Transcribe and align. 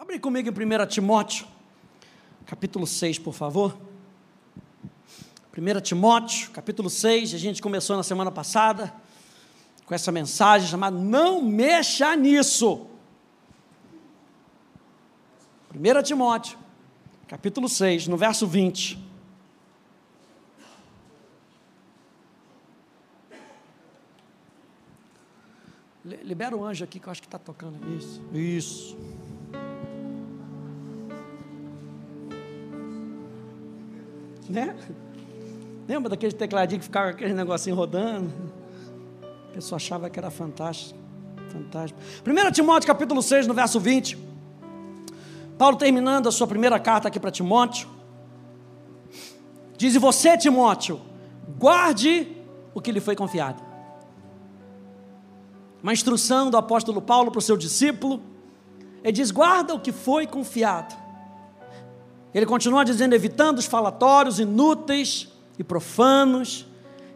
Abre 0.00 0.18
comigo 0.18 0.48
em 0.48 0.82
1 0.82 0.86
Timóteo, 0.86 1.46
capítulo 2.46 2.86
6, 2.86 3.18
por 3.18 3.34
favor. 3.34 3.76
1 5.54 5.80
Timóteo, 5.82 6.50
capítulo 6.52 6.88
6, 6.88 7.34
a 7.34 7.36
gente 7.36 7.60
começou 7.60 7.98
na 7.98 8.02
semana 8.02 8.30
passada 8.30 8.94
com 9.84 9.94
essa 9.94 10.10
mensagem 10.10 10.66
chamada 10.68 10.98
Não 10.98 11.42
mexa 11.42 12.16
nisso. 12.16 12.86
1 15.74 16.02
Timóteo, 16.02 16.58
capítulo 17.28 17.68
6, 17.68 18.06
no 18.06 18.16
verso 18.16 18.46
20. 18.46 18.98
Libera 26.24 26.56
o 26.56 26.64
anjo 26.64 26.84
aqui 26.84 26.98
que 26.98 27.06
eu 27.06 27.12
acho 27.12 27.20
que 27.20 27.28
está 27.28 27.38
tocando. 27.38 27.78
Isso, 27.94 28.22
isso. 28.32 29.19
Né? 34.50 34.76
Lembra 35.88 36.10
daquele 36.10 36.32
tecladinho 36.32 36.80
que 36.80 36.84
ficava 36.84 37.10
aquele 37.10 37.32
negocinho 37.32 37.76
rodando? 37.76 38.32
A 39.22 39.54
pessoa 39.54 39.76
achava 39.76 40.10
que 40.10 40.18
era 40.18 40.30
fantástico. 40.30 40.98
Fantástico. 41.50 42.00
1 42.26 42.52
Timóteo 42.52 42.86
capítulo 42.86 43.22
6, 43.22 43.46
no 43.46 43.54
verso 43.54 43.78
20. 43.78 44.18
Paulo 45.56 45.76
terminando 45.76 46.28
a 46.28 46.32
sua 46.32 46.46
primeira 46.46 46.80
carta 46.80 47.08
aqui 47.08 47.20
para 47.20 47.30
Timóteo. 47.30 47.88
Diz: 49.76 49.94
E 49.94 49.98
você, 49.98 50.36
Timóteo, 50.36 51.00
guarde 51.58 52.36
o 52.74 52.80
que 52.80 52.90
lhe 52.90 53.00
foi 53.00 53.14
confiado. 53.14 53.62
Uma 55.82 55.92
instrução 55.92 56.50
do 56.50 56.56
apóstolo 56.56 57.00
Paulo 57.00 57.30
para 57.30 57.38
o 57.38 57.42
seu 57.42 57.56
discípulo. 57.56 58.20
Ele 59.02 59.12
diz: 59.12 59.30
guarda 59.30 59.74
o 59.74 59.80
que 59.80 59.92
foi 59.92 60.26
confiado. 60.26 60.99
Ele 62.34 62.46
continua 62.46 62.84
dizendo: 62.84 63.14
evitando 63.14 63.58
os 63.58 63.66
falatórios 63.66 64.38
inúteis 64.38 65.28
e 65.58 65.64
profanos 65.64 66.66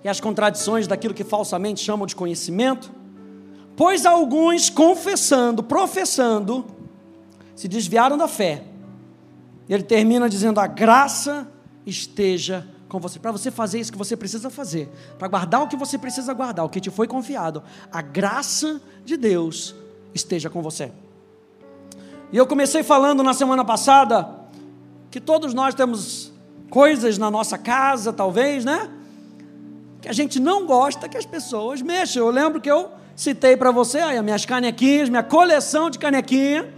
e 0.03 0.09
as 0.09 0.21
contradições 0.21 0.87
daquilo 0.87 1.15
que 1.15 1.25
falsamente 1.25 1.83
chamam 1.83 2.07
de 2.07 2.15
conhecimento, 2.15 2.91
pois 3.77 4.05
alguns, 4.05 4.69
confessando, 4.69 5.63
professando, 5.63 6.65
se 7.55 7.69
desviaram 7.69 8.19
da 8.19 8.29
fé. 8.29 8.65
Ele 9.69 9.83
termina 9.83 10.29
dizendo: 10.29 10.61
a 10.61 10.67
graça 10.67 11.49
esteja 11.87 12.67
com 12.89 13.01
você. 13.01 13.19
Para 13.19 13.33
você 13.33 13.51
fazer 13.51 13.81
isso 13.81 13.93
que 13.93 13.99
você 13.99 14.17
precisa 14.17 14.51
fazer, 14.51 14.91
para 15.19 15.29
guardar 15.29 15.63
o 15.63 15.69
que 15.69 15.77
você 15.77 15.97
precisa 15.97 16.33
guardar, 16.33 16.65
o 16.65 16.69
que 16.69 16.81
te 16.81 16.91
foi 16.91 17.07
confiado, 17.07 17.63
a 17.91 18.03
graça 18.03 18.81
de 19.05 19.17
Deus 19.17 19.75
esteja 20.15 20.51
com 20.51 20.63
você. 20.63 20.93
E 22.33 22.37
eu 22.37 22.47
comecei 22.47 22.83
falando 22.83 23.23
na 23.23 23.33
semana 23.33 23.65
passada 23.65 24.34
que 25.15 25.21
todos 25.21 25.55
nós 25.55 25.77
temos 25.77 26.33
coisas 26.69 27.19
na 27.19 27.31
nossa 27.31 27.57
casa, 27.57 28.13
talvez, 28.13 28.65
né? 28.65 28.91
Que 30.01 30.09
a 30.09 30.13
gente 30.13 30.41
não 30.41 30.67
gosta 30.67 31.09
que 31.09 31.17
as 31.17 31.25
pessoas 31.25 31.81
mexam. 31.81 32.27
Eu 32.27 32.31
lembro 32.33 32.61
que 32.61 32.69
eu 32.69 32.91
citei 33.15 33.57
para 33.57 33.71
você 33.71 33.99
aí 33.99 34.19
as 34.19 34.25
minhas 34.25 34.45
canequinhas, 34.45 35.09
minha 35.09 35.23
coleção 35.23 35.89
de 35.89 36.01
canequinha. 36.01 36.69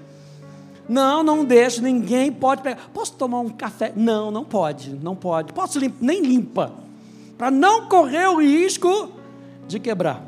Não, 0.86 1.22
não 1.22 1.46
deixo, 1.46 1.80
ninguém 1.80 2.30
pode 2.30 2.60
pegar. 2.60 2.90
Posso 2.92 3.14
tomar 3.14 3.40
um 3.40 3.48
café? 3.48 3.94
Não, 3.96 4.30
não 4.30 4.44
pode, 4.44 4.90
não 4.90 5.16
pode. 5.16 5.54
Posso 5.54 5.78
limpa, 5.78 5.96
nem 6.02 6.20
limpa. 6.20 6.74
Para 7.38 7.50
não 7.50 7.88
correr 7.88 8.26
o 8.26 8.42
risco 8.42 9.12
de 9.66 9.80
quebrar. 9.80 10.22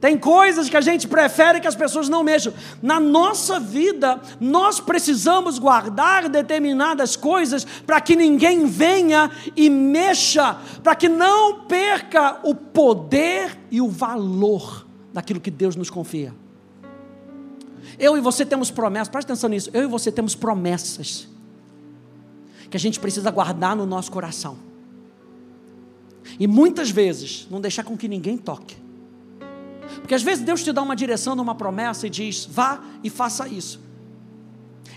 Tem 0.00 0.16
coisas 0.16 0.68
que 0.68 0.76
a 0.76 0.80
gente 0.80 1.08
prefere 1.08 1.60
que 1.60 1.66
as 1.66 1.74
pessoas 1.74 2.08
não 2.08 2.22
mexam. 2.22 2.52
Na 2.80 3.00
nossa 3.00 3.58
vida, 3.58 4.20
nós 4.40 4.78
precisamos 4.78 5.58
guardar 5.58 6.28
determinadas 6.28 7.16
coisas 7.16 7.64
para 7.64 8.00
que 8.00 8.14
ninguém 8.14 8.66
venha 8.66 9.30
e 9.56 9.68
mexa, 9.68 10.56
para 10.84 10.94
que 10.94 11.08
não 11.08 11.64
perca 11.64 12.38
o 12.44 12.54
poder 12.54 13.58
e 13.70 13.80
o 13.80 13.88
valor 13.88 14.86
daquilo 15.12 15.40
que 15.40 15.50
Deus 15.50 15.74
nos 15.74 15.90
confia. 15.90 16.32
Eu 17.98 18.16
e 18.16 18.20
você 18.20 18.46
temos 18.46 18.70
promessas, 18.70 19.08
preste 19.08 19.26
atenção 19.26 19.50
nisso. 19.50 19.70
Eu 19.72 19.82
e 19.82 19.86
você 19.86 20.12
temos 20.12 20.36
promessas 20.36 21.26
que 22.70 22.76
a 22.76 22.80
gente 22.80 23.00
precisa 23.00 23.30
guardar 23.32 23.74
no 23.74 23.84
nosso 23.84 24.12
coração. 24.12 24.58
E 26.38 26.46
muitas 26.46 26.90
vezes, 26.90 27.48
não 27.50 27.60
deixar 27.60 27.82
com 27.82 27.96
que 27.96 28.06
ninguém 28.06 28.36
toque. 28.36 28.76
Porque 29.96 30.14
às 30.14 30.22
vezes 30.22 30.44
Deus 30.44 30.62
te 30.62 30.72
dá 30.72 30.82
uma 30.82 30.96
direção 30.96 31.34
numa 31.34 31.54
promessa 31.54 32.06
e 32.06 32.10
diz: 32.10 32.46
vá 32.46 32.80
e 33.02 33.10
faça 33.10 33.48
isso. 33.48 33.80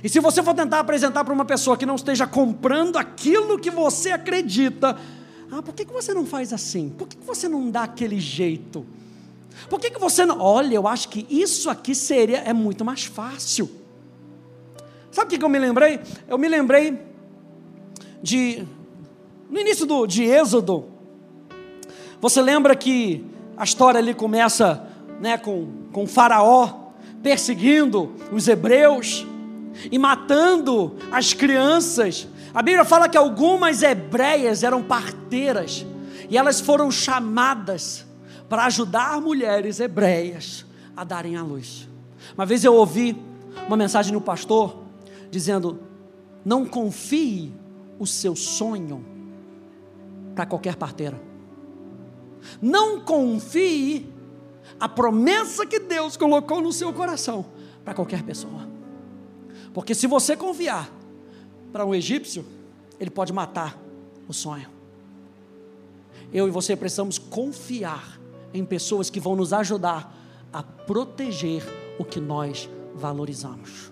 E 0.03 0.09
se 0.09 0.19
você 0.19 0.41
for 0.41 0.53
tentar 0.53 0.79
apresentar 0.79 1.23
para 1.23 1.33
uma 1.33 1.45
pessoa 1.45 1.77
que 1.77 1.85
não 1.85 1.95
esteja 1.95 2.25
comprando 2.25 2.97
aquilo 2.97 3.59
que 3.59 3.69
você 3.69 4.11
acredita, 4.11 4.97
ah, 5.51 5.61
por 5.61 5.73
que, 5.73 5.85
que 5.85 5.93
você 5.93 6.13
não 6.13 6.25
faz 6.25 6.51
assim? 6.53 6.89
Por 6.89 7.07
que, 7.07 7.17
que 7.17 7.25
você 7.25 7.47
não 7.47 7.69
dá 7.69 7.83
aquele 7.83 8.19
jeito? 8.19 8.85
Por 9.69 9.79
que, 9.79 9.91
que 9.91 9.99
você 9.99 10.25
não. 10.25 10.39
Olha, 10.39 10.75
eu 10.75 10.87
acho 10.87 11.09
que 11.09 11.27
isso 11.29 11.69
aqui 11.69 11.93
seria 11.93 12.39
é 12.39 12.53
muito 12.53 12.83
mais 12.83 13.05
fácil. 13.05 13.69
Sabe 15.11 15.27
o 15.27 15.29
que, 15.29 15.37
que 15.37 15.45
eu 15.45 15.49
me 15.49 15.59
lembrei? 15.59 15.99
Eu 16.27 16.37
me 16.37 16.47
lembrei 16.47 16.99
de. 18.23 18.65
No 19.49 19.59
início 19.59 19.85
do, 19.85 20.07
de 20.07 20.23
Êxodo, 20.23 20.85
você 22.21 22.41
lembra 22.41 22.73
que 22.75 23.25
a 23.61 23.63
história 23.63 23.99
ali 23.99 24.15
começa 24.15 24.87
né, 25.19 25.37
com, 25.37 25.67
com 25.93 26.07
Faraó 26.07 26.93
perseguindo 27.21 28.11
os 28.31 28.47
hebreus 28.47 29.23
e 29.91 29.99
matando 29.99 30.97
as 31.11 31.35
crianças. 31.35 32.27
A 32.55 32.63
Bíblia 32.63 32.83
fala 32.83 33.07
que 33.07 33.15
algumas 33.15 33.83
hebreias 33.83 34.63
eram 34.63 34.81
parteiras 34.81 35.85
e 36.27 36.39
elas 36.39 36.59
foram 36.59 36.89
chamadas 36.89 38.03
para 38.49 38.65
ajudar 38.65 39.21
mulheres 39.21 39.79
hebreias 39.79 40.65
a 40.97 41.03
darem 41.03 41.37
à 41.37 41.43
luz. 41.43 41.87
Uma 42.33 42.47
vez 42.47 42.63
eu 42.63 42.73
ouvi 42.73 43.15
uma 43.67 43.77
mensagem 43.77 44.11
no 44.11 44.21
pastor 44.21 44.85
dizendo: 45.29 45.79
não 46.43 46.65
confie 46.65 47.53
o 47.99 48.07
seu 48.07 48.35
sonho 48.35 49.05
para 50.33 50.47
qualquer 50.47 50.75
parteira. 50.75 51.29
Não 52.61 53.01
confie 53.01 54.11
a 54.79 54.89
promessa 54.89 55.65
que 55.65 55.79
Deus 55.79 56.17
colocou 56.17 56.61
no 56.61 56.71
seu 56.71 56.91
coração 56.93 57.45
para 57.83 57.93
qualquer 57.93 58.23
pessoa. 58.23 58.67
Porque 59.73 59.93
se 59.93 60.07
você 60.07 60.35
confiar 60.35 60.91
para 61.71 61.85
um 61.85 61.93
egípcio, 61.93 62.45
ele 62.99 63.09
pode 63.09 63.31
matar 63.31 63.79
o 64.27 64.33
sonho. 64.33 64.67
Eu 66.33 66.47
e 66.47 66.51
você 66.51 66.75
precisamos 66.75 67.17
confiar 67.17 68.19
em 68.53 68.65
pessoas 68.65 69.09
que 69.09 69.19
vão 69.19 69.35
nos 69.35 69.53
ajudar 69.53 70.15
a 70.51 70.61
proteger 70.61 71.63
o 71.97 72.03
que 72.03 72.19
nós 72.19 72.69
valorizamos. 72.95 73.91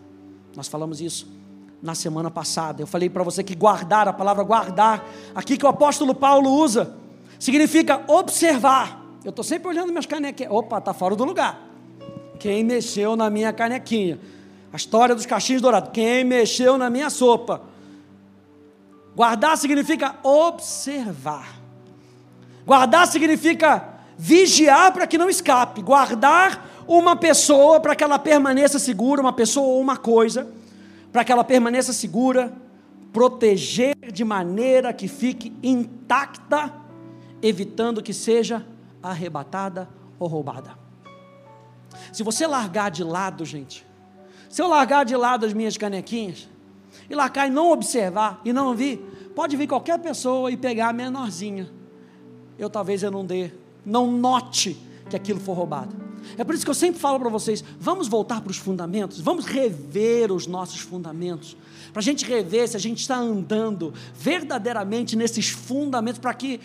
Nós 0.55 0.67
falamos 0.67 0.99
isso 0.99 1.27
na 1.81 1.95
semana 1.95 2.29
passada. 2.29 2.81
Eu 2.81 2.87
falei 2.87 3.09
para 3.09 3.23
você 3.23 3.43
que 3.43 3.55
guardar, 3.55 4.07
a 4.07 4.13
palavra 4.13 4.43
guardar, 4.43 5.07
aqui 5.33 5.57
que 5.57 5.65
o 5.65 5.69
apóstolo 5.69 6.13
Paulo 6.13 6.49
usa, 6.51 6.97
significa 7.39 8.03
observar. 8.07 9.01
Eu 9.23 9.29
estou 9.29 9.43
sempre 9.43 9.69
olhando 9.69 9.87
minhas 9.87 10.05
canequinhas. 10.05 10.51
Opa, 10.51 10.77
está 10.77 10.93
fora 10.93 11.15
do 11.15 11.23
lugar. 11.23 11.59
Quem 12.37 12.63
mexeu 12.63 13.15
na 13.15 13.29
minha 13.29 13.51
canequinha? 13.53 14.19
A 14.71 14.75
história 14.75 15.15
dos 15.15 15.25
cachinhos 15.25 15.61
dourados. 15.61 15.89
Quem 15.93 16.23
mexeu 16.23 16.77
na 16.77 16.89
minha 16.89 17.09
sopa? 17.09 17.61
Guardar 19.15 19.57
significa 19.57 20.15
observar. 20.21 21.57
Guardar 22.65 23.07
significa 23.07 23.83
vigiar 24.17 24.93
para 24.93 25.07
que 25.07 25.17
não 25.17 25.29
escape. 25.29 25.81
Guardar 25.81 26.83
uma 26.87 27.15
pessoa 27.15 27.79
para 27.79 27.95
que 27.95 28.03
ela 28.03 28.19
permaneça 28.19 28.77
segura, 28.79 29.21
uma 29.21 29.33
pessoa 29.33 29.67
ou 29.67 29.81
uma 29.81 29.97
coisa, 29.97 30.47
para 31.11 31.23
que 31.23 31.31
ela 31.31 31.43
permaneça 31.43 31.91
segura. 31.93 32.53
Proteger 33.11 33.95
de 34.13 34.23
maneira 34.23 34.93
que 34.93 35.07
fique 35.07 35.51
intacta 35.63 36.71
evitando 37.41 38.01
que 38.01 38.13
seja 38.13 38.65
arrebatada 39.01 39.89
ou 40.19 40.27
roubada. 40.27 40.77
Se 42.11 42.23
você 42.23 42.45
largar 42.45 42.91
de 42.91 43.03
lado, 43.03 43.45
gente, 43.45 43.85
se 44.49 44.61
eu 44.61 44.67
largar 44.67 45.05
de 45.05 45.15
lado 45.15 45.45
as 45.45 45.53
minhas 45.53 45.77
canequinhas, 45.77 46.49
e 47.09 47.15
largar 47.15 47.47
e 47.47 47.49
não 47.51 47.71
observar, 47.71 48.41
e 48.45 48.53
não 48.53 48.75
vir, 48.75 48.97
pode 49.35 49.55
vir 49.55 49.67
qualquer 49.67 49.99
pessoa 49.99 50.51
e 50.51 50.57
pegar 50.57 50.89
a 50.89 50.93
menorzinha. 50.93 51.69
Eu 52.57 52.69
talvez 52.69 53.03
eu 53.03 53.11
não 53.11 53.25
dê, 53.25 53.51
não 53.85 54.11
note 54.11 54.77
que 55.09 55.15
aquilo 55.15 55.39
foi 55.39 55.55
roubado. 55.55 55.95
É 56.37 56.43
por 56.43 56.53
isso 56.53 56.63
que 56.63 56.69
eu 56.69 56.75
sempre 56.75 56.99
falo 56.99 57.19
para 57.19 57.29
vocês: 57.29 57.63
vamos 57.79 58.07
voltar 58.07 58.41
para 58.41 58.51
os 58.51 58.57
fundamentos, 58.57 59.19
vamos 59.19 59.45
rever 59.45 60.31
os 60.31 60.45
nossos 60.45 60.81
fundamentos, 60.81 61.55
para 61.91 62.01
a 62.01 62.03
gente 62.03 62.25
rever 62.25 62.67
se 62.67 62.75
a 62.75 62.79
gente 62.79 62.99
está 62.99 63.15
andando 63.15 63.93
verdadeiramente 64.13 65.15
nesses 65.15 65.49
fundamentos, 65.49 66.19
para 66.19 66.33
que 66.33 66.59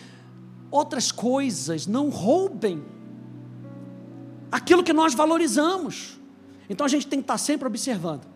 outras 0.70 1.12
coisas 1.12 1.86
não 1.86 2.08
roubem 2.08 2.84
aquilo 4.50 4.82
que 4.82 4.92
nós 4.92 5.14
valorizamos. 5.14 6.18
Então 6.68 6.84
a 6.84 6.88
gente 6.88 7.06
tem 7.06 7.18
que 7.18 7.24
estar 7.24 7.38
sempre 7.38 7.66
observando. 7.66 8.26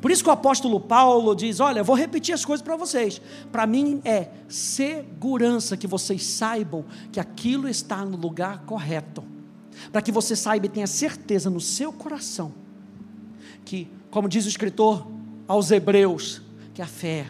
Por 0.00 0.10
isso 0.10 0.22
que 0.22 0.28
o 0.28 0.32
apóstolo 0.32 0.80
Paulo 0.80 1.34
diz: 1.34 1.60
Olha, 1.60 1.82
vou 1.82 1.94
repetir 1.94 2.34
as 2.34 2.44
coisas 2.44 2.64
para 2.64 2.76
vocês. 2.76 3.20
Para 3.52 3.66
mim 3.66 4.00
é 4.04 4.30
segurança 4.48 5.76
que 5.76 5.86
vocês 5.86 6.24
saibam 6.24 6.84
que 7.12 7.20
aquilo 7.20 7.68
está 7.68 8.04
no 8.04 8.16
lugar 8.16 8.64
correto. 8.64 9.22
Para 9.92 10.00
que 10.00 10.12
você 10.12 10.34
saiba 10.34 10.66
e 10.66 10.68
tenha 10.68 10.86
certeza 10.86 11.50
no 11.50 11.60
seu 11.60 11.92
coração 11.92 12.64
que, 13.64 13.88
como 14.10 14.28
diz 14.28 14.44
o 14.44 14.48
escritor 14.48 15.06
aos 15.48 15.70
Hebreus, 15.70 16.42
que 16.72 16.82
a 16.82 16.86
fé, 16.86 17.26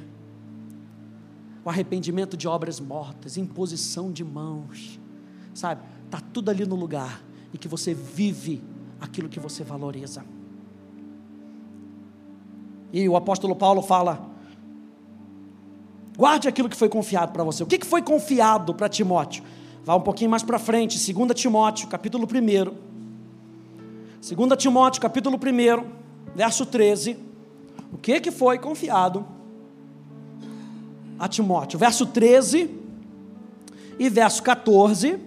o 1.64 1.70
arrependimento 1.70 2.36
de 2.36 2.46
obras 2.46 2.78
mortas, 2.78 3.36
imposição 3.36 4.12
de 4.12 4.22
mãos, 4.22 5.00
sabe, 5.54 5.82
está 6.04 6.20
tudo 6.20 6.50
ali 6.50 6.66
no 6.66 6.76
lugar 6.76 7.22
e 7.52 7.58
que 7.58 7.66
você 7.66 7.94
vive 7.94 8.62
aquilo 9.00 9.28
que 9.28 9.40
você 9.40 9.64
valoriza. 9.64 10.24
E 12.92 13.08
o 13.08 13.16
apóstolo 13.16 13.56
Paulo 13.56 13.80
fala: 13.80 14.30
guarde 16.16 16.46
aquilo 16.48 16.68
que 16.68 16.76
foi 16.76 16.88
confiado 16.88 17.32
para 17.32 17.42
você. 17.42 17.62
O 17.62 17.66
que, 17.66 17.84
foi 17.84 18.02
confiado 18.02 18.74
para 18.74 18.88
Timóteo? 18.88 19.42
Vá 19.84 19.96
um 19.96 20.00
pouquinho 20.00 20.30
mais 20.30 20.42
para 20.42 20.58
frente, 20.58 21.12
2 21.12 21.34
Timóteo, 21.34 21.88
capítulo 21.88 22.24
1. 22.24 22.74
2 24.36 24.58
Timóteo, 24.58 25.00
capítulo 25.00 25.36
1, 25.36 25.84
verso 26.34 26.66
13. 26.66 27.18
O 27.92 27.98
que, 27.98 28.20
que 28.20 28.30
foi 28.30 28.58
confiado 28.58 29.33
a 31.18 31.28
Timóteo? 31.28 31.78
Verso 31.78 32.06
13 32.06 32.70
e 33.98 34.08
verso 34.08 34.42
14 34.42 35.18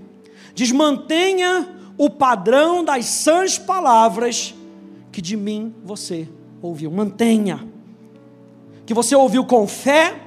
diz: 0.54 0.72
mantenha 0.72 1.69
o 1.98 2.10
padrão 2.10 2.84
das 2.84 3.06
sãs 3.06 3.57
palavras 3.57 4.54
que 5.12 5.22
de 5.22 5.36
mim 5.36 5.74
você 5.84 6.30
ouviu. 6.62 6.92
Mantenha. 6.92 7.68
Que 8.86 8.94
você 8.94 9.16
ouviu 9.16 9.44
com 9.45 9.68
fé 9.68 10.22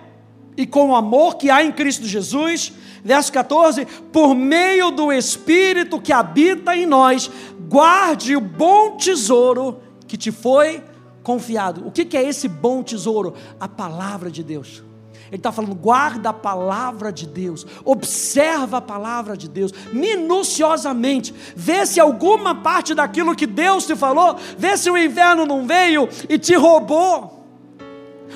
e 0.57 0.67
com 0.67 0.91
o 0.91 0.95
amor 0.95 1.37
que 1.37 1.51
há 1.51 1.65
em 1.65 1.73
Cristo 1.73 2.07
Jesus. 2.07 2.73
Verso 3.05 3.33
14: 3.33 3.87
Por 4.13 4.35
meio 4.35 4.91
do 4.91 5.13
Espírito 5.13 6.01
que 6.01 6.13
habita 6.13 6.77
em 6.77 6.87
nós, 6.87 7.31
guarde 7.69 8.37
o 8.37 8.41
bom 8.41 8.97
tesouro 8.97 9.81
que 10.07 10.17
te 10.17 10.33
foi 10.33 10.83
confiado. 11.23 11.87
O 11.87 11.93
que 11.93 12.17
é 12.17 12.23
esse 12.23 12.49
bom 12.49 12.83
tesouro? 12.83 13.35
A 13.59 13.69
palavra 13.69 14.31
de 14.31 14.43
Deus. 14.43 14.83
Ele 15.31 15.37
está 15.37 15.53
falando, 15.53 15.77
guarda 15.77 16.31
a 16.31 16.33
palavra 16.33 17.13
de 17.13 17.25
Deus, 17.25 17.65
observa 17.85 18.79
a 18.79 18.81
palavra 18.81 19.37
de 19.37 19.49
Deus, 19.49 19.73
minuciosamente, 19.93 21.33
vê 21.55 21.87
se 21.87 22.01
alguma 22.01 22.53
parte 22.55 22.95
daquilo 22.95 23.37
que 23.37 23.47
Deus 23.47 23.87
te 23.87 23.95
falou, 23.95 24.37
vê 24.59 24.77
se 24.77 24.91
o 24.91 24.99
inverno 24.99 25.47
não 25.47 25.67
veio 25.67 26.09
e 26.29 26.37
te 26.37 26.55
roubou. 26.57 27.47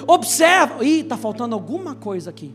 Observa, 0.07 0.85
ih, 0.85 1.01
está 1.01 1.17
faltando 1.17 1.55
alguma 1.55 1.97
coisa 1.97 2.31
aqui. 2.31 2.55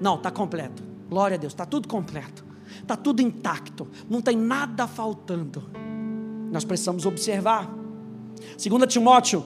Não, 0.00 0.16
está 0.16 0.30
completo. 0.30 0.82
Glória 1.08 1.36
a 1.36 1.38
Deus, 1.38 1.54
está 1.54 1.64
tudo 1.64 1.88
completo, 1.88 2.44
está 2.80 2.94
tudo 2.94 3.22
intacto, 3.22 3.88
não 4.08 4.20
tem 4.20 4.36
nada 4.36 4.86
faltando. 4.86 5.64
Nós 6.52 6.64
precisamos 6.64 7.06
observar. 7.06 7.70
2 8.62 8.92
Timóteo, 8.92 9.42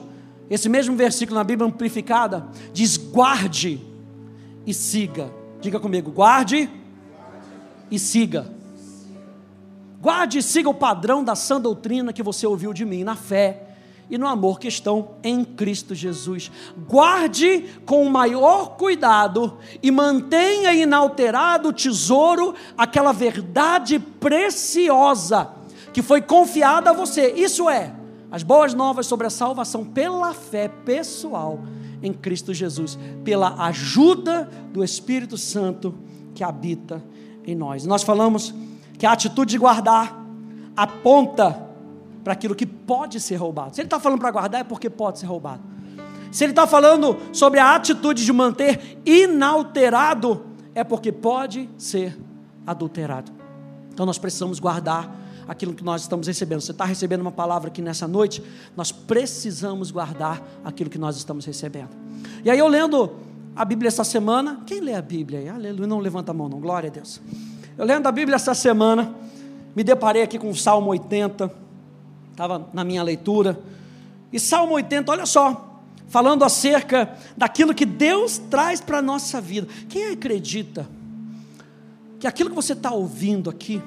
esse 0.49 0.67
mesmo 0.67 0.97
versículo 0.97 1.37
na 1.37 1.43
Bíblia 1.45 1.67
amplificada, 1.67 2.45
diz: 2.73 2.97
guarde 2.97 3.92
e 4.65 4.73
siga. 4.73 5.31
Diga 5.61 5.79
comigo, 5.79 6.11
guarde 6.11 6.69
e 7.89 7.97
siga. 7.97 8.51
Guarde 10.01 10.39
e 10.39 10.43
siga 10.43 10.69
o 10.69 10.73
padrão 10.73 11.23
da 11.23 11.35
sã 11.35 11.59
doutrina 11.61 12.11
que 12.11 12.21
você 12.21 12.45
ouviu 12.45 12.73
de 12.73 12.83
mim, 12.83 13.03
na 13.03 13.15
fé 13.15 13.69
e 14.09 14.17
no 14.17 14.27
amor 14.27 14.59
que 14.59 14.67
estão 14.67 15.11
em 15.23 15.45
Cristo 15.45 15.95
Jesus. 15.95 16.51
Guarde 16.87 17.79
com 17.85 18.03
o 18.03 18.09
maior 18.09 18.75
cuidado 18.77 19.57
e 19.81 19.89
mantenha 19.89 20.73
inalterado 20.73 21.69
o 21.69 21.73
tesouro, 21.73 22.53
aquela 22.77 23.13
verdade 23.13 23.99
preciosa 23.99 25.51
que 25.93 26.01
foi 26.01 26.21
confiada 26.21 26.89
a 26.89 26.93
você. 26.93 27.31
Isso 27.31 27.69
é, 27.69 27.93
as 28.29 28.43
boas 28.43 28.73
novas 28.73 29.07
sobre 29.07 29.27
a 29.27 29.29
salvação 29.29 29.85
pela 29.85 30.33
fé 30.33 30.67
pessoal 30.67 31.59
em 32.03 32.13
Cristo 32.13 32.53
Jesus, 32.53 32.99
pela 33.23 33.65
ajuda 33.65 34.49
do 34.71 34.83
Espírito 34.83 35.37
Santo 35.37 35.95
que 36.35 36.43
habita 36.43 37.01
em 37.45 37.55
nós. 37.55 37.85
Nós 37.85 38.03
falamos 38.03 38.53
que 38.99 39.05
a 39.05 39.13
atitude 39.13 39.51
de 39.51 39.57
guardar 39.57 40.21
aponta 40.75 41.67
para 42.23 42.33
aquilo 42.33 42.53
que 42.53 42.65
pode 42.65 43.19
ser 43.19 43.35
roubado. 43.35 43.73
Se 43.73 43.81
ele 43.81 43.87
está 43.87 43.99
falando 43.99 44.19
para 44.19 44.31
guardar, 44.31 44.61
é 44.61 44.63
porque 44.63 44.89
pode 44.89 45.19
ser 45.19 45.25
roubado. 45.25 45.61
Se 46.31 46.43
ele 46.43 46.51
está 46.51 46.67
falando 46.67 47.17
sobre 47.31 47.59
a 47.59 47.75
atitude 47.75 48.25
de 48.25 48.33
manter 48.33 48.99
inalterado, 49.05 50.45
é 50.75 50.83
porque 50.83 51.11
pode 51.11 51.69
ser 51.77 52.17
adulterado. 52.65 53.31
Então 53.93 54.05
nós 54.05 54.17
precisamos 54.17 54.59
guardar 54.59 55.22
aquilo 55.47 55.73
que 55.73 55.83
nós 55.83 56.01
estamos 56.01 56.27
recebendo. 56.27 56.61
Você 56.61 56.71
está 56.71 56.85
recebendo 56.85 57.21
uma 57.21 57.31
palavra 57.31 57.69
aqui 57.69 57.81
nessa 57.81 58.07
noite, 58.07 58.43
nós 58.75 58.91
precisamos 58.91 59.91
guardar 59.91 60.41
aquilo 60.63 60.89
que 60.89 60.97
nós 60.97 61.17
estamos 61.17 61.45
recebendo. 61.45 61.89
E 62.43 62.49
aí 62.49 62.59
eu 62.59 62.67
lendo 62.67 63.11
a 63.55 63.63
Bíblia 63.63 63.87
essa 63.87 64.03
semana, 64.03 64.61
quem 64.65 64.79
lê 64.79 64.93
a 64.93 65.01
Bíblia 65.01 65.39
aí? 65.39 65.49
Aleluia, 65.49 65.87
não 65.87 65.99
levanta 65.99 66.31
a 66.31 66.33
mão 66.33 66.49
não, 66.49 66.59
glória 66.59 66.89
a 66.89 66.91
Deus. 66.91 67.21
Eu 67.77 67.85
lendo 67.85 68.07
a 68.07 68.11
Bíblia 68.11 68.35
essa 68.35 68.53
semana, 68.53 69.13
me 69.75 69.83
deparei 69.83 70.23
aqui 70.23 70.39
com 70.39 70.49
o 70.49 70.55
Salmo 70.55 70.89
80, 70.91 71.51
estava 72.31 72.67
na 72.73 72.83
minha 72.83 73.03
leitura, 73.03 73.59
e 74.31 74.39
Salmo 74.39 74.73
80, 74.73 75.11
olha 75.11 75.25
só, 75.25 75.81
falando 76.07 76.43
acerca 76.43 77.15
daquilo 77.37 77.73
que 77.73 77.85
Deus 77.85 78.37
traz 78.37 78.81
para 78.81 78.99
a 78.99 79.01
nossa 79.01 79.39
vida. 79.39 79.67
Quem 79.89 80.11
acredita 80.11 80.87
que 82.19 82.27
aquilo 82.27 82.49
que 82.49 82.55
você 82.55 82.73
está 82.73 82.91
ouvindo 82.91 83.49
aqui, 83.49 83.81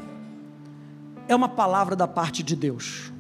é 1.29 1.35
uma 1.35 1.49
palavra 1.49 1.95
da 1.97 2.07
parte 2.07 2.43
de 2.43 2.55
Deus. 2.57 3.13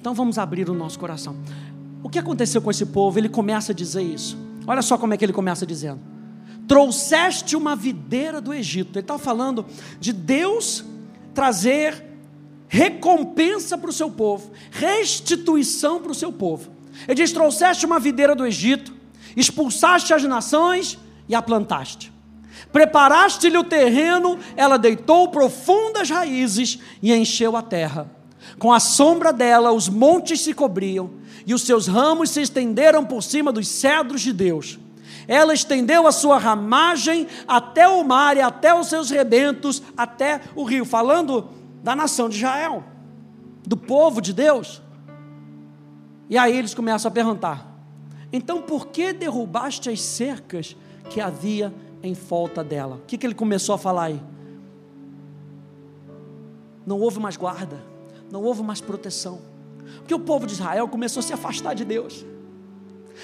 Então 0.00 0.14
vamos 0.14 0.38
abrir 0.38 0.68
o 0.70 0.74
nosso 0.74 0.98
coração. 0.98 1.36
O 2.02 2.08
que 2.08 2.18
aconteceu 2.18 2.62
com 2.62 2.70
esse 2.70 2.86
povo? 2.86 3.18
Ele 3.18 3.28
começa 3.28 3.72
a 3.72 3.74
dizer 3.74 4.02
isso. 4.02 4.38
Olha 4.66 4.82
só 4.82 4.96
como 4.96 5.12
é 5.12 5.16
que 5.16 5.24
ele 5.24 5.32
começa 5.32 5.66
dizendo: 5.66 6.00
Trouxeste 6.66 7.56
uma 7.56 7.76
videira 7.76 8.40
do 8.40 8.54
Egito. 8.54 8.98
Ele 8.98 9.00
está 9.00 9.18
falando 9.18 9.66
de 9.98 10.12
Deus 10.12 10.84
trazer 11.34 12.04
recompensa 12.68 13.76
para 13.76 13.90
o 13.90 13.92
seu 13.92 14.10
povo, 14.10 14.52
restituição 14.70 16.00
para 16.00 16.12
o 16.12 16.14
seu 16.14 16.32
povo. 16.32 16.70
Ele 17.06 17.16
diz: 17.16 17.32
Trouxeste 17.32 17.84
uma 17.84 17.98
videira 17.98 18.34
do 18.34 18.46
Egito, 18.46 18.94
expulsaste 19.36 20.14
as 20.14 20.22
nações 20.22 20.98
e 21.28 21.34
a 21.34 21.42
plantaste. 21.42 22.12
Preparaste-lhe 22.72 23.56
o 23.56 23.64
terreno, 23.64 24.38
ela 24.56 24.78
deitou 24.78 25.28
profundas 25.28 26.10
raízes 26.10 26.78
e 27.02 27.12
encheu 27.12 27.56
a 27.56 27.62
terra. 27.62 28.10
Com 28.58 28.72
a 28.72 28.80
sombra 28.80 29.32
dela, 29.32 29.72
os 29.72 29.88
montes 29.88 30.40
se 30.40 30.52
cobriam, 30.52 31.10
e 31.46 31.54
os 31.54 31.62
seus 31.62 31.86
ramos 31.86 32.30
se 32.30 32.40
estenderam 32.40 33.04
por 33.04 33.22
cima 33.22 33.52
dos 33.52 33.68
cedros 33.68 34.20
de 34.20 34.32
Deus. 34.32 34.78
Ela 35.26 35.54
estendeu 35.54 36.06
a 36.06 36.12
sua 36.12 36.38
ramagem 36.38 37.26
até 37.46 37.88
o 37.88 38.02
mar 38.02 38.36
e 38.36 38.40
até 38.40 38.74
os 38.74 38.88
seus 38.88 39.10
rebentos, 39.10 39.82
até 39.96 40.40
o 40.54 40.64
rio. 40.64 40.84
Falando 40.84 41.48
da 41.82 41.94
nação 41.94 42.28
de 42.28 42.36
Israel, 42.38 42.84
do 43.66 43.76
povo 43.76 44.20
de 44.20 44.32
Deus. 44.32 44.82
E 46.28 46.36
aí 46.36 46.56
eles 46.56 46.74
começam 46.74 47.08
a 47.08 47.12
perguntar: 47.12 47.66
então 48.32 48.62
por 48.62 48.88
que 48.88 49.12
derrubaste 49.12 49.88
as 49.88 50.00
cercas 50.00 50.76
que 51.08 51.20
havia 51.20 51.72
em 52.02 52.12
volta 52.12 52.62
dela. 52.64 52.96
O 52.96 53.06
que, 53.06 53.18
que 53.18 53.26
ele 53.26 53.34
começou 53.34 53.74
a 53.74 53.78
falar 53.78 54.04
aí? 54.04 54.22
Não 56.86 56.98
houve 56.98 57.20
mais 57.20 57.36
guarda, 57.36 57.82
não 58.30 58.42
houve 58.42 58.62
mais 58.62 58.80
proteção. 58.80 59.40
Porque 59.98 60.14
o 60.14 60.20
povo 60.20 60.46
de 60.46 60.54
Israel 60.54 60.88
começou 60.88 61.20
a 61.20 61.22
se 61.22 61.32
afastar 61.32 61.74
de 61.74 61.84
Deus. 61.84 62.24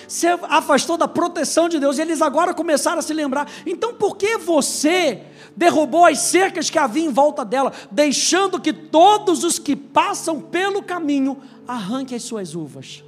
Se 0.06 0.26
afastou 0.26 0.96
da 0.96 1.08
proteção 1.08 1.68
de 1.68 1.78
Deus, 1.78 1.98
e 1.98 2.02
eles 2.02 2.20
agora 2.20 2.52
começaram 2.52 2.98
a 2.98 3.02
se 3.02 3.14
lembrar. 3.14 3.48
Então, 3.64 3.94
por 3.94 4.16
que 4.16 4.36
você 4.36 5.22
derrubou 5.56 6.04
as 6.04 6.18
cercas 6.18 6.68
que 6.68 6.78
havia 6.78 7.04
em 7.04 7.12
volta 7.12 7.44
dela, 7.44 7.72
deixando 7.90 8.60
que 8.60 8.72
todos 8.72 9.42
os 9.42 9.58
que 9.58 9.74
passam 9.74 10.40
pelo 10.40 10.82
caminho 10.82 11.38
arranquem 11.66 12.16
as 12.16 12.24
suas 12.24 12.54
uvas? 12.54 13.02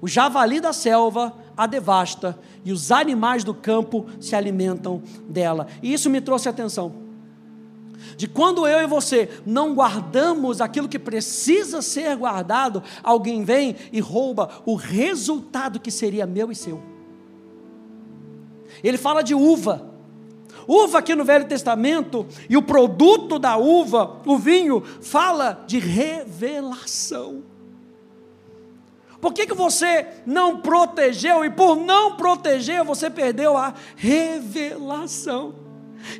O 0.00 0.08
javali 0.08 0.60
da 0.60 0.72
selva 0.72 1.32
a 1.56 1.66
devasta 1.66 2.38
e 2.64 2.72
os 2.72 2.90
animais 2.90 3.44
do 3.44 3.54
campo 3.54 4.06
se 4.20 4.34
alimentam 4.34 5.02
dela. 5.28 5.66
E 5.82 5.92
isso 5.92 6.10
me 6.10 6.20
trouxe 6.20 6.48
atenção. 6.48 7.04
De 8.16 8.28
quando 8.28 8.66
eu 8.66 8.80
e 8.82 8.86
você 8.86 9.28
não 9.46 9.74
guardamos 9.74 10.60
aquilo 10.60 10.88
que 10.88 10.98
precisa 10.98 11.80
ser 11.80 12.16
guardado, 12.16 12.82
alguém 13.02 13.44
vem 13.44 13.76
e 13.92 14.00
rouba 14.00 14.62
o 14.66 14.74
resultado 14.74 15.80
que 15.80 15.90
seria 15.90 16.26
meu 16.26 16.50
e 16.52 16.54
seu. 16.54 16.80
Ele 18.82 18.98
fala 18.98 19.22
de 19.22 19.34
uva. 19.34 19.90
Uva 20.66 20.98
aqui 20.98 21.14
no 21.14 21.24
Velho 21.24 21.46
Testamento, 21.46 22.26
e 22.48 22.56
o 22.56 22.62
produto 22.62 23.38
da 23.38 23.56
uva, 23.56 24.20
o 24.24 24.38
vinho, 24.38 24.82
fala 25.00 25.64
de 25.66 25.78
revelação. 25.78 27.42
Por 29.24 29.32
que, 29.32 29.46
que 29.46 29.54
você 29.54 30.06
não 30.26 30.58
protegeu? 30.58 31.46
E 31.46 31.48
por 31.48 31.76
não 31.76 32.14
proteger, 32.14 32.84
você 32.84 33.08
perdeu 33.08 33.56
a 33.56 33.72
revelação. 33.96 35.54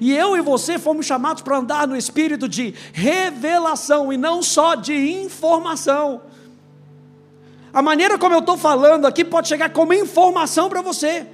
E 0.01 0.17
eu 0.17 0.35
e 0.39 0.41
você 0.41 0.79
fomos 0.79 1.05
chamados 1.05 1.43
para 1.43 1.59
andar 1.59 1.87
no 1.87 1.99
espírito 1.99 2.49
de 2.49 2.73
revelação 2.95 4.11
e 4.11 4.17
não 4.17 4.43
só 4.43 4.75
de 4.75 4.95
informação. 5.21 6.23
A 7.75 7.83
maneira 7.83 8.17
como 8.17 8.37
eu 8.37 8.39
estou 8.39 8.57
falando 8.57 9.05
aqui 9.05 9.23
pode 9.23 9.49
chegar 9.49 9.69
como 9.69 9.93
informação 9.93 10.71
para 10.71 10.81
você. 10.81 11.27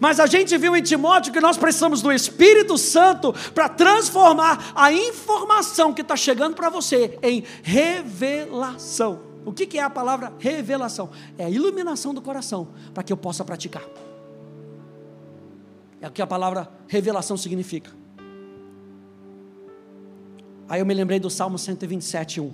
Mas 0.00 0.18
a 0.18 0.24
gente 0.24 0.56
viu 0.56 0.74
em 0.74 0.82
Timóteo 0.82 1.34
que 1.34 1.40
nós 1.42 1.58
precisamos 1.58 2.00
do 2.00 2.10
Espírito 2.10 2.78
Santo 2.78 3.34
para 3.54 3.68
transformar 3.68 4.72
a 4.74 4.90
informação 4.90 5.92
que 5.92 6.00
está 6.00 6.16
chegando 6.16 6.54
para 6.54 6.70
você 6.70 7.18
em 7.22 7.44
revelação. 7.62 9.29
O 9.44 9.52
que, 9.52 9.66
que 9.66 9.78
é 9.78 9.82
a 9.82 9.90
palavra 9.90 10.32
revelação? 10.38 11.10
É 11.38 11.44
a 11.44 11.50
iluminação 11.50 12.12
do 12.12 12.20
coração 12.20 12.68
para 12.92 13.02
que 13.02 13.12
eu 13.12 13.16
possa 13.16 13.44
praticar. 13.44 13.82
É 16.00 16.08
o 16.08 16.10
que 16.10 16.22
a 16.22 16.26
palavra 16.26 16.68
revelação 16.86 17.36
significa. 17.36 17.90
Aí 20.68 20.80
eu 20.80 20.86
me 20.86 20.94
lembrei 20.94 21.18
do 21.18 21.28
Salmo 21.28 21.58
127, 21.58 22.40
1. 22.40 22.52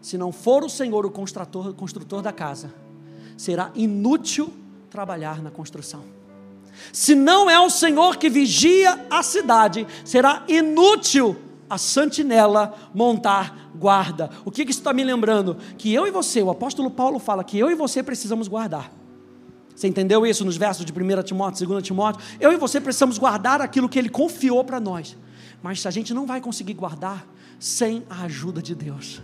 Se 0.00 0.18
não 0.18 0.32
for 0.32 0.64
o 0.64 0.68
Senhor 0.68 1.06
o 1.06 1.10
construtor, 1.10 1.72
construtor 1.72 2.20
da 2.20 2.32
casa, 2.32 2.74
será 3.36 3.70
inútil 3.74 4.52
trabalhar 4.90 5.42
na 5.42 5.50
construção. 5.50 6.02
Se 6.92 7.14
não 7.14 7.48
é 7.48 7.58
o 7.58 7.70
Senhor 7.70 8.16
que 8.16 8.28
vigia 8.28 9.06
a 9.08 9.22
cidade, 9.22 9.86
será 10.04 10.44
inútil 10.48 11.36
a 11.68 11.78
sentinela 11.78 12.74
montar 12.94 13.70
guarda. 13.74 14.30
O 14.44 14.50
que, 14.50 14.64
que 14.64 14.70
isso 14.70 14.80
está 14.80 14.92
me 14.92 15.04
lembrando? 15.04 15.56
Que 15.76 15.92
eu 15.92 16.06
e 16.06 16.10
você, 16.10 16.42
o 16.42 16.50
apóstolo 16.50 16.90
Paulo 16.90 17.18
fala 17.18 17.44
que 17.44 17.58
eu 17.58 17.70
e 17.70 17.74
você 17.74 18.02
precisamos 18.02 18.48
guardar. 18.48 18.92
Você 19.74 19.88
entendeu 19.88 20.24
isso 20.24 20.44
nos 20.44 20.56
versos 20.56 20.84
de 20.84 20.92
1 20.92 21.22
Timóteo, 21.24 21.66
2 21.66 21.82
Timóteo? 21.82 22.24
Eu 22.38 22.52
e 22.52 22.56
você 22.56 22.80
precisamos 22.80 23.18
guardar 23.18 23.60
aquilo 23.60 23.88
que 23.88 23.98
ele 23.98 24.08
confiou 24.08 24.62
para 24.64 24.78
nós. 24.78 25.16
Mas 25.62 25.84
a 25.86 25.90
gente 25.90 26.14
não 26.14 26.26
vai 26.26 26.40
conseguir 26.40 26.74
guardar 26.74 27.26
sem 27.58 28.04
a 28.08 28.22
ajuda 28.24 28.62
de 28.62 28.74
Deus. 28.74 29.20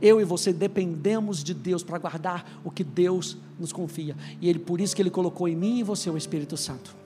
Eu 0.00 0.20
e 0.20 0.24
você 0.24 0.52
dependemos 0.52 1.44
de 1.44 1.54
Deus 1.54 1.82
para 1.82 1.98
guardar 1.98 2.60
o 2.64 2.70
que 2.70 2.82
Deus 2.82 3.36
nos 3.58 3.72
confia. 3.72 4.16
E 4.40 4.48
ele 4.48 4.58
por 4.58 4.80
isso 4.80 4.96
que 4.96 5.02
ele 5.02 5.10
colocou 5.10 5.46
em 5.46 5.54
mim 5.54 5.78
e 5.78 5.82
você 5.82 6.10
o 6.10 6.16
Espírito 6.16 6.56
Santo. 6.56 6.96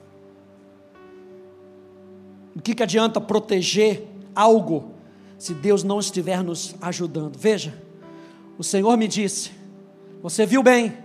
O 2.55 2.61
que, 2.61 2.73
que 2.73 2.81
adianta 2.81 3.21
proteger 3.21 4.07
algo 4.37 4.91
se 5.39 5.53
Deus 5.53 5.83
não 5.83 5.99
estiver 5.99 6.43
nos 6.43 6.75
ajudando? 6.79 7.37
Veja, 7.37 7.73
o 8.57 8.63
Senhor 8.63 8.95
me 8.95 9.07
disse: 9.07 9.51
Você 10.21 10.45
viu 10.45 10.61
bem, 10.61 10.95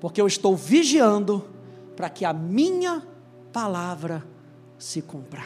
porque 0.00 0.20
eu 0.20 0.26
estou 0.26 0.56
vigiando 0.56 1.44
para 1.96 2.10
que 2.10 2.24
a 2.24 2.32
minha 2.32 3.02
palavra 3.52 4.24
se 4.78 5.00
cumpra. 5.00 5.44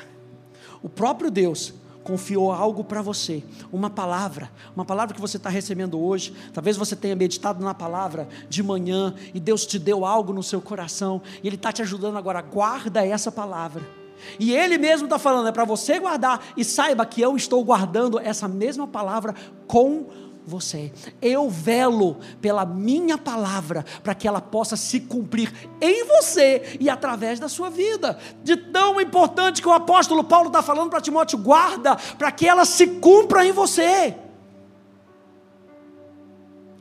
O 0.82 0.88
próprio 0.88 1.30
Deus 1.30 1.74
confiou 2.02 2.52
algo 2.52 2.82
para 2.82 3.00
você, 3.00 3.44
uma 3.72 3.88
palavra, 3.88 4.50
uma 4.74 4.84
palavra 4.84 5.14
que 5.14 5.20
você 5.20 5.36
está 5.36 5.48
recebendo 5.48 6.00
hoje. 6.00 6.34
Talvez 6.52 6.76
você 6.76 6.96
tenha 6.96 7.14
meditado 7.14 7.64
na 7.64 7.72
palavra 7.72 8.28
de 8.48 8.62
manhã 8.62 9.14
e 9.32 9.38
Deus 9.38 9.64
te 9.64 9.78
deu 9.78 10.04
algo 10.04 10.32
no 10.32 10.42
seu 10.42 10.60
coração 10.60 11.22
e 11.42 11.46
Ele 11.46 11.56
está 11.56 11.72
te 11.72 11.82
ajudando 11.82 12.16
agora. 12.16 12.42
Guarda 12.42 13.06
essa 13.06 13.30
palavra. 13.30 14.01
E 14.38 14.54
Ele 14.54 14.78
mesmo 14.78 15.06
está 15.06 15.18
falando, 15.18 15.48
é 15.48 15.52
para 15.52 15.64
você 15.64 15.98
guardar 15.98 16.42
e 16.56 16.64
saiba 16.64 17.06
que 17.06 17.20
eu 17.20 17.36
estou 17.36 17.64
guardando 17.64 18.18
essa 18.18 18.48
mesma 18.48 18.86
palavra 18.86 19.34
com 19.66 20.06
você. 20.44 20.92
Eu 21.20 21.48
velo 21.48 22.16
pela 22.40 22.64
minha 22.64 23.16
palavra 23.16 23.84
para 24.02 24.14
que 24.14 24.26
ela 24.26 24.40
possa 24.40 24.76
se 24.76 25.00
cumprir 25.00 25.52
em 25.80 26.04
você 26.04 26.76
e 26.80 26.90
através 26.90 27.38
da 27.38 27.48
sua 27.48 27.70
vida. 27.70 28.18
De 28.42 28.56
tão 28.56 29.00
importante 29.00 29.62
que 29.62 29.68
o 29.68 29.72
apóstolo 29.72 30.24
Paulo 30.24 30.48
está 30.48 30.62
falando 30.62 30.90
para 30.90 31.00
Timóteo, 31.00 31.38
guarda 31.38 31.96
para 32.18 32.32
que 32.32 32.48
ela 32.48 32.64
se 32.64 32.86
cumpra 32.86 33.46
em 33.46 33.52
você. 33.52 34.16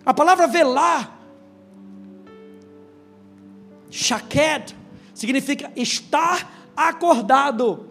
A 0.04 0.14
palavra 0.14 0.48
velar, 0.48 1.20
shaked, 3.92 4.76
significa 5.14 5.72
estar 5.76 6.61
acordado, 6.76 7.88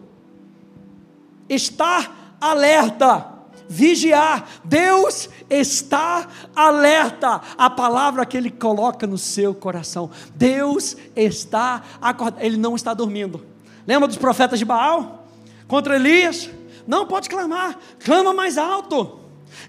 estar 1.48 2.36
alerta 2.40 3.40
vigiar. 3.70 4.48
Deus 4.64 5.30
está 5.48 6.26
alerta 6.56 7.40
à 7.56 7.70
palavra 7.70 8.26
que 8.26 8.36
Ele 8.36 8.50
coloca 8.50 9.06
no 9.06 9.16
seu 9.16 9.54
coração. 9.54 10.10
Deus 10.34 10.96
está 11.14 11.84
acordado, 12.00 12.42
Ele 12.42 12.56
não 12.56 12.74
está 12.74 12.92
dormindo. 12.92 13.46
Lembra 13.86 14.08
dos 14.08 14.16
profetas 14.16 14.58
de 14.58 14.64
Baal? 14.64 15.24
Contra 15.68 15.94
Elias? 15.94 16.50
Não 16.84 17.06
pode 17.06 17.28
clamar, 17.28 17.78
clama 18.04 18.34
mais 18.34 18.58
alto. 18.58 19.19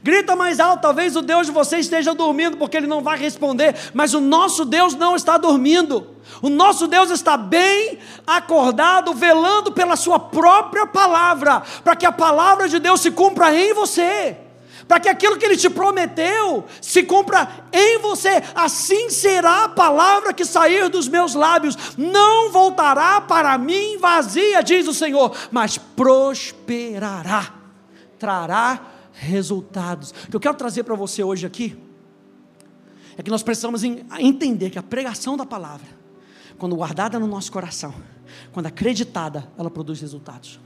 Grita 0.03 0.35
mais 0.35 0.59
alto, 0.59 0.81
talvez 0.81 1.15
o 1.15 1.21
Deus 1.21 1.47
de 1.47 1.51
você 1.51 1.77
esteja 1.77 2.13
dormindo, 2.13 2.57
porque 2.57 2.77
Ele 2.77 2.88
não 2.88 3.01
vai 3.01 3.17
responder, 3.17 3.75
mas 3.93 4.13
o 4.13 4.19
nosso 4.19 4.65
Deus 4.65 4.95
não 4.95 5.15
está 5.15 5.38
dormindo. 5.38 6.07
O 6.41 6.50
nosso 6.50 6.88
Deus 6.88 7.09
está 7.11 7.38
bem 7.38 8.00
acordado, 8.25 9.13
velando 9.13 9.71
pela 9.71 9.95
Sua 9.95 10.19
própria 10.19 10.88
palavra, 10.88 11.61
para 11.83 11.95
que 11.95 12.05
a 12.05 12.11
palavra 12.11 12.67
de 12.67 12.79
Deus 12.79 13.01
se 13.01 13.11
cumpra 13.11 13.53
em 13.55 13.73
você, 13.73 14.38
para 14.88 15.00
que 15.00 15.09
aquilo 15.09 15.38
que 15.38 15.45
Ele 15.45 15.57
te 15.57 15.69
prometeu 15.69 16.65
se 16.81 17.03
cumpra 17.03 17.47
em 17.71 18.00
você. 18.00 18.41
Assim 18.55 19.09
será 19.09 19.65
a 19.65 19.69
palavra 19.69 20.33
que 20.33 20.45
sair 20.45 20.89
dos 20.89 21.07
meus 21.07 21.35
lábios, 21.35 21.77
não 21.97 22.51
voltará 22.51 23.21
para 23.21 23.55
mim 23.57 23.97
vazia, 24.00 24.63
diz 24.63 24.88
o 24.88 24.93
Senhor, 24.93 25.35
mas 25.51 25.77
prosperará, 25.77 27.53
trará 28.17 28.79
resultados. 29.22 30.12
O 30.28 30.32
que 30.32 30.36
eu 30.36 30.40
quero 30.40 30.56
trazer 30.56 30.84
para 30.84 30.96
você 30.96 31.24
hoje 31.24 31.46
aqui 31.46 31.78
é 33.18 33.22
que 33.22 33.30
nós 33.30 33.44
precisamos 33.44 33.84
entender 33.84 34.72
que 34.72 34.80
a 34.80 34.84
pregação 34.84 35.38
da 35.38 35.46
palavra, 35.46 35.88
quando 36.58 36.75
guardada 36.75 37.20
no 37.20 37.28
nosso 37.28 37.51
coração, 37.51 37.94
quando 38.51 38.66
acreditada, 38.66 39.48
ela 39.58 39.70
produz 39.70 40.01
resultados. 40.01 40.60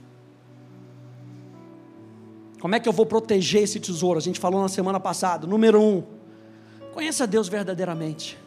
Como 2.61 2.73
é 2.73 2.79
que 2.79 2.87
eu 2.87 2.93
vou 2.93 3.05
proteger 3.05 3.63
esse 3.63 3.79
tesouro? 3.79 4.17
A 4.17 4.21
gente 4.21 4.39
falou 4.39 4.61
na 4.61 4.69
semana 4.69 4.99
passada. 4.99 5.45
Número 5.45 5.81
um, 5.81 6.03
conheça 6.93 7.27
Deus 7.27 7.49
verdadeiramente. 7.49 8.39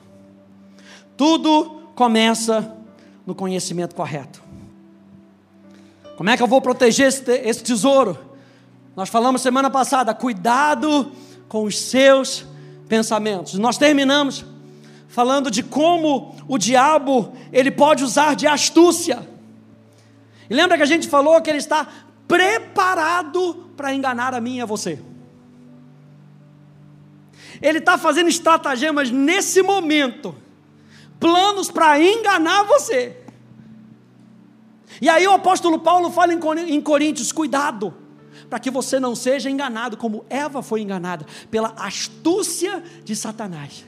Tudo 1.17 1.83
começa 1.95 2.77
no 3.27 3.35
conhecimento 3.35 3.95
correto. 3.95 4.43
Como 6.17 6.31
é 6.31 6.37
que 6.37 6.43
eu 6.43 6.49
vou 6.49 6.61
proteger 6.61 7.09
esse, 7.09 7.63
tesouro? 7.63 8.28
Nós 8.99 9.09
falamos 9.09 9.43
semana 9.43 9.71
passada, 9.71 10.13
cuidado 10.13 11.13
com 11.49 11.63
os 11.63 11.79
seus 11.79 12.45
pensamentos. 12.89 13.55
Nós 13.55 13.79
terminamos 13.79 14.45
falando 15.07 15.53
de 15.53 15.63
como 15.63 16.35
o 16.49 16.59
diabo 16.59 17.33
ele 17.53 17.71
pode 17.71 18.03
usar 18.03 18.35
de 18.35 18.49
astúcia. 18.49 19.25
E 20.51 20.53
lembra 20.53 20.77
que 20.77 20.83
a 20.83 20.87
gente 20.87 21.07
falou 21.07 21.41
que 21.41 21.49
ele 21.49 21.61
está 21.61 21.87
preparado 22.27 23.71
para 23.77 23.95
enganar 23.95 24.35
a 24.35 24.41
mim 24.41 24.57
e 24.57 24.63
a 24.63 24.67
você. 24.67 25.01
Ele 27.63 27.79
está 27.79 27.97
fazendo 27.97 28.29
estratagemas 28.29 29.13
nesse 29.13 29.63
momento, 29.63 30.35
planos 31.21 31.71
para 31.71 32.03
enganar 32.03 32.65
você. 32.65 33.17
E 35.01 35.09
aí 35.09 35.25
o 35.25 35.35
apóstolo 35.35 35.79
Paulo 35.79 36.11
fala 36.11 36.33
em 36.35 36.81
Coríntios: 36.81 37.31
cuidado 37.31 38.08
para 38.49 38.59
que 38.59 38.71
você 38.71 38.99
não 38.99 39.15
seja 39.15 39.51
enganado, 39.51 39.97
como 39.97 40.25
Eva 40.29 40.63
foi 40.63 40.81
enganada, 40.81 41.27
pela 41.51 41.75
astúcia 41.77 42.83
de 43.05 43.15
Satanás. 43.15 43.85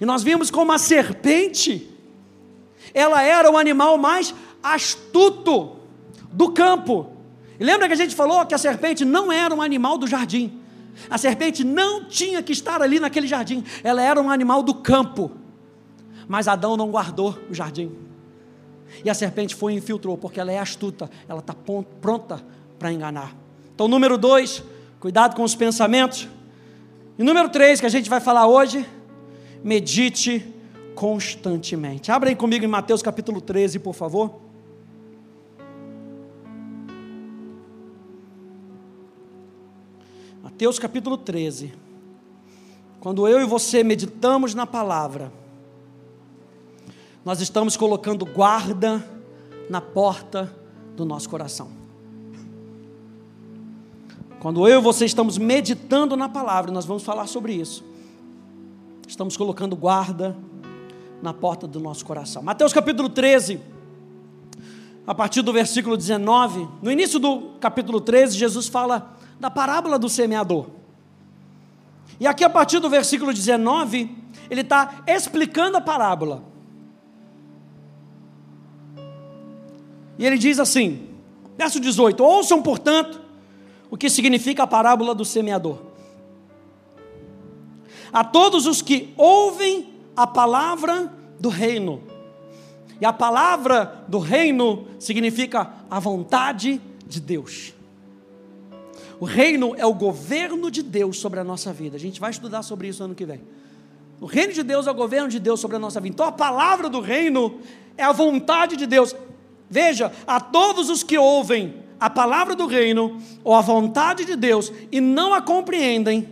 E 0.00 0.04
nós 0.04 0.22
vimos 0.22 0.50
como 0.50 0.72
a 0.72 0.78
serpente, 0.78 1.90
ela 2.92 3.22
era 3.22 3.50
o 3.50 3.56
animal 3.56 3.96
mais 3.96 4.34
astuto 4.62 5.76
do 6.30 6.52
campo. 6.52 7.10
E 7.58 7.64
lembra 7.64 7.86
que 7.86 7.94
a 7.94 7.96
gente 7.96 8.14
falou 8.14 8.44
que 8.46 8.54
a 8.54 8.58
serpente 8.58 9.04
não 9.04 9.32
era 9.32 9.54
um 9.54 9.62
animal 9.62 9.98
do 9.98 10.06
jardim. 10.06 10.60
A 11.08 11.16
serpente 11.16 11.64
não 11.64 12.04
tinha 12.04 12.42
que 12.42 12.52
estar 12.52 12.82
ali 12.82 13.00
naquele 13.00 13.26
jardim, 13.26 13.64
ela 13.82 14.02
era 14.02 14.20
um 14.20 14.30
animal 14.30 14.62
do 14.62 14.74
campo. 14.74 15.32
Mas 16.28 16.46
Adão 16.46 16.76
não 16.76 16.90
guardou 16.90 17.38
o 17.50 17.54
jardim. 17.54 17.90
E 19.04 19.08
a 19.08 19.14
serpente 19.14 19.54
foi 19.54 19.72
e 19.72 19.76
infiltrou, 19.76 20.18
porque 20.18 20.38
ela 20.38 20.52
é 20.52 20.58
astuta, 20.58 21.10
ela 21.26 21.40
está 21.40 21.54
pronta 22.00 22.44
para 22.78 22.92
enganar. 22.92 23.41
Então, 23.74 23.88
número 23.88 24.18
dois, 24.18 24.62
cuidado 25.00 25.34
com 25.34 25.42
os 25.42 25.54
pensamentos. 25.54 26.28
E 27.18 27.22
número 27.22 27.48
três, 27.48 27.80
que 27.80 27.86
a 27.86 27.90
gente 27.90 28.08
vai 28.08 28.20
falar 28.20 28.46
hoje, 28.46 28.86
medite 29.62 30.44
constantemente. 30.94 32.10
Abra 32.10 32.28
aí 32.30 32.36
comigo 32.36 32.64
em 32.64 32.68
Mateus 32.68 33.02
capítulo 33.02 33.40
13, 33.40 33.78
por 33.78 33.94
favor. 33.94 34.40
Mateus 40.42 40.78
capítulo 40.78 41.16
13. 41.16 41.72
Quando 43.00 43.26
eu 43.26 43.40
e 43.40 43.44
você 43.44 43.82
meditamos 43.82 44.54
na 44.54 44.66
palavra, 44.66 45.32
nós 47.24 47.40
estamos 47.40 47.76
colocando 47.76 48.24
guarda 48.24 49.04
na 49.68 49.80
porta 49.80 50.54
do 50.94 51.04
nosso 51.04 51.28
coração. 51.28 51.81
Quando 54.42 54.66
eu 54.66 54.80
e 54.80 54.82
você 54.82 55.04
estamos 55.04 55.38
meditando 55.38 56.16
na 56.16 56.28
palavra, 56.28 56.72
nós 56.72 56.84
vamos 56.84 57.04
falar 57.04 57.28
sobre 57.28 57.52
isso. 57.52 57.84
Estamos 59.06 59.36
colocando 59.36 59.76
guarda 59.76 60.36
na 61.22 61.32
porta 61.32 61.64
do 61.64 61.78
nosso 61.78 62.04
coração. 62.04 62.42
Mateus 62.42 62.72
capítulo 62.72 63.08
13, 63.08 63.60
a 65.06 65.14
partir 65.14 65.42
do 65.42 65.52
versículo 65.52 65.96
19, 65.96 66.68
no 66.82 66.90
início 66.90 67.20
do 67.20 67.52
capítulo 67.60 68.00
13, 68.00 68.36
Jesus 68.36 68.66
fala 68.66 69.16
da 69.38 69.48
parábola 69.48 69.96
do 69.96 70.08
semeador. 70.08 70.66
E 72.18 72.26
aqui, 72.26 72.42
a 72.42 72.50
partir 72.50 72.80
do 72.80 72.90
versículo 72.90 73.32
19, 73.32 74.10
ele 74.50 74.62
está 74.62 75.04
explicando 75.06 75.76
a 75.76 75.80
parábola. 75.80 76.42
E 80.18 80.26
ele 80.26 80.36
diz 80.36 80.58
assim, 80.58 81.10
verso 81.56 81.78
18: 81.78 82.24
Ouçam, 82.24 82.60
portanto, 82.60 83.21
o 83.92 83.96
que 83.98 84.08
significa 84.08 84.62
a 84.62 84.66
parábola 84.66 85.14
do 85.14 85.22
semeador. 85.22 85.76
A 88.10 88.24
todos 88.24 88.66
os 88.66 88.80
que 88.80 89.12
ouvem 89.18 89.92
a 90.16 90.26
palavra 90.26 91.12
do 91.38 91.50
reino. 91.50 92.00
E 92.98 93.04
a 93.04 93.12
palavra 93.12 94.02
do 94.08 94.18
reino 94.18 94.86
significa 94.98 95.74
a 95.90 96.00
vontade 96.00 96.80
de 97.06 97.20
Deus. 97.20 97.74
O 99.20 99.26
reino 99.26 99.74
é 99.76 99.84
o 99.84 99.92
governo 99.92 100.70
de 100.70 100.82
Deus 100.82 101.18
sobre 101.18 101.38
a 101.38 101.44
nossa 101.44 101.70
vida. 101.70 101.94
A 101.94 102.00
gente 102.00 102.18
vai 102.18 102.30
estudar 102.30 102.62
sobre 102.62 102.88
isso 102.88 103.04
ano 103.04 103.14
que 103.14 103.26
vem. 103.26 103.42
O 104.18 104.24
reino 104.24 104.54
de 104.54 104.62
Deus 104.62 104.86
é 104.86 104.90
o 104.90 104.94
governo 104.94 105.28
de 105.28 105.38
Deus 105.38 105.60
sobre 105.60 105.76
a 105.76 105.80
nossa 105.80 106.00
vida. 106.00 106.14
Então 106.14 106.26
a 106.26 106.32
palavra 106.32 106.88
do 106.88 107.00
reino 107.02 107.60
é 107.94 108.04
a 108.04 108.12
vontade 108.12 108.74
de 108.74 108.86
Deus. 108.86 109.14
Veja, 109.68 110.10
a 110.26 110.40
todos 110.40 110.88
os 110.88 111.02
que 111.02 111.18
ouvem 111.18 111.81
a 112.02 112.10
palavra 112.10 112.56
do 112.56 112.66
reino 112.66 113.22
ou 113.44 113.54
a 113.54 113.60
vontade 113.60 114.24
de 114.24 114.34
Deus 114.34 114.72
e 114.90 115.00
não 115.00 115.32
a 115.32 115.40
compreendem, 115.40 116.28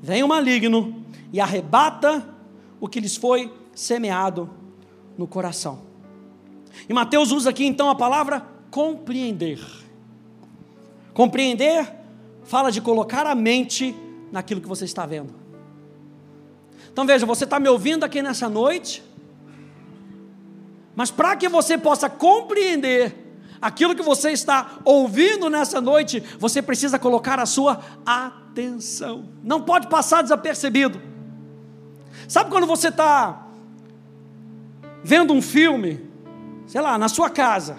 vem 0.00 0.22
o 0.22 0.28
maligno 0.28 1.04
e 1.32 1.40
arrebata 1.40 2.24
o 2.80 2.86
que 2.86 3.00
lhes 3.00 3.16
foi 3.16 3.52
semeado 3.74 4.48
no 5.18 5.26
coração. 5.26 5.80
E 6.88 6.94
Mateus 6.94 7.32
usa 7.32 7.50
aqui 7.50 7.66
então 7.66 7.90
a 7.90 7.94
palavra 7.96 8.46
compreender. 8.70 9.58
Compreender 11.12 11.92
fala 12.44 12.70
de 12.70 12.80
colocar 12.80 13.26
a 13.26 13.34
mente 13.34 13.92
naquilo 14.30 14.60
que 14.60 14.68
você 14.68 14.84
está 14.84 15.06
vendo. 15.06 15.34
Então 16.92 17.04
veja, 17.04 17.26
você 17.26 17.42
está 17.42 17.58
me 17.58 17.68
ouvindo 17.68 18.04
aqui 18.04 18.22
nessa 18.22 18.48
noite, 18.48 19.02
mas 20.94 21.10
para 21.10 21.34
que 21.34 21.48
você 21.48 21.76
possa 21.76 22.08
compreender 22.08 23.29
aquilo 23.60 23.94
que 23.94 24.02
você 24.02 24.30
está 24.30 24.78
ouvindo 24.84 25.50
nessa 25.50 25.80
noite, 25.80 26.22
você 26.38 26.62
precisa 26.62 26.98
colocar 26.98 27.38
a 27.38 27.46
sua 27.46 27.80
atenção. 28.04 29.28
Não 29.42 29.62
pode 29.62 29.88
passar 29.88 30.22
desapercebido. 30.22 31.00
Sabe 32.28 32.50
quando 32.50 32.66
você 32.66 32.88
está 32.88 33.46
vendo 35.02 35.32
um 35.32 35.42
filme, 35.42 36.08
sei 36.66 36.80
lá, 36.80 36.96
na 36.98 37.08
sua 37.08 37.30
casa, 37.30 37.78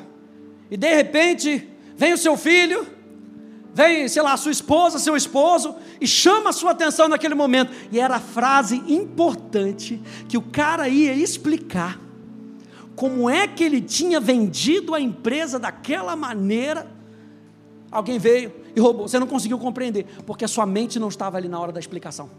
e 0.69 0.77
de 0.77 0.93
repente 0.93 1.69
vem 1.95 2.13
o 2.13 2.17
seu 2.17 2.35
filho 2.35 3.01
vem, 3.73 4.07
sei 4.07 4.21
lá, 4.21 4.35
sua 4.35 4.51
esposa, 4.51 4.99
seu 4.99 5.15
esposo, 5.15 5.75
e 5.99 6.07
chama 6.07 6.49
a 6.49 6.53
sua 6.53 6.71
atenção 6.71 7.07
naquele 7.07 7.35
momento. 7.35 7.71
E 7.91 7.99
era 7.99 8.15
a 8.15 8.19
frase 8.19 8.83
importante 8.87 10.01
que 10.27 10.37
o 10.37 10.41
cara 10.41 10.87
ia 10.87 11.13
explicar. 11.13 11.99
Como 12.95 13.29
é 13.29 13.47
que 13.47 13.63
ele 13.63 13.81
tinha 13.81 14.19
vendido 14.19 14.93
a 14.93 14.99
empresa 14.99 15.57
daquela 15.57 16.15
maneira? 16.15 16.87
Alguém 17.91 18.19
veio 18.19 18.53
e 18.75 18.79
roubou. 18.79 19.07
Você 19.07 19.19
não 19.19 19.27
conseguiu 19.27 19.57
compreender, 19.59 20.05
porque 20.25 20.45
a 20.45 20.47
sua 20.47 20.65
mente 20.65 20.99
não 20.99 21.09
estava 21.09 21.37
ali 21.37 21.47
na 21.47 21.59
hora 21.59 21.71
da 21.71 21.79
explicação. 21.79 22.29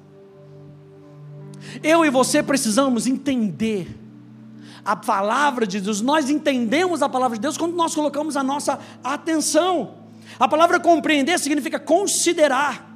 Eu 1.83 2.05
e 2.05 2.11
você 2.11 2.43
precisamos 2.43 3.07
entender 3.07 3.99
a 4.85 4.97
palavra 4.97 5.67
de 5.67 5.81
Deus. 5.81 6.01
Nós 6.01 6.29
entendemos 6.29 7.03
a 7.03 7.09
palavra 7.09 7.37
de 7.37 7.43
Deus 7.43 7.57
quando 7.57 7.75
nós 7.75 7.95
colocamos 7.95 8.37
a 8.37 8.43
nossa 8.43 8.79
atenção. 9.03 9.95
A 10.39 10.49
palavra 10.49 10.81
compreender 10.81 11.39
significa 11.39 11.79
considerar. 11.79 12.91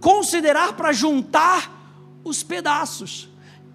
Considerar 0.00 0.74
para 0.74 0.92
juntar 0.92 2.20
os 2.24 2.42
pedaços. 2.42 3.28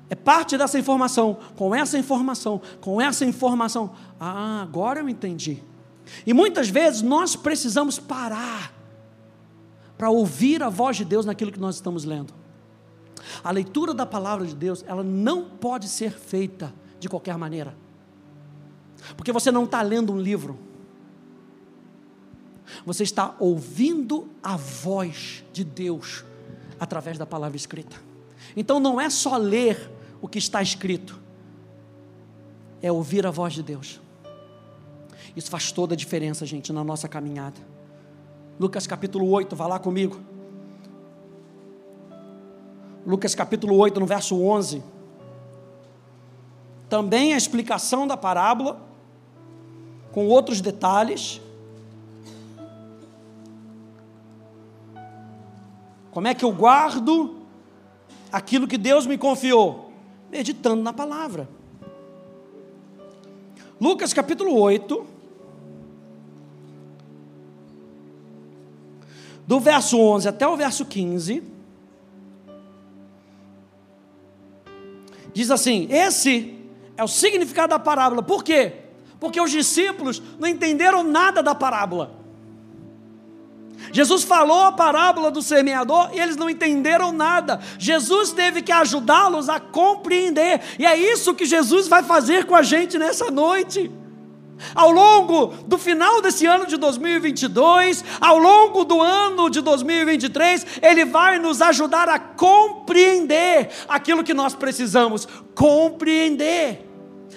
É 0.09 0.15
parte 0.15 0.57
dessa 0.57 0.77
informação. 0.77 1.37
Com 1.55 1.73
essa 1.73 1.97
informação, 1.97 2.61
com 2.81 3.01
essa 3.01 3.25
informação. 3.25 3.93
Ah, 4.19 4.61
agora 4.61 4.99
eu 4.99 5.09
entendi. 5.09 5.61
E 6.25 6.33
muitas 6.33 6.69
vezes 6.69 7.01
nós 7.01 7.35
precisamos 7.35 7.99
parar 7.99 8.73
para 9.97 10.09
ouvir 10.09 10.61
a 10.61 10.69
voz 10.69 10.97
de 10.97 11.05
Deus 11.05 11.25
naquilo 11.25 11.51
que 11.51 11.59
nós 11.59 11.75
estamos 11.75 12.03
lendo. 12.03 12.33
A 13.43 13.51
leitura 13.51 13.93
da 13.93 14.05
palavra 14.05 14.45
de 14.45 14.55
Deus, 14.55 14.83
ela 14.87 15.03
não 15.03 15.45
pode 15.45 15.87
ser 15.87 16.11
feita 16.11 16.73
de 16.99 17.07
qualquer 17.07 17.37
maneira. 17.37 17.75
Porque 19.15 19.31
você 19.31 19.51
não 19.51 19.63
está 19.63 19.81
lendo 19.81 20.11
um 20.11 20.19
livro 20.19 20.59
você 22.85 23.03
está 23.03 23.35
ouvindo 23.39 24.27
a 24.41 24.55
voz 24.57 25.43
de 25.53 25.63
Deus 25.63 26.23
através 26.79 27.17
da 27.17 27.25
palavra 27.25 27.57
escrita. 27.57 27.95
Então 28.55 28.79
não 28.79 28.99
é 28.99 29.09
só 29.09 29.37
ler 29.37 29.91
o 30.21 30.27
que 30.27 30.37
está 30.37 30.61
escrito, 30.61 31.19
é 32.81 32.91
ouvir 32.91 33.25
a 33.25 33.31
voz 33.31 33.53
de 33.53 33.63
Deus. 33.63 33.99
Isso 35.35 35.49
faz 35.49 35.71
toda 35.71 35.93
a 35.93 35.97
diferença, 35.97 36.45
gente, 36.45 36.71
na 36.71 36.83
nossa 36.83 37.07
caminhada. 37.07 37.59
Lucas 38.59 38.85
capítulo 38.85 39.29
8, 39.29 39.55
vá 39.55 39.67
lá 39.67 39.79
comigo. 39.79 40.19
Lucas 43.05 43.33
capítulo 43.35 43.75
8, 43.75 43.99
no 43.99 44.05
verso 44.05 44.39
11. 44.39 44.83
Também 46.87 47.33
a 47.33 47.37
explicação 47.37 48.05
da 48.05 48.15
parábola, 48.15 48.79
com 50.11 50.27
outros 50.27 50.61
detalhes. 50.61 51.41
Como 56.11 56.27
é 56.27 56.35
que 56.35 56.45
eu 56.45 56.53
guardo 56.53 57.42
aquilo 58.33 58.67
que 58.67 58.79
Deus 58.79 59.05
me 59.05 59.15
confiou? 59.15 59.93
Meditando 60.31 60.81
na 60.81 60.91
palavra. 60.91 61.47
Lucas 63.79 64.11
capítulo 64.11 64.59
8, 64.59 65.05
do 69.45 69.59
verso 69.59 69.99
11 69.99 70.27
até 70.27 70.47
o 70.47 70.57
verso 70.57 70.85
15, 70.85 71.43
diz 75.33 75.51
assim: 75.51 75.87
esse 75.91 76.57
é 76.97 77.03
o 77.03 77.07
significado 77.07 77.69
da 77.71 77.79
parábola. 77.79 78.23
Por 78.23 78.43
quê? 78.43 78.73
Porque 79.19 79.39
os 79.39 79.51
discípulos 79.51 80.21
não 80.39 80.47
entenderam 80.47 81.03
nada 81.03 81.43
da 81.43 81.53
parábola. 81.53 82.22
Jesus 83.93 84.23
falou 84.23 84.63
a 84.63 84.71
parábola 84.71 85.29
do 85.29 85.43
semeador 85.43 86.09
e 86.13 86.19
eles 86.19 86.35
não 86.35 86.49
entenderam 86.49 87.11
nada. 87.11 87.61
Jesus 87.77 88.31
teve 88.31 88.63
que 88.63 88.71
ajudá-los 88.71 89.47
a 89.47 89.59
compreender. 89.59 90.59
E 90.79 90.85
é 90.85 90.97
isso 90.97 91.35
que 91.35 91.45
Jesus 91.45 91.87
vai 91.87 92.01
fazer 92.01 92.45
com 92.45 92.55
a 92.55 92.63
gente 92.63 92.97
nessa 92.97 93.29
noite. 93.29 93.91
Ao 94.73 94.89
longo 94.91 95.47
do 95.67 95.77
final 95.77 96.21
desse 96.21 96.45
ano 96.45 96.65
de 96.65 96.75
2022, 96.75 98.03
ao 98.19 98.37
longo 98.39 98.83
do 98.83 98.99
ano 98.99 99.47
de 99.49 99.61
2023, 99.61 100.65
Ele 100.81 101.05
vai 101.05 101.37
nos 101.37 101.61
ajudar 101.61 102.09
a 102.09 102.17
compreender 102.17 103.69
aquilo 103.87 104.23
que 104.23 104.33
nós 104.33 104.55
precisamos 104.55 105.27
compreender, 105.53 106.89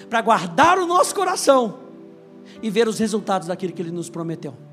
para 0.09 0.21
guardar 0.21 0.79
o 0.79 0.87
nosso 0.87 1.13
coração 1.13 1.79
e 2.63 2.69
ver 2.69 2.87
os 2.87 2.97
resultados 2.97 3.47
daquilo 3.47 3.73
que 3.73 3.81
Ele 3.81 3.91
nos 3.91 4.09
prometeu. 4.09 4.66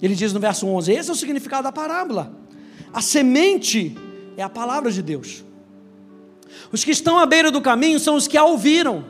Ele 0.00 0.14
diz 0.14 0.32
no 0.32 0.40
verso 0.40 0.66
11: 0.66 0.92
esse 0.92 1.10
é 1.10 1.12
o 1.12 1.16
significado 1.16 1.64
da 1.64 1.72
parábola. 1.72 2.32
A 2.92 3.00
semente 3.00 3.96
é 4.36 4.42
a 4.42 4.48
palavra 4.48 4.90
de 4.90 5.02
Deus. 5.02 5.44
Os 6.72 6.84
que 6.84 6.90
estão 6.90 7.18
à 7.18 7.26
beira 7.26 7.50
do 7.50 7.60
caminho 7.60 7.98
são 7.98 8.14
os 8.16 8.26
que 8.26 8.36
a 8.36 8.44
ouviram. 8.44 9.04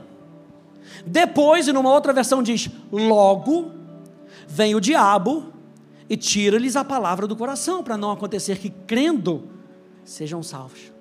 Depois, 1.04 1.68
e 1.68 1.72
numa 1.72 1.92
outra 1.92 2.12
versão 2.12 2.42
diz: 2.42 2.68
logo 2.90 3.72
vem 4.48 4.74
o 4.74 4.80
diabo 4.80 5.52
e 6.08 6.16
tira-lhes 6.16 6.76
a 6.76 6.84
palavra 6.84 7.26
do 7.26 7.36
coração, 7.36 7.82
para 7.82 7.96
não 7.96 8.10
acontecer 8.10 8.58
que 8.58 8.70
crendo 8.70 9.48
sejam 10.04 10.42
salvos. 10.42 10.92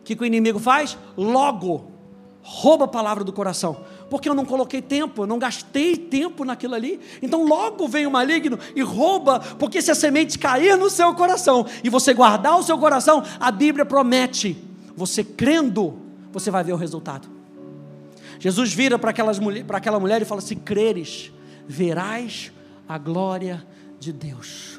O 0.00 0.04
que, 0.04 0.16
que 0.16 0.22
o 0.22 0.26
inimigo 0.26 0.58
faz? 0.58 0.98
Logo 1.16 1.92
rouba 2.42 2.86
a 2.86 2.88
palavra 2.88 3.22
do 3.22 3.32
coração. 3.32 3.84
Porque 4.12 4.28
eu 4.28 4.34
não 4.34 4.44
coloquei 4.44 4.82
tempo, 4.82 5.22
eu 5.22 5.26
não 5.26 5.38
gastei 5.38 5.96
tempo 5.96 6.44
naquilo 6.44 6.74
ali. 6.74 7.00
Então 7.22 7.46
logo 7.46 7.88
vem 7.88 8.06
o 8.06 8.10
maligno 8.10 8.58
e 8.76 8.82
rouba, 8.82 9.40
porque 9.58 9.80
se 9.80 9.90
a 9.90 9.94
semente 9.94 10.38
cair 10.38 10.76
no 10.76 10.90
seu 10.90 11.14
coração 11.14 11.64
e 11.82 11.88
você 11.88 12.12
guardar 12.12 12.58
o 12.58 12.62
seu 12.62 12.76
coração, 12.76 13.24
a 13.40 13.50
Bíblia 13.50 13.86
promete, 13.86 14.62
você 14.94 15.24
crendo, 15.24 15.98
você 16.30 16.50
vai 16.50 16.62
ver 16.62 16.74
o 16.74 16.76
resultado. 16.76 17.26
Jesus 18.38 18.74
vira 18.74 18.98
para 18.98 19.08
aquela 19.08 19.98
mulher 19.98 20.20
e 20.20 20.26
fala: 20.26 20.42
Se 20.42 20.56
creres, 20.56 21.32
verás 21.66 22.52
a 22.86 22.98
glória 22.98 23.66
de 23.98 24.12
Deus. 24.12 24.78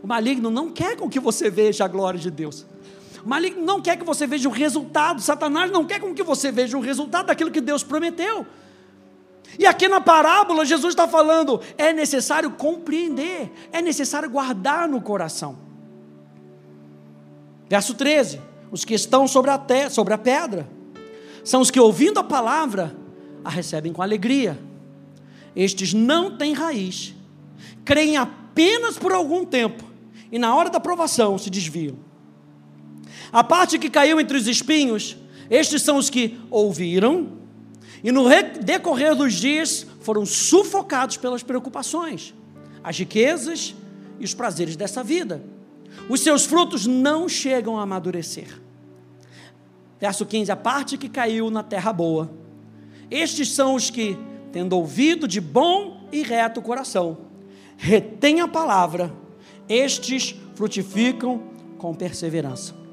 O 0.00 0.06
maligno 0.06 0.52
não 0.52 0.70
quer 0.70 0.96
com 0.96 1.10
que 1.10 1.18
você 1.18 1.50
veja 1.50 1.84
a 1.84 1.88
glória 1.88 2.20
de 2.20 2.30
Deus. 2.30 2.64
Maligno 3.26 3.60
não 3.64 3.82
quer 3.82 3.96
que 3.96 4.04
você 4.04 4.24
veja 4.24 4.48
o 4.48 4.52
resultado. 4.52 5.20
Satanás 5.20 5.68
não 5.72 5.84
quer 5.84 5.98
com 6.00 6.14
que 6.14 6.22
você 6.22 6.52
veja 6.52 6.78
o 6.78 6.80
resultado 6.80 7.26
daquilo 7.26 7.50
que 7.50 7.60
Deus 7.60 7.82
prometeu. 7.82 8.46
E 9.58 9.66
aqui 9.66 9.88
na 9.88 10.00
parábola, 10.00 10.64
Jesus 10.64 10.92
está 10.92 11.08
falando: 11.08 11.60
é 11.76 11.92
necessário 11.92 12.52
compreender, 12.52 13.50
é 13.72 13.82
necessário 13.82 14.30
guardar 14.30 14.88
no 14.88 15.00
coração. 15.00 15.58
Verso 17.68 17.94
13: 17.94 18.40
os 18.70 18.84
que 18.84 18.94
estão 18.94 19.26
sobre 19.26 19.50
a, 19.50 19.58
te, 19.58 19.90
sobre 19.90 20.14
a 20.14 20.18
pedra 20.18 20.68
são 21.42 21.60
os 21.60 21.68
que, 21.68 21.80
ouvindo 21.80 22.20
a 22.20 22.24
palavra, 22.24 22.96
a 23.44 23.50
recebem 23.50 23.92
com 23.92 24.02
alegria. 24.02 24.56
Estes 25.56 25.92
não 25.92 26.36
têm 26.36 26.52
raiz, 26.52 27.12
creem 27.84 28.16
apenas 28.16 28.96
por 28.96 29.10
algum 29.10 29.44
tempo 29.44 29.82
e, 30.30 30.38
na 30.38 30.54
hora 30.54 30.70
da 30.70 30.78
provação, 30.78 31.36
se 31.36 31.50
desviam. 31.50 32.05
A 33.36 33.44
parte 33.44 33.78
que 33.78 33.90
caiu 33.90 34.18
entre 34.18 34.34
os 34.34 34.46
espinhos, 34.46 35.14
estes 35.50 35.82
são 35.82 35.98
os 35.98 36.08
que 36.08 36.40
ouviram 36.50 37.32
e, 38.02 38.10
no 38.10 38.24
decorrer 38.62 39.14
dos 39.14 39.34
dias, 39.34 39.86
foram 40.00 40.24
sufocados 40.24 41.18
pelas 41.18 41.42
preocupações, 41.42 42.32
as 42.82 42.98
riquezas 42.98 43.74
e 44.18 44.24
os 44.24 44.32
prazeres 44.32 44.74
dessa 44.74 45.04
vida. 45.04 45.44
Os 46.08 46.22
seus 46.22 46.46
frutos 46.46 46.86
não 46.86 47.28
chegam 47.28 47.78
a 47.78 47.82
amadurecer. 47.82 48.58
Verso 50.00 50.24
15: 50.24 50.50
A 50.50 50.56
parte 50.56 50.96
que 50.96 51.06
caiu 51.06 51.50
na 51.50 51.62
terra 51.62 51.92
boa. 51.92 52.30
Estes 53.10 53.52
são 53.52 53.74
os 53.74 53.90
que, 53.90 54.16
tendo 54.50 54.74
ouvido 54.74 55.28
de 55.28 55.42
bom 55.42 56.08
e 56.10 56.22
reto 56.22 56.62
coração, 56.62 57.18
retêm 57.76 58.40
a 58.40 58.48
palavra, 58.48 59.12
estes 59.68 60.34
frutificam 60.54 61.42
com 61.76 61.94
perseverança. 61.94 62.85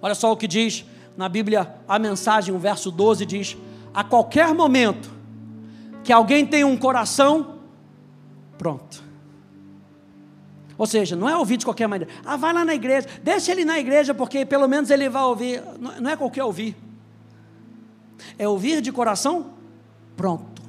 Olha 0.00 0.14
só 0.14 0.32
o 0.32 0.36
que 0.36 0.46
diz 0.46 0.84
na 1.16 1.28
Bíblia 1.28 1.74
a 1.86 1.98
mensagem, 1.98 2.54
o 2.54 2.58
verso 2.58 2.90
12 2.90 3.26
diz: 3.26 3.56
A 3.92 4.04
qualquer 4.04 4.54
momento 4.54 5.10
que 6.04 6.12
alguém 6.12 6.46
tem 6.46 6.64
um 6.64 6.76
coração 6.76 7.58
pronto, 8.56 9.02
ou 10.78 10.86
seja, 10.86 11.16
não 11.16 11.28
é 11.28 11.36
ouvir 11.36 11.56
de 11.56 11.64
qualquer 11.64 11.88
maneira. 11.88 12.12
Ah, 12.24 12.36
vai 12.36 12.52
lá 12.52 12.64
na 12.64 12.72
igreja, 12.72 13.08
deixa 13.20 13.50
ele 13.50 13.64
na 13.64 13.80
igreja, 13.80 14.14
porque 14.14 14.46
pelo 14.46 14.68
menos 14.68 14.90
ele 14.90 15.08
vai 15.08 15.24
ouvir. 15.24 15.60
Não 16.00 16.08
é 16.08 16.16
qualquer 16.16 16.44
ouvir. 16.44 16.76
É 18.38 18.48
ouvir 18.48 18.80
de 18.80 18.92
coração 18.92 19.54
pronto. 20.16 20.62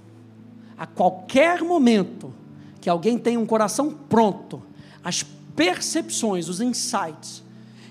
A 0.75 0.87
qualquer 0.87 1.61
momento 1.61 2.33
que 2.81 2.89
alguém 2.89 3.19
tem 3.19 3.37
um 3.37 3.45
coração 3.45 3.91
pronto, 3.91 4.63
as 5.03 5.21
percepções, 5.55 6.49
os 6.49 6.59
insights 6.59 7.43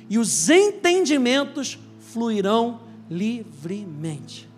e 0.09 0.19
os 0.19 0.49
entendimentos 0.49 1.79
fluirão 2.01 2.81
livremente. 3.11 4.49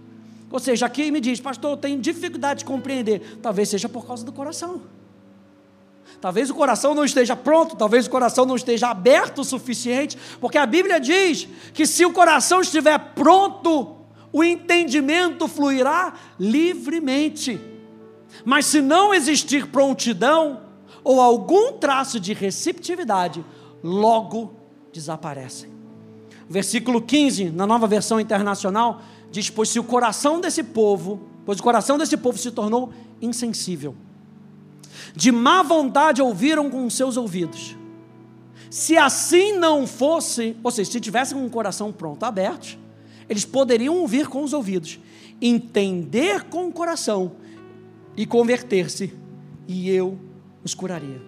Ou 0.51 0.59
seja, 0.59 0.87
aqui 0.87 1.11
me 1.11 1.21
diz, 1.21 1.41
pastor, 1.41 1.73
eu 1.73 1.77
tenho 1.77 2.01
dificuldade 2.01 2.61
de 2.61 2.65
compreender. 2.65 3.39
Talvez 3.41 3.69
seja 3.69 3.89
por 3.89 4.07
causa 4.07 4.25
do 4.25 4.33
coração. 4.33 4.83
Talvez 6.21 6.51
o 6.51 6.55
coração 6.55 6.95
não 6.95 7.05
esteja 7.05 7.35
pronto, 7.35 7.77
talvez 7.77 8.07
o 8.07 8.11
coração 8.11 8.45
não 8.45 8.57
esteja 8.57 8.89
aberto 8.89 9.41
o 9.41 9.45
suficiente, 9.45 10.19
porque 10.41 10.59
a 10.59 10.67
Bíblia 10.67 11.01
diz 11.01 11.49
que 11.73 11.87
se 11.87 12.05
o 12.05 12.13
coração 12.13 12.61
estiver 12.61 12.99
pronto, 13.15 13.97
o 14.33 14.45
entendimento 14.45 15.49
fluirá 15.49 16.15
livremente. 16.39 17.61
Mas 18.45 18.67
se 18.67 18.81
não 18.81 19.15
existir 19.15 19.69
prontidão 19.69 20.61
ou 21.03 21.21
algum 21.21 21.73
traço 21.73 22.21
de 22.21 22.35
receptividade, 22.35 23.45
logo 23.83 24.60
desaparecem. 24.93 25.71
Versículo 26.49 27.01
15, 27.01 27.51
na 27.51 27.67
nova 27.67 27.87
versão 27.87 28.21
internacional, 28.21 29.03
diz: 29.31 29.51
Pois 29.51 29.69
se 29.69 29.79
o 29.79 29.85
coração 29.85 30.41
desse 30.41 30.63
povo, 30.63 31.21
pois 31.45 31.61
o 31.61 31.63
coração 31.63 31.97
desse 31.97 32.17
povo 32.17 32.39
se 32.39 32.51
tornou 32.51 32.93
insensível 33.23 33.95
de 35.15 35.33
má 35.33 35.63
vontade 35.63 36.23
ouviram 36.23 36.71
com 36.71 36.89
seus 36.89 37.17
ouvidos. 37.17 37.77
Se 38.71 38.97
assim 38.97 39.53
não 39.53 39.87
fosse, 39.87 40.57
ou 40.63 40.71
seja, 40.71 40.93
se 40.93 41.01
tivessem 41.01 41.37
um 41.37 41.49
coração 41.49 41.93
pronto, 41.93 42.25
aberto, 42.25 42.79
eles 43.29 43.45
poderiam 43.45 43.97
ouvir 43.97 44.29
com 44.29 44.43
os 44.43 44.53
ouvidos, 44.53 44.99
entender 45.41 46.45
com 46.45 46.69
o 46.69 46.73
coração 46.73 47.33
e 48.17 48.27
converter-se, 48.27 49.13
e 49.67 49.91
eu 49.91 50.19
os 50.65 50.75
curaria. 50.75 51.21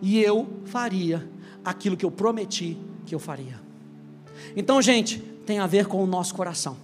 E 0.00 0.20
eu 0.20 0.46
faria 0.64 1.28
aquilo 1.64 1.96
que 1.96 2.04
eu 2.04 2.10
prometi 2.10 2.76
que 3.08 3.14
eu 3.14 3.18
faria. 3.18 3.58
Então, 4.54 4.80
gente, 4.82 5.18
tem 5.46 5.58
a 5.58 5.66
ver 5.66 5.86
com 5.86 6.02
o 6.02 6.06
nosso 6.06 6.34
coração. 6.34 6.76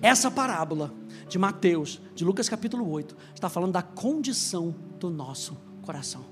Essa 0.00 0.30
parábola 0.30 0.92
de 1.28 1.38
Mateus, 1.38 2.00
de 2.14 2.24
Lucas 2.24 2.48
capítulo 2.48 2.88
8, 2.88 3.16
está 3.34 3.48
falando 3.48 3.72
da 3.72 3.82
condição 3.82 4.74
do 4.98 5.10
nosso 5.10 5.56
coração. 5.82 6.24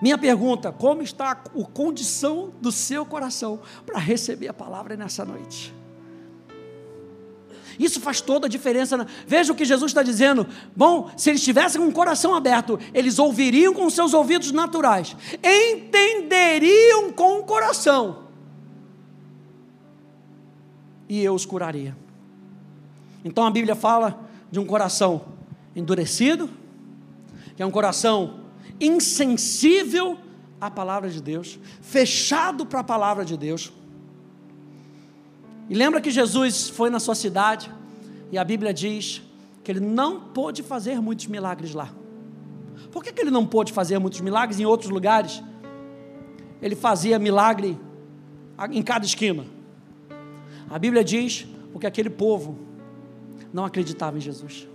Minha 0.00 0.16
pergunta: 0.16 0.72
como 0.72 1.02
está 1.02 1.32
a 1.32 1.34
condição 1.34 2.52
do 2.60 2.70
seu 2.70 3.04
coração 3.04 3.60
para 3.84 3.98
receber 3.98 4.48
a 4.48 4.54
palavra 4.54 4.96
nessa 4.96 5.24
noite? 5.24 5.74
Isso 7.78 8.00
faz 8.00 8.20
toda 8.20 8.46
a 8.46 8.50
diferença. 8.50 9.06
Veja 9.26 9.52
o 9.52 9.56
que 9.56 9.64
Jesus 9.64 9.90
está 9.90 10.02
dizendo. 10.02 10.46
Bom, 10.74 11.10
se 11.16 11.30
eles 11.30 11.42
tivessem 11.42 11.80
um 11.80 11.90
coração 11.90 12.34
aberto, 12.34 12.78
eles 12.92 13.18
ouviriam 13.18 13.74
com 13.74 13.88
seus 13.90 14.14
ouvidos 14.14 14.52
naturais, 14.52 15.16
entenderiam 15.42 17.12
com 17.12 17.40
o 17.40 17.44
coração, 17.44 18.24
e 21.08 21.22
eu 21.22 21.34
os 21.34 21.44
curaria. 21.46 21.96
Então 23.24 23.46
a 23.46 23.50
Bíblia 23.50 23.74
fala 23.74 24.28
de 24.50 24.58
um 24.58 24.66
coração 24.66 25.22
endurecido, 25.74 26.48
que 27.56 27.62
é 27.62 27.66
um 27.66 27.70
coração 27.70 28.40
insensível 28.80 30.18
à 30.60 30.70
palavra 30.70 31.08
de 31.08 31.22
Deus, 31.22 31.58
fechado 31.80 32.66
para 32.66 32.80
a 32.80 32.84
palavra 32.84 33.24
de 33.24 33.36
Deus. 33.36 33.72
E 35.68 35.74
lembra 35.74 36.00
que 36.00 36.10
Jesus 36.10 36.68
foi 36.68 36.90
na 36.90 37.00
sua 37.00 37.14
cidade 37.14 37.70
e 38.30 38.38
a 38.38 38.44
Bíblia 38.44 38.72
diz 38.72 39.22
que 39.62 39.70
ele 39.72 39.80
não 39.80 40.20
pôde 40.20 40.62
fazer 40.62 41.00
muitos 41.00 41.26
milagres 41.26 41.72
lá. 41.72 41.90
Por 42.92 43.02
que, 43.02 43.12
que 43.12 43.20
ele 43.22 43.30
não 43.30 43.46
pôde 43.46 43.72
fazer 43.72 43.98
muitos 43.98 44.20
milagres 44.20 44.60
em 44.60 44.66
outros 44.66 44.90
lugares? 44.90 45.42
Ele 46.60 46.76
fazia 46.76 47.18
milagre 47.18 47.78
em 48.70 48.82
cada 48.82 49.04
esquina. 49.04 49.44
A 50.68 50.78
Bíblia 50.78 51.02
diz 51.02 51.46
porque 51.72 51.86
aquele 51.86 52.10
povo 52.10 52.58
não 53.52 53.64
acreditava 53.64 54.18
em 54.18 54.20
Jesus. 54.20 54.68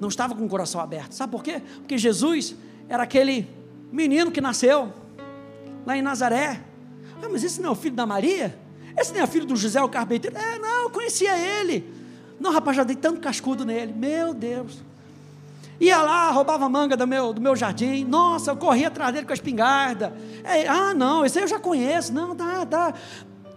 Não 0.00 0.08
estava 0.08 0.34
com 0.34 0.44
o 0.44 0.48
coração 0.48 0.80
aberto. 0.80 1.12
Sabe 1.12 1.32
por 1.32 1.42
quê? 1.42 1.60
Porque 1.78 1.98
Jesus 1.98 2.54
era 2.88 3.02
aquele 3.02 3.48
menino 3.90 4.30
que 4.30 4.40
nasceu 4.40 4.92
lá 5.84 5.96
em 5.96 6.02
Nazaré. 6.02 6.62
Ah, 7.22 7.28
mas 7.30 7.42
esse 7.42 7.60
não 7.60 7.70
é 7.70 7.72
o 7.72 7.74
filho 7.74 7.96
da 7.96 8.06
Maria? 8.06 8.58
Esse 8.98 9.12
não 9.12 9.20
é 9.20 9.26
filho 9.26 9.46
do 9.46 9.54
José 9.54 9.80
o 9.80 9.88
carpinteiro? 9.88 10.36
É, 10.36 10.58
não, 10.58 10.84
eu 10.84 10.90
conhecia 10.90 11.36
ele. 11.38 11.92
Não, 12.40 12.52
rapaz, 12.52 12.76
já 12.76 12.84
dei 12.84 12.96
tanto 12.96 13.20
cascudo 13.20 13.64
nele. 13.64 13.92
Meu 13.92 14.34
Deus. 14.34 14.78
Ia 15.80 16.02
lá, 16.02 16.30
roubava 16.30 16.68
manga 16.68 16.96
do 16.96 17.06
meu, 17.06 17.32
do 17.32 17.40
meu 17.40 17.54
jardim. 17.54 18.04
Nossa, 18.04 18.50
eu 18.50 18.56
corria 18.56 18.88
atrás 18.88 19.12
dele 19.12 19.26
com 19.26 19.32
a 19.32 19.34
espingarda. 19.34 20.12
É, 20.42 20.66
ah, 20.66 20.92
não, 20.92 21.24
esse 21.24 21.38
aí 21.38 21.44
eu 21.44 21.48
já 21.48 21.60
conheço. 21.60 22.12
Não, 22.12 22.34
tá, 22.34 22.66
tá. 22.66 22.94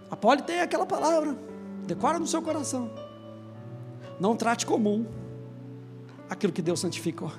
A 0.08 0.16
Poli 0.16 0.42
tem 0.42 0.60
aquela 0.60 0.86
palavra. 0.86 1.36
Decora 1.84 2.18
no 2.18 2.26
seu 2.26 2.40
coração. 2.40 2.90
Não 4.20 4.36
trate 4.36 4.64
comum 4.64 5.04
aquilo 6.30 6.52
que 6.52 6.62
Deus 6.62 6.78
santificou. 6.78 7.32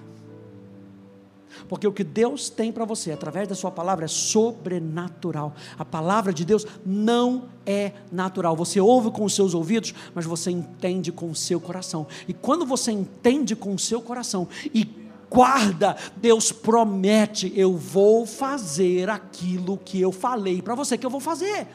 Porque 1.68 1.88
o 1.88 1.92
que 1.92 2.04
Deus 2.04 2.50
tem 2.50 2.72
para 2.72 2.86
você 2.86 3.12
através 3.12 3.48
da 3.48 3.56
sua 3.56 3.72
palavra 3.72 4.06
é 4.06 4.08
sobrenatural. 4.08 5.56
A 5.78 5.86
palavra 5.86 6.34
de 6.34 6.46
Deus 6.46 6.66
não 6.86 7.46
é 7.66 7.94
natural. 8.12 8.56
Você 8.56 8.80
ouve 8.80 9.12
com 9.12 9.24
os 9.24 9.36
seus 9.36 9.54
ouvidos, 9.54 9.94
mas 10.14 10.26
você 10.26 10.52
entende 10.52 11.12
com 11.12 11.30
o 11.30 11.36
seu 11.36 11.60
coração. 11.60 12.08
E 12.28 12.34
quando 12.34 12.66
você 12.66 12.92
entende 12.92 13.56
com 13.56 13.74
o 13.74 13.80
seu 13.80 14.02
coração 14.02 14.48
e 14.74 14.88
guarda, 15.30 15.98
Deus 16.18 16.52
promete: 16.52 17.52
eu 17.56 17.76
vou 17.76 18.26
fazer 18.26 19.10
aquilo 19.10 19.78
que 19.78 20.00
eu 20.00 20.12
falei 20.12 20.62
para 20.62 20.76
você 20.76 20.98
que 20.98 21.06
eu 21.06 21.10
vou 21.10 21.20
fazer. 21.22 21.68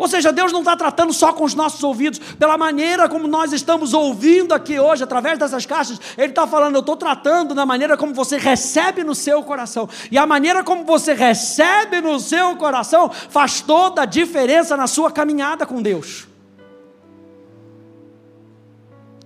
Ou 0.00 0.08
seja, 0.08 0.32
Deus 0.32 0.50
não 0.50 0.60
está 0.60 0.74
tratando 0.74 1.12
só 1.12 1.30
com 1.30 1.44
os 1.44 1.54
nossos 1.54 1.84
ouvidos, 1.84 2.18
pela 2.18 2.56
maneira 2.56 3.06
como 3.06 3.28
nós 3.28 3.52
estamos 3.52 3.92
ouvindo 3.92 4.54
aqui 4.54 4.80
hoje, 4.80 5.04
através 5.04 5.38
dessas 5.38 5.66
caixas, 5.66 6.00
Ele 6.16 6.28
está 6.28 6.46
falando, 6.46 6.74
eu 6.74 6.80
estou 6.80 6.96
tratando 6.96 7.54
da 7.54 7.66
maneira 7.66 7.98
como 7.98 8.14
você 8.14 8.38
recebe 8.38 9.04
no 9.04 9.14
seu 9.14 9.42
coração. 9.42 9.86
E 10.10 10.16
a 10.16 10.24
maneira 10.24 10.64
como 10.64 10.86
você 10.86 11.12
recebe 11.12 12.00
no 12.00 12.18
seu 12.18 12.56
coração 12.56 13.10
faz 13.10 13.60
toda 13.60 14.00
a 14.00 14.06
diferença 14.06 14.74
na 14.74 14.86
sua 14.86 15.12
caminhada 15.12 15.66
com 15.66 15.82
Deus. 15.82 16.26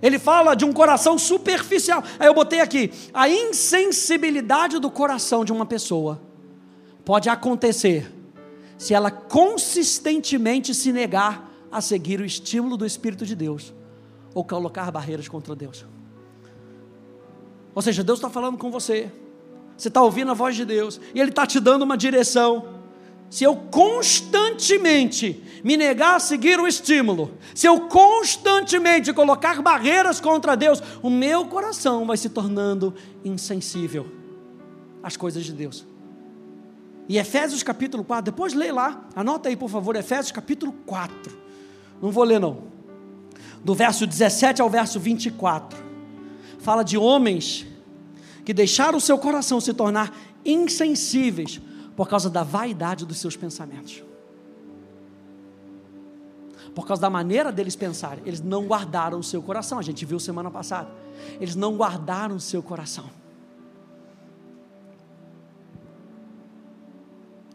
Ele 0.01 0.19
fala 0.19 0.55
de 0.55 0.65
um 0.65 0.73
coração 0.73 1.17
superficial. 1.17 2.03
Aí 2.19 2.27
eu 2.27 2.33
botei 2.33 2.59
aqui: 2.59 2.91
a 3.13 3.29
insensibilidade 3.29 4.77
do 4.79 4.91
coração 4.91 5.45
de 5.45 5.53
uma 5.53 5.65
pessoa 5.65 6.19
pode 7.05 7.29
acontecer 7.29 8.11
se 8.77 8.93
ela 8.93 9.09
consistentemente 9.09 10.73
se 10.73 10.91
negar 10.91 11.51
a 11.71 11.81
seguir 11.81 12.19
o 12.19 12.25
estímulo 12.25 12.77
do 12.77 12.85
Espírito 12.85 13.25
de 13.25 13.35
Deus 13.35 13.73
ou 14.33 14.43
colocar 14.43 14.91
barreiras 14.91 15.27
contra 15.27 15.55
Deus. 15.55 15.85
Ou 17.73 17.81
seja, 17.81 18.03
Deus 18.03 18.19
está 18.19 18.29
falando 18.29 18.57
com 18.57 18.71
você, 18.71 19.11
você 19.77 19.89
está 19.89 20.01
ouvindo 20.01 20.31
a 20.31 20.33
voz 20.33 20.55
de 20.55 20.63
Deus 20.63 20.99
e 21.13 21.19
Ele 21.19 21.29
está 21.29 21.45
te 21.45 21.59
dando 21.59 21.83
uma 21.83 21.97
direção. 21.97 22.75
Se 23.29 23.43
eu 23.43 23.55
constantemente 23.55 25.43
me 25.63 25.75
negar 25.75 26.15
a 26.15 26.19
seguir 26.19 26.59
o 26.59 26.67
estímulo, 26.67 27.33
se 27.53 27.67
eu 27.67 27.81
constantemente 27.81 29.11
colocar 29.11 29.61
barreiras 29.61 30.21
contra 30.21 30.55
Deus, 30.55 30.81
o 31.01 31.09
meu 31.09 31.45
coração 31.45 32.05
vai 32.05 32.15
se 32.17 32.29
tornando 32.29 32.93
insensível 33.23 34.05
às 35.01 35.17
coisas 35.17 35.43
de 35.43 35.51
Deus. 35.51 35.85
E 37.07 37.17
Efésios 37.17 37.61
capítulo 37.61 38.03
4, 38.03 38.25
depois 38.25 38.53
lê 38.53 38.71
lá, 38.71 39.07
anota 39.15 39.49
aí 39.49 39.55
por 39.55 39.69
favor, 39.69 39.95
Efésios 39.95 40.31
capítulo 40.31 40.71
4. 40.85 41.37
Não 42.01 42.11
vou 42.11 42.23
ler 42.23 42.39
não. 42.39 42.63
Do 43.63 43.75
verso 43.75 44.07
17 44.07 44.61
ao 44.61 44.69
verso 44.69 44.99
24. 44.99 45.83
Fala 46.59 46.83
de 46.83 46.97
homens 46.97 47.65
que 48.43 48.53
deixaram 48.53 48.97
o 48.97 49.01
seu 49.01 49.17
coração 49.17 49.61
se 49.61 49.73
tornar 49.73 50.15
insensíveis 50.43 51.61
por 51.95 52.07
causa 52.07 52.29
da 52.29 52.43
vaidade 52.43 53.05
dos 53.05 53.19
seus 53.19 53.35
pensamentos. 53.35 54.03
Por 56.73 56.85
causa 56.85 57.01
da 57.01 57.09
maneira 57.09 57.51
deles 57.51 57.75
pensarem, 57.75 58.21
eles 58.25 58.41
não 58.41 58.65
guardaram 58.65 59.17
o 59.17 59.23
seu 59.23 59.41
coração. 59.41 59.79
A 59.79 59.81
gente 59.81 60.05
viu 60.05 60.19
semana 60.19 60.51
passada. 60.51 60.89
Eles 61.39 61.55
não 61.55 61.77
guardaram 61.77 62.35
o 62.35 62.39
seu 62.39 62.61
coração. 62.61 63.09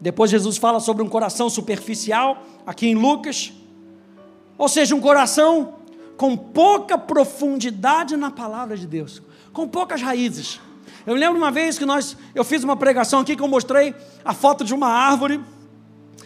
Depois 0.01 0.31
Jesus 0.31 0.57
fala 0.57 0.79
sobre 0.79 1.03
um 1.03 1.07
coração 1.07 1.47
superficial, 1.47 2.43
aqui 2.65 2.87
em 2.87 2.95
Lucas, 2.95 3.53
ou 4.57 4.67
seja, 4.67 4.95
um 4.95 4.99
coração 4.99 5.75
com 6.17 6.35
pouca 6.35 6.97
profundidade 6.97 8.17
na 8.17 8.31
palavra 8.31 8.75
de 8.75 8.87
Deus, 8.87 9.21
com 9.53 9.67
poucas 9.67 10.01
raízes. 10.01 10.59
Eu 11.05 11.15
lembro 11.15 11.37
uma 11.37 11.51
vez 11.51 11.77
que 11.77 11.85
nós, 11.85 12.17
eu 12.33 12.43
fiz 12.43 12.63
uma 12.63 12.75
pregação 12.75 13.19
aqui 13.19 13.35
que 13.35 13.43
eu 13.43 13.47
mostrei 13.47 13.93
a 14.25 14.33
foto 14.33 14.63
de 14.63 14.73
uma 14.73 14.87
árvore 14.87 15.39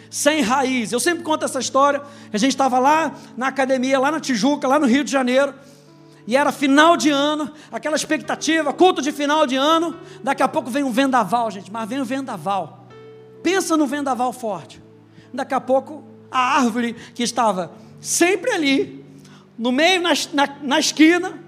sem 0.09 0.41
raiz. 0.41 0.93
Eu 0.93 0.99
sempre 0.99 1.23
conto 1.23 1.43
essa 1.43 1.59
história. 1.59 2.01
A 2.31 2.38
gente 2.38 2.51
estava 2.51 2.79
lá 2.79 3.13
na 3.35 3.47
academia, 3.47 3.99
lá 3.99 4.11
na 4.11 4.19
Tijuca, 4.21 4.67
lá 4.67 4.79
no 4.79 4.85
Rio 4.85 5.03
de 5.03 5.11
Janeiro, 5.11 5.53
e 6.25 6.35
era 6.35 6.51
final 6.51 6.95
de 6.95 7.09
ano, 7.09 7.51
aquela 7.71 7.95
expectativa, 7.95 8.71
culto 8.73 9.01
de 9.01 9.11
final 9.11 9.45
de 9.45 9.55
ano. 9.55 9.95
Daqui 10.23 10.41
a 10.41 10.47
pouco 10.47 10.69
vem 10.69 10.83
um 10.83 10.91
vendaval, 10.91 11.51
gente, 11.51 11.71
mas 11.71 11.88
vem 11.88 11.99
um 11.99 12.05
vendaval. 12.05 12.85
Pensa 13.45 13.77
no 13.77 13.86
vendaval 13.86 14.34
forte. 14.34 14.81
Daqui 15.31 15.53
a 15.53 15.62
pouco, 15.62 16.03
a 16.31 16.58
árvore 16.58 16.95
que 17.13 17.21
estava 17.21 17.71
sempre 18.01 18.49
ali, 18.49 19.05
no 19.55 19.71
meio, 19.71 20.01
na, 20.01 20.13
na, 20.34 20.47
na 20.63 20.79
esquina, 20.79 21.39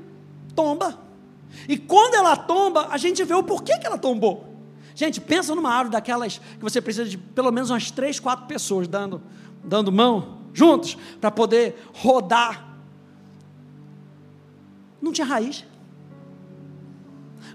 tomba. 0.54 0.96
E 1.68 1.76
quando 1.76 2.14
ela 2.14 2.38
tomba, 2.38 2.90
a 2.92 2.98
gente 2.98 3.24
vê 3.24 3.34
o 3.34 3.42
porquê 3.42 3.80
que 3.80 3.88
ela 3.88 3.98
tombou. 3.98 4.48
Gente, 4.94 5.20
pensa 5.20 5.56
numa 5.56 5.72
árvore 5.72 5.94
daquelas 5.94 6.38
que 6.38 6.62
você 6.62 6.80
precisa 6.80 7.10
de 7.10 7.18
pelo 7.18 7.52
menos 7.52 7.72
umas 7.72 7.90
três, 7.90 8.20
quatro 8.20 8.46
pessoas 8.46 8.88
dando, 8.88 9.20
dando 9.64 9.92
mão 9.92 10.38
juntos 10.54 10.96
para 11.20 11.32
poder 11.32 11.84
rodar. 11.96 12.78
Não 15.02 15.12
tinha 15.12 15.26
raiz. 15.26 15.66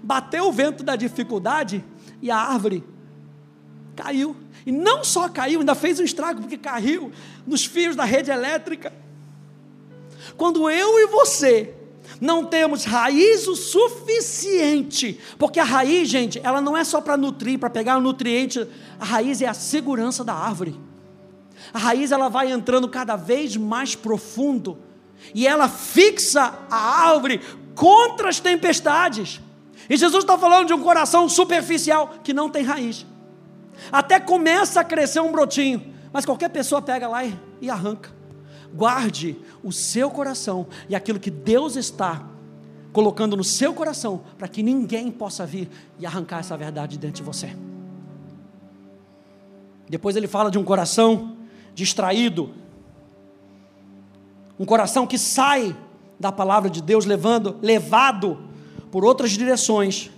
Bateu 0.03 0.49
o 0.49 0.51
vento 0.51 0.83
da 0.83 0.97
dificuldade 0.97 1.81
e 2.21 2.29
a 2.29 2.37
árvore 2.37 2.83
Caiu. 3.95 4.35
E 4.65 4.71
não 4.71 5.03
só 5.03 5.27
caiu, 5.29 5.59
ainda 5.59 5.75
fez 5.75 5.99
um 5.99 6.03
estrago, 6.03 6.41
porque 6.41 6.57
caiu 6.57 7.11
nos 7.45 7.65
fios 7.65 7.95
da 7.95 8.05
rede 8.05 8.31
elétrica. 8.31 8.93
Quando 10.37 10.69
eu 10.69 10.99
e 10.99 11.07
você 11.07 11.73
não 12.19 12.45
temos 12.45 12.85
raiz 12.85 13.47
o 13.47 13.55
suficiente, 13.55 15.19
porque 15.37 15.59
a 15.59 15.63
raiz, 15.63 16.07
gente, 16.07 16.39
ela 16.43 16.61
não 16.61 16.75
é 16.77 16.83
só 16.83 17.01
para 17.01 17.17
nutrir, 17.17 17.59
para 17.59 17.69
pegar 17.69 17.97
o 17.97 18.01
nutriente, 18.01 18.65
a 18.99 19.05
raiz 19.05 19.41
é 19.41 19.47
a 19.47 19.53
segurança 19.53 20.23
da 20.23 20.33
árvore. 20.33 20.79
A 21.73 21.79
raiz 21.79 22.11
ela 22.11 22.29
vai 22.29 22.51
entrando 22.51 22.87
cada 22.87 23.15
vez 23.15 23.57
mais 23.57 23.95
profundo 23.95 24.77
e 25.33 25.47
ela 25.47 25.67
fixa 25.67 26.53
a 26.69 27.09
árvore 27.09 27.41
contra 27.75 28.29
as 28.29 28.39
tempestades. 28.39 29.41
E 29.89 29.97
Jesus 29.97 30.23
está 30.23 30.37
falando 30.37 30.67
de 30.67 30.73
um 30.73 30.81
coração 30.81 31.27
superficial 31.27 32.15
que 32.23 32.33
não 32.33 32.49
tem 32.49 32.63
raiz. 32.63 33.05
Até 33.91 34.19
começa 34.19 34.81
a 34.81 34.83
crescer 34.83 35.19
um 35.19 35.31
brotinho, 35.31 35.93
mas 36.11 36.25
qualquer 36.25 36.49
pessoa 36.49 36.81
pega 36.81 37.07
lá 37.07 37.25
e, 37.25 37.37
e 37.61 37.69
arranca. 37.69 38.11
Guarde 38.73 39.37
o 39.63 39.71
seu 39.71 40.09
coração 40.09 40.67
e 40.89 40.95
aquilo 40.95 41.19
que 41.19 41.29
Deus 41.29 41.75
está 41.75 42.27
colocando 42.91 43.35
no 43.35 43.43
seu 43.43 43.73
coração, 43.73 44.21
para 44.37 44.47
que 44.47 44.61
ninguém 44.61 45.11
possa 45.11 45.45
vir 45.45 45.69
e 45.99 46.05
arrancar 46.05 46.39
essa 46.39 46.55
verdade 46.55 46.97
dentro 46.97 47.17
de 47.17 47.23
você. 47.23 47.55
Depois 49.89 50.15
ele 50.15 50.27
fala 50.27 50.49
de 50.49 50.57
um 50.57 50.63
coração 50.63 51.37
distraído, 51.73 52.51
um 54.59 54.65
coração 54.65 55.07
que 55.07 55.17
sai 55.17 55.75
da 56.19 56.31
palavra 56.31 56.69
de 56.69 56.81
Deus, 56.81 57.05
levando, 57.05 57.57
levado 57.61 58.39
por 58.91 59.03
outras 59.03 59.31
direções, 59.31 60.11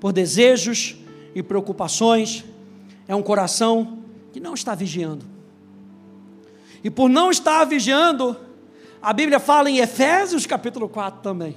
por 0.00 0.12
desejos 0.12 0.96
e 1.34 1.42
preocupações 1.42 2.44
é 3.08 3.14
um 3.14 3.22
coração 3.22 3.98
que 4.32 4.40
não 4.40 4.54
está 4.54 4.74
vigiando. 4.74 5.24
E 6.82 6.90
por 6.90 7.08
não 7.08 7.30
estar 7.30 7.64
vigiando, 7.64 8.36
a 9.00 9.12
Bíblia 9.12 9.40
fala 9.40 9.70
em 9.70 9.78
Efésios 9.78 10.46
capítulo 10.46 10.88
4 10.88 11.20
também. 11.20 11.56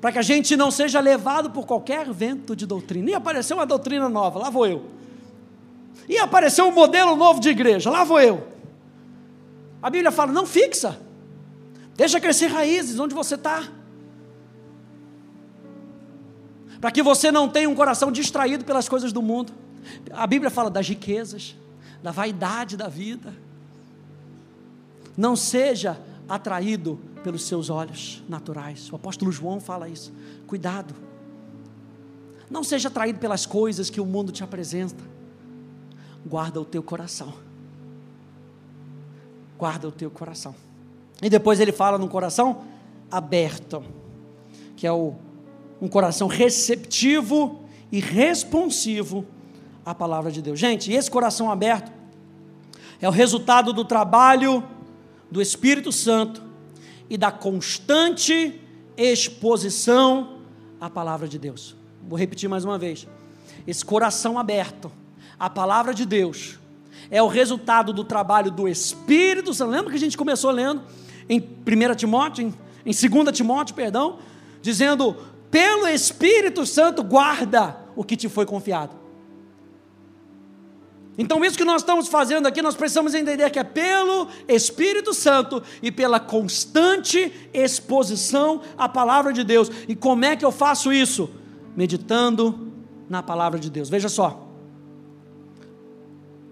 Para 0.00 0.12
que 0.12 0.18
a 0.18 0.22
gente 0.22 0.56
não 0.56 0.70
seja 0.70 1.00
levado 1.00 1.50
por 1.50 1.66
qualquer 1.66 2.10
vento 2.12 2.54
de 2.54 2.66
doutrina. 2.66 3.10
E 3.10 3.14
apareceu 3.14 3.56
uma 3.56 3.66
doutrina 3.66 4.08
nova, 4.08 4.38
lá 4.38 4.50
vou 4.50 4.66
eu. 4.66 4.86
E 6.08 6.18
apareceu 6.18 6.66
um 6.66 6.72
modelo 6.72 7.16
novo 7.16 7.40
de 7.40 7.48
igreja, 7.48 7.90
lá 7.90 8.04
vou 8.04 8.20
eu. 8.20 8.46
A 9.82 9.90
Bíblia 9.90 10.10
fala: 10.10 10.32
não 10.32 10.46
fixa, 10.46 11.00
deixa 11.96 12.20
crescer 12.20 12.46
raízes 12.46 12.98
onde 12.98 13.14
você 13.14 13.34
está. 13.34 13.68
Para 16.80 16.90
que 16.92 17.02
você 17.02 17.32
não 17.32 17.48
tenha 17.48 17.68
um 17.68 17.74
coração 17.74 18.12
distraído 18.12 18.64
pelas 18.64 18.88
coisas 18.88 19.12
do 19.12 19.20
mundo. 19.20 19.52
A 20.12 20.26
Bíblia 20.26 20.50
fala 20.50 20.70
das 20.70 20.88
riquezas, 20.88 21.56
da 22.02 22.10
vaidade 22.10 22.76
da 22.76 22.88
vida. 22.88 23.34
Não 25.16 25.34
seja 25.34 26.00
atraído 26.28 26.98
pelos 27.22 27.44
seus 27.44 27.70
olhos 27.70 28.22
naturais. 28.28 28.90
O 28.92 28.96
apóstolo 28.96 29.32
João 29.32 29.60
fala 29.60 29.88
isso. 29.88 30.12
Cuidado. 30.46 30.94
Não 32.50 32.64
seja 32.64 32.88
atraído 32.88 33.18
pelas 33.18 33.44
coisas 33.44 33.90
que 33.90 34.00
o 34.00 34.06
mundo 34.06 34.32
te 34.32 34.42
apresenta. 34.42 35.02
Guarda 36.24 36.60
o 36.60 36.64
teu 36.64 36.82
coração. 36.82 37.34
Guarda 39.58 39.88
o 39.88 39.92
teu 39.92 40.10
coração. 40.10 40.54
E 41.20 41.28
depois 41.28 41.58
ele 41.58 41.72
fala 41.72 41.98
num 41.98 42.08
coração 42.08 42.64
aberto, 43.10 43.82
que 44.76 44.86
é 44.86 44.92
o, 44.92 45.14
um 45.80 45.88
coração 45.88 46.28
receptivo 46.28 47.64
e 47.90 48.00
responsivo 48.00 49.26
a 49.90 49.94
palavra 49.94 50.30
de 50.30 50.42
Deus. 50.42 50.60
Gente, 50.60 50.92
esse 50.92 51.10
coração 51.10 51.50
aberto 51.50 51.90
é 53.00 53.08
o 53.08 53.10
resultado 53.10 53.72
do 53.72 53.86
trabalho 53.86 54.62
do 55.30 55.40
Espírito 55.40 55.90
Santo 55.90 56.42
e 57.08 57.16
da 57.16 57.32
constante 57.32 58.60
exposição 58.98 60.40
à 60.78 60.90
palavra 60.90 61.26
de 61.26 61.38
Deus. 61.38 61.74
Vou 62.06 62.18
repetir 62.18 62.50
mais 62.50 62.66
uma 62.66 62.76
vez. 62.76 63.08
Esse 63.66 63.82
coração 63.82 64.38
aberto 64.38 64.92
à 65.40 65.48
palavra 65.48 65.94
de 65.94 66.04
Deus 66.04 66.58
é 67.10 67.22
o 67.22 67.26
resultado 67.26 67.90
do 67.90 68.04
trabalho 68.04 68.50
do 68.50 68.68
Espírito 68.68 69.54
Santo. 69.54 69.70
Lembra 69.70 69.90
que 69.90 69.96
a 69.96 70.00
gente 70.00 70.18
começou 70.18 70.50
lendo 70.50 70.82
em 71.30 71.40
1 71.40 71.94
Timóteo, 71.94 72.44
em, 72.84 72.92
em 72.92 73.08
2 73.24 73.34
Timóteo, 73.34 73.74
perdão, 73.74 74.18
dizendo: 74.60 75.16
pelo 75.50 75.88
Espírito 75.88 76.66
Santo 76.66 77.02
guarda 77.02 77.74
o 77.96 78.04
que 78.04 78.18
te 78.18 78.28
foi 78.28 78.44
confiado. 78.44 78.97
Então, 81.20 81.44
isso 81.44 81.58
que 81.58 81.64
nós 81.64 81.82
estamos 81.82 82.06
fazendo 82.06 82.46
aqui, 82.46 82.62
nós 82.62 82.76
precisamos 82.76 83.12
entender 83.12 83.50
que 83.50 83.58
é 83.58 83.64
pelo 83.64 84.28
Espírito 84.46 85.12
Santo 85.12 85.60
e 85.82 85.90
pela 85.90 86.20
constante 86.20 87.50
exposição 87.52 88.62
à 88.78 88.88
palavra 88.88 89.32
de 89.32 89.42
Deus. 89.42 89.68
E 89.88 89.96
como 89.96 90.24
é 90.24 90.36
que 90.36 90.44
eu 90.44 90.52
faço 90.52 90.92
isso? 90.92 91.28
Meditando 91.76 92.72
na 93.10 93.20
palavra 93.20 93.58
de 93.58 93.68
Deus. 93.68 93.88
Veja 93.88 94.08
só. 94.08 94.46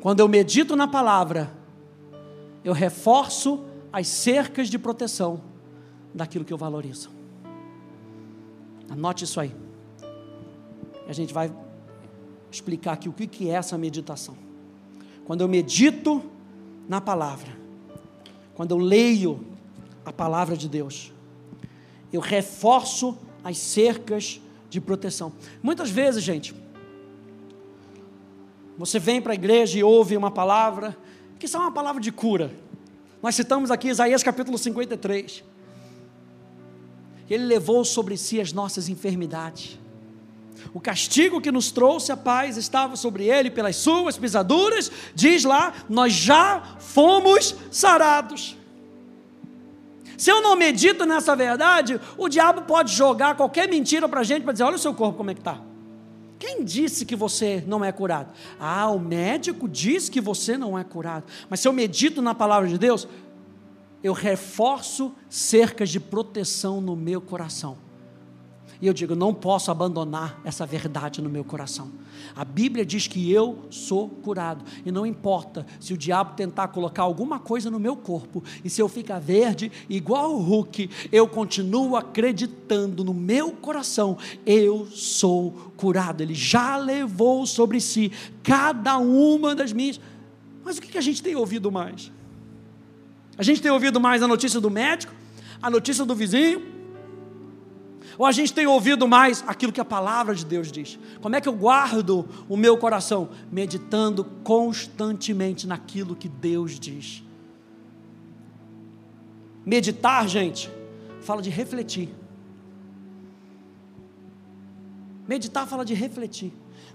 Quando 0.01 0.19
eu 0.19 0.27
medito 0.27 0.75
na 0.75 0.89
palavra, 0.89 1.53
eu 2.65 2.73
reforço 2.73 3.65
as 3.93 4.09
cercas 4.09 4.69
de 4.69 4.81
proteção 4.81 5.43
daquilo 6.13 6.45
que 6.45 6.53
eu 6.53 6.59
valorizo. 6.59 7.09
Anote 8.91 9.23
isso 9.23 9.39
aí. 9.39 9.55
A 11.07 11.13
gente 11.13 11.33
vai 11.33 11.53
explicar 12.51 12.95
aqui 12.95 13.09
o 13.09 13.13
que 13.13 13.49
é 13.49 13.53
essa 13.53 13.79
meditação. 13.79 14.46
Quando 15.27 15.41
eu 15.41 15.49
medito 15.49 16.23
na 16.89 17.01
palavra, 17.01 17.51
quando 18.55 18.71
eu 18.71 18.79
leio 18.79 19.45
a 20.05 20.13
palavra 20.13 20.57
de 20.57 20.69
Deus, 20.69 21.13
eu 22.13 22.21
reforço 22.21 23.19
as 23.43 23.59
cercas 23.59 24.41
de 24.71 24.81
proteção. 24.81 25.33
Muitas 25.61 25.91
vezes, 25.91 26.23
gente, 26.23 26.55
você 28.79 29.01
vem 29.01 29.21
para 29.21 29.33
a 29.33 29.35
igreja 29.35 29.79
e 29.79 29.83
ouve 29.83 30.17
uma 30.17 30.31
palavra, 30.31 30.97
que 31.41 31.49
são 31.49 31.61
uma 31.61 31.73
palavra 31.73 32.01
de 32.01 32.13
cura. 32.13 32.55
Nós 33.21 33.35
citamos 33.35 33.73
aqui 33.73 33.89
Isaías 33.89 34.23
capítulo 34.23 34.57
53. 34.57 35.43
Ele 37.29 37.45
levou 37.45 37.85
sobre 37.85 38.17
si 38.17 38.41
as 38.41 38.53
nossas 38.53 38.89
enfermidades. 38.89 39.79
O 40.73 40.81
castigo 40.81 41.41
que 41.41 41.53
nos 41.53 41.71
trouxe 41.71 42.13
a 42.13 42.17
paz 42.17 42.57
estava 42.57 42.97
sobre 42.97 43.25
ele 43.25 43.51
pelas 43.51 43.77
suas 43.77 44.17
pisaduras, 44.17 44.91
diz 45.15 45.45
lá, 45.45 45.73
nós 45.89 46.13
já 46.13 46.77
fomos 46.79 47.55
sarados. 47.71 48.57
Se 50.17 50.31
eu 50.31 50.41
não 50.41 50.57
medito 50.57 51.05
nessa 51.05 51.37
verdade, 51.37 52.01
o 52.17 52.29
diabo 52.29 52.63
pode 52.63 52.93
jogar 52.95 53.37
qualquer 53.37 53.69
mentira 53.69 54.09
para 54.09 54.21
a 54.21 54.25
gente 54.25 54.43
para 54.43 54.53
dizer: 54.53 54.65
olha 54.65 54.77
o 54.77 54.79
seu 54.79 54.95
corpo 54.95 55.19
como 55.19 55.31
é 55.31 55.35
que 55.35 55.41
está. 55.41 55.61
Quem 56.39 56.65
disse 56.65 57.05
que 57.05 57.17
você 57.17 57.63
não 57.67 57.85
é 57.85 57.91
curado? 57.93 58.31
Ah, 58.61 58.91
o 58.91 58.99
médico 58.99 59.69
diz 59.69 60.09
que 60.09 60.21
você 60.21 60.57
não 60.59 60.79
é 60.79 60.85
curado. 60.85 61.25
Mas 61.49 61.61
se 61.61 61.69
eu 61.69 61.73
medito 61.73 62.21
na 62.21 62.35
palavra 62.35 62.69
de 62.69 62.79
Deus, 62.79 63.09
eu 64.03 64.13
reforço 64.13 65.15
cercas 65.29 65.89
de 65.89 65.99
proteção 65.99 66.81
no 66.81 66.95
meu 66.95 67.21
coração. 67.21 67.86
E 68.81 68.87
eu 68.87 68.93
digo, 68.93 69.15
não 69.15 69.33
posso 69.33 69.71
abandonar 69.71 70.41
essa 70.45 70.67
verdade 70.67 71.23
no 71.23 71.31
meu 71.31 71.45
coração. 71.45 71.91
A 72.35 72.45
Bíblia 72.45 72.85
diz 72.85 73.07
que 73.07 73.31
eu 73.33 73.67
sou 73.71 74.09
curado. 74.09 74.65
E 74.85 74.93
não 74.93 75.07
importa 75.07 75.67
se 75.81 75.95
o 75.95 75.97
diabo 75.97 76.35
tentar 76.35 76.69
colocar 76.69 77.03
alguma 77.03 77.39
coisa 77.39 77.71
no 77.71 77.81
meu 77.81 77.97
corpo, 77.97 78.45
e 78.65 78.69
se 78.69 78.83
eu 78.83 78.89
ficar 78.89 79.19
verde, 79.19 79.73
igual 79.89 80.35
o 80.35 80.41
Hulk, 80.41 80.91
eu 81.11 81.27
continuo 81.27 81.97
acreditando 81.97 83.03
no 83.03 83.15
meu 83.15 83.53
coração, 83.53 84.19
eu 84.45 84.87
sou 84.87 85.73
curado. 85.77 86.23
Ele 86.23 86.35
já 86.35 86.77
levou 86.77 87.47
sobre 87.47 87.81
si 87.81 88.13
cada 88.43 88.99
uma 88.99 89.55
das 89.55 89.73
minhas. 89.73 89.99
Mas 90.65 90.79
o 90.79 90.83
que 90.83 90.99
a 90.99 91.03
gente 91.03 91.23
tem 91.23 91.35
ouvido 91.35 91.73
mais? 91.73 92.13
A 93.39 93.43
gente 93.43 93.63
tem 93.63 93.71
ouvido 93.71 94.01
mais 94.01 94.23
a 94.23 94.29
notícia 94.29 94.61
do 94.61 94.71
médico, 94.71 95.13
a 95.63 95.71
notícia 95.71 96.05
do 96.05 96.15
vizinho, 96.15 96.76
ou 98.19 98.25
a 98.25 98.33
gente 98.33 98.53
tem 98.53 98.67
ouvido 98.67 99.07
mais 99.07 99.45
aquilo 99.47 99.73
que 99.73 99.81
a 99.81 99.85
palavra 99.85 100.35
de 100.35 100.45
Deus 100.45 100.73
diz? 100.73 100.99
Como 101.21 101.37
é 101.37 101.41
que 101.41 101.49
eu 101.49 101.53
guardo 101.53 102.27
o 102.49 102.57
meu 102.57 102.79
coração? 102.79 103.29
Meditando 103.51 104.25
constantemente 104.43 105.67
naquilo 105.67 106.17
que 106.17 106.29
Deus 106.29 106.81
diz. 106.81 107.23
Meditar, 109.65 110.27
gente, 110.29 110.71
fala 111.21 111.43
de 111.43 111.51
refletir. 111.51 112.09
Meditar 115.29 115.67
fala 115.67 115.85
de 115.85 115.93
refletir. 115.93 116.53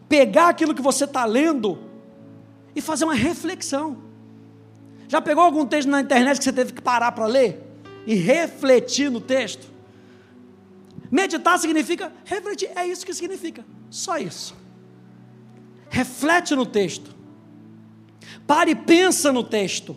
Pegar 0.08 0.50
aquilo 0.50 0.74
que 0.74 0.82
você 0.82 1.04
está 1.04 1.26
lendo 1.26 1.78
e 2.76 2.82
fazer 2.82 3.04
uma 3.04 3.14
reflexão. 3.14 3.98
Já 5.08 5.22
pegou 5.22 5.44
algum 5.44 5.66
texto 5.66 5.90
na 5.90 6.02
internet 6.02 6.38
que 6.38 6.44
você 6.44 6.54
teve 6.54 6.74
que 6.74 6.82
parar 6.82 7.12
para 7.12 7.26
ler 7.26 7.62
e 8.08 8.16
refletir 8.16 9.12
no 9.12 9.20
texto? 9.20 9.71
Meditar 11.12 11.60
significa 11.60 12.12
refletir, 12.24 12.72
é 12.74 12.88
isso 12.88 13.06
que 13.06 13.14
significa, 13.14 13.66
só 13.90 14.18
isso. 14.18 14.56
Reflete 15.90 16.56
no 16.56 16.66
texto, 16.66 17.14
pare 18.48 18.72
e 18.72 18.76
pensa 18.76 19.34
no 19.34 19.44
texto, 19.44 19.94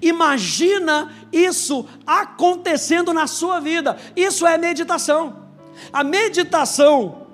imagina 0.00 1.12
isso 1.30 1.86
acontecendo 2.06 3.12
na 3.12 3.26
sua 3.26 3.60
vida, 3.60 3.98
isso 4.16 4.46
é 4.46 4.56
meditação. 4.56 5.44
A 5.92 6.02
meditação 6.02 7.26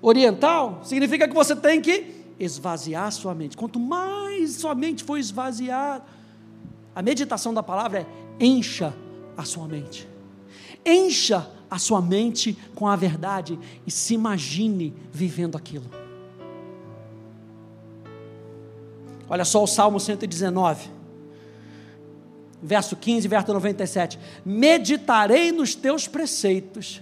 oriental 0.00 0.80
significa 0.82 1.28
que 1.28 1.34
você 1.34 1.54
tem 1.54 1.82
que 1.82 2.22
esvaziar 2.40 3.12
sua 3.12 3.34
mente. 3.34 3.56
Quanto 3.58 3.78
mais 3.78 4.56
sua 4.56 4.74
mente 4.74 5.04
for 5.04 5.18
esvaziada, 5.18 6.04
a 6.94 7.02
meditação 7.02 7.52
da 7.52 7.62
palavra 7.62 8.00
é 8.00 8.44
encha 8.44 8.94
a 9.36 9.44
sua 9.44 9.68
mente. 9.68 10.08
Encha 10.84 11.46
a 11.72 11.78
sua 11.78 12.02
mente 12.02 12.54
com 12.74 12.86
a 12.86 12.94
verdade 12.94 13.58
e 13.86 13.90
se 13.90 14.12
imagine 14.12 14.92
vivendo 15.10 15.56
aquilo. 15.56 15.86
Olha 19.26 19.42
só 19.46 19.64
o 19.64 19.66
Salmo 19.66 19.98
119, 19.98 20.90
verso 22.62 22.94
15, 22.94 23.26
verso 23.26 23.54
97. 23.54 24.18
Meditarei 24.44 25.50
nos 25.50 25.74
teus 25.74 26.06
preceitos 26.06 27.00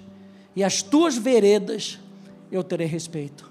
e 0.55 0.63
as 0.63 0.83
tuas 0.83 1.17
veredas 1.19 1.99
eu 2.53 2.63
terei 2.63 2.87
respeito. 2.87 3.51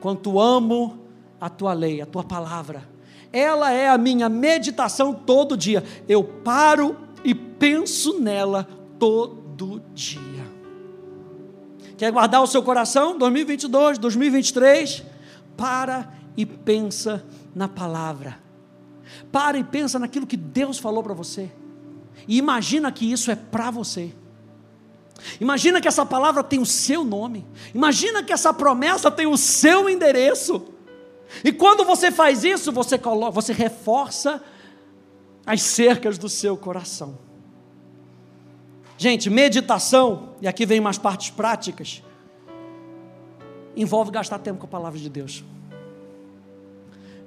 Quanto 0.00 0.40
amo 0.40 0.98
a 1.40 1.48
tua 1.48 1.72
lei, 1.72 2.00
a 2.00 2.06
tua 2.06 2.24
palavra, 2.24 2.88
ela 3.32 3.70
é 3.70 3.88
a 3.88 3.96
minha 3.96 4.28
meditação 4.28 5.14
todo 5.14 5.56
dia. 5.56 5.84
Eu 6.08 6.24
paro 6.24 6.96
e 7.22 7.36
penso 7.36 8.18
nela 8.18 8.68
todo 8.98 9.80
dia. 9.94 10.29
Quer 12.00 12.10
guardar 12.12 12.42
o 12.42 12.46
seu 12.46 12.62
coração? 12.62 13.18
2022, 13.18 13.98
2023? 13.98 15.02
Para 15.54 16.10
e 16.34 16.46
pensa 16.46 17.22
na 17.54 17.68
palavra. 17.68 18.38
Para 19.30 19.58
e 19.58 19.64
pensa 19.64 19.98
naquilo 19.98 20.26
que 20.26 20.38
Deus 20.38 20.78
falou 20.78 21.02
para 21.02 21.12
você. 21.12 21.52
E 22.26 22.38
imagina 22.38 22.90
que 22.90 23.04
isso 23.04 23.30
é 23.30 23.36
para 23.36 23.70
você. 23.70 24.14
Imagina 25.38 25.78
que 25.78 25.86
essa 25.86 26.06
palavra 26.06 26.42
tem 26.42 26.58
o 26.58 26.64
seu 26.64 27.04
nome. 27.04 27.46
Imagina 27.74 28.22
que 28.22 28.32
essa 28.32 28.50
promessa 28.54 29.10
tem 29.10 29.26
o 29.26 29.36
seu 29.36 29.86
endereço. 29.86 30.68
E 31.44 31.52
quando 31.52 31.84
você 31.84 32.10
faz 32.10 32.44
isso, 32.44 32.72
você 32.72 32.96
coloca, 32.96 33.32
você 33.32 33.52
reforça 33.52 34.42
as 35.44 35.60
cercas 35.60 36.16
do 36.16 36.30
seu 36.30 36.56
coração. 36.56 37.29
Gente, 39.00 39.30
meditação, 39.30 40.34
e 40.42 40.46
aqui 40.46 40.66
vem 40.66 40.78
umas 40.78 40.98
partes 40.98 41.30
práticas, 41.30 42.02
envolve 43.74 44.10
gastar 44.10 44.38
tempo 44.38 44.58
com 44.58 44.66
a 44.66 44.68
palavra 44.68 44.98
de 44.98 45.08
Deus. 45.08 45.42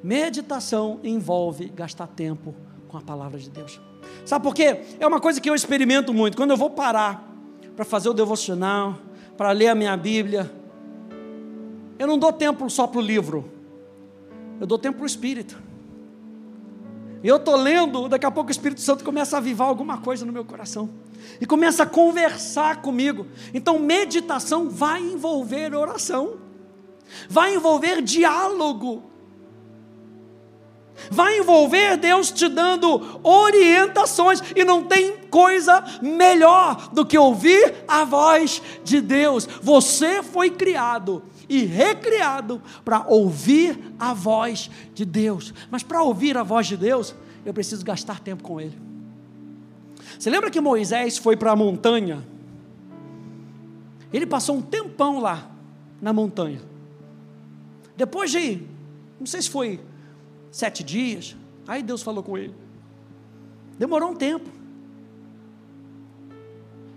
Meditação 0.04 1.00
envolve 1.04 1.70
gastar 1.70 2.06
tempo 2.06 2.54
com 2.88 2.96
a 2.96 3.02
palavra 3.02 3.40
de 3.40 3.50
Deus. 3.50 3.82
Sabe 4.24 4.44
por 4.44 4.54
quê? 4.54 4.82
É 5.00 5.08
uma 5.08 5.20
coisa 5.20 5.42
que 5.42 5.50
eu 5.50 5.56
experimento 5.56 6.14
muito. 6.14 6.38
Quando 6.38 6.52
eu 6.52 6.58
vou 6.58 6.70
parar 6.70 7.28
para 7.76 7.84
fazer 7.84 8.08
o 8.08 8.14
devocional, 8.14 9.00
para 9.36 9.50
ler 9.50 9.70
a 9.70 9.74
minha 9.74 9.98
Bíblia, 9.98 10.54
eu 11.98 12.06
não 12.06 12.20
dou 12.20 12.32
tempo 12.32 12.70
só 12.70 12.86
para 12.86 13.00
o 13.00 13.02
livro, 13.02 13.52
eu 14.62 14.68
dou 14.68 14.78
tempo 14.78 14.98
para 14.98 15.06
o 15.06 15.08
Espírito. 15.08 15.60
E 17.24 17.28
eu 17.28 17.38
estou 17.38 17.56
lendo, 17.56 18.08
daqui 18.08 18.28
a 18.28 18.32
pouco 18.32 18.50
o 18.50 18.52
Espírito 18.52 18.80
Santo 18.80 19.04
começa 19.04 19.38
a 19.38 19.40
avivar 19.40 19.68
alguma 19.68 19.98
coisa 19.98 20.24
no 20.24 20.32
meu 20.32 20.46
coração 20.46 21.02
e 21.40 21.46
começa 21.46 21.84
a 21.84 21.88
conversar 21.88 22.82
comigo. 22.82 23.28
Então, 23.54 23.80
meditação 23.80 24.70
vai 24.70 25.02
envolver 25.02 25.74
oração, 25.76 26.38
vai 27.30 27.56
envolver 27.56 28.02
diálogo, 28.02 29.04
vai 31.10 31.40
envolver 31.40 31.98
Deus 31.98 32.32
te 32.32 32.48
dando 32.48 33.20
orientações, 33.24 34.42
e 34.56 34.64
não 34.64 34.84
tem 34.84 35.18
coisa 35.30 35.84
melhor 36.02 36.90
do 36.94 37.06
que 37.06 37.18
ouvir 37.18 37.76
a 37.88 38.04
voz 38.04 38.62
de 38.84 39.02
Deus. 39.02 39.48
Você 39.62 40.22
foi 40.22 40.50
criado 40.50 41.24
e 41.50 41.66
recriado 41.66 42.62
para 42.86 43.06
ouvir 43.08 43.94
a 44.00 44.14
voz 44.14 44.70
de 44.94 45.06
Deus, 45.06 45.54
mas 45.70 45.84
para 45.84 46.02
ouvir 46.02 46.38
a 46.38 46.44
voz 46.44 46.68
de 46.68 46.78
Deus, 46.78 47.16
eu 47.46 47.54
preciso 47.54 47.84
gastar 47.84 48.20
tempo 48.20 48.44
com 48.44 48.62
Ele. 48.62 48.93
Você 50.24 50.30
lembra 50.30 50.50
que 50.50 50.62
Moisés 50.62 51.18
foi 51.18 51.36
para 51.36 51.52
a 51.52 51.56
montanha? 51.56 52.24
Ele 54.14 54.26
passou 54.26 54.56
um 54.56 54.62
tempão 54.62 55.20
lá, 55.20 55.52
na 56.02 56.14
montanha. 56.14 56.62
Depois 57.98 58.32
de, 58.32 58.62
não 59.20 59.26
sei 59.26 59.42
se 59.42 59.50
foi 59.50 59.82
Sete 60.50 60.82
dias. 60.82 61.36
Aí 61.68 61.84
Deus 61.84 62.02
falou 62.02 62.24
com 62.24 62.38
ele. 62.38 62.54
Demorou 63.78 64.12
um 64.12 64.16
tempo. 64.16 64.50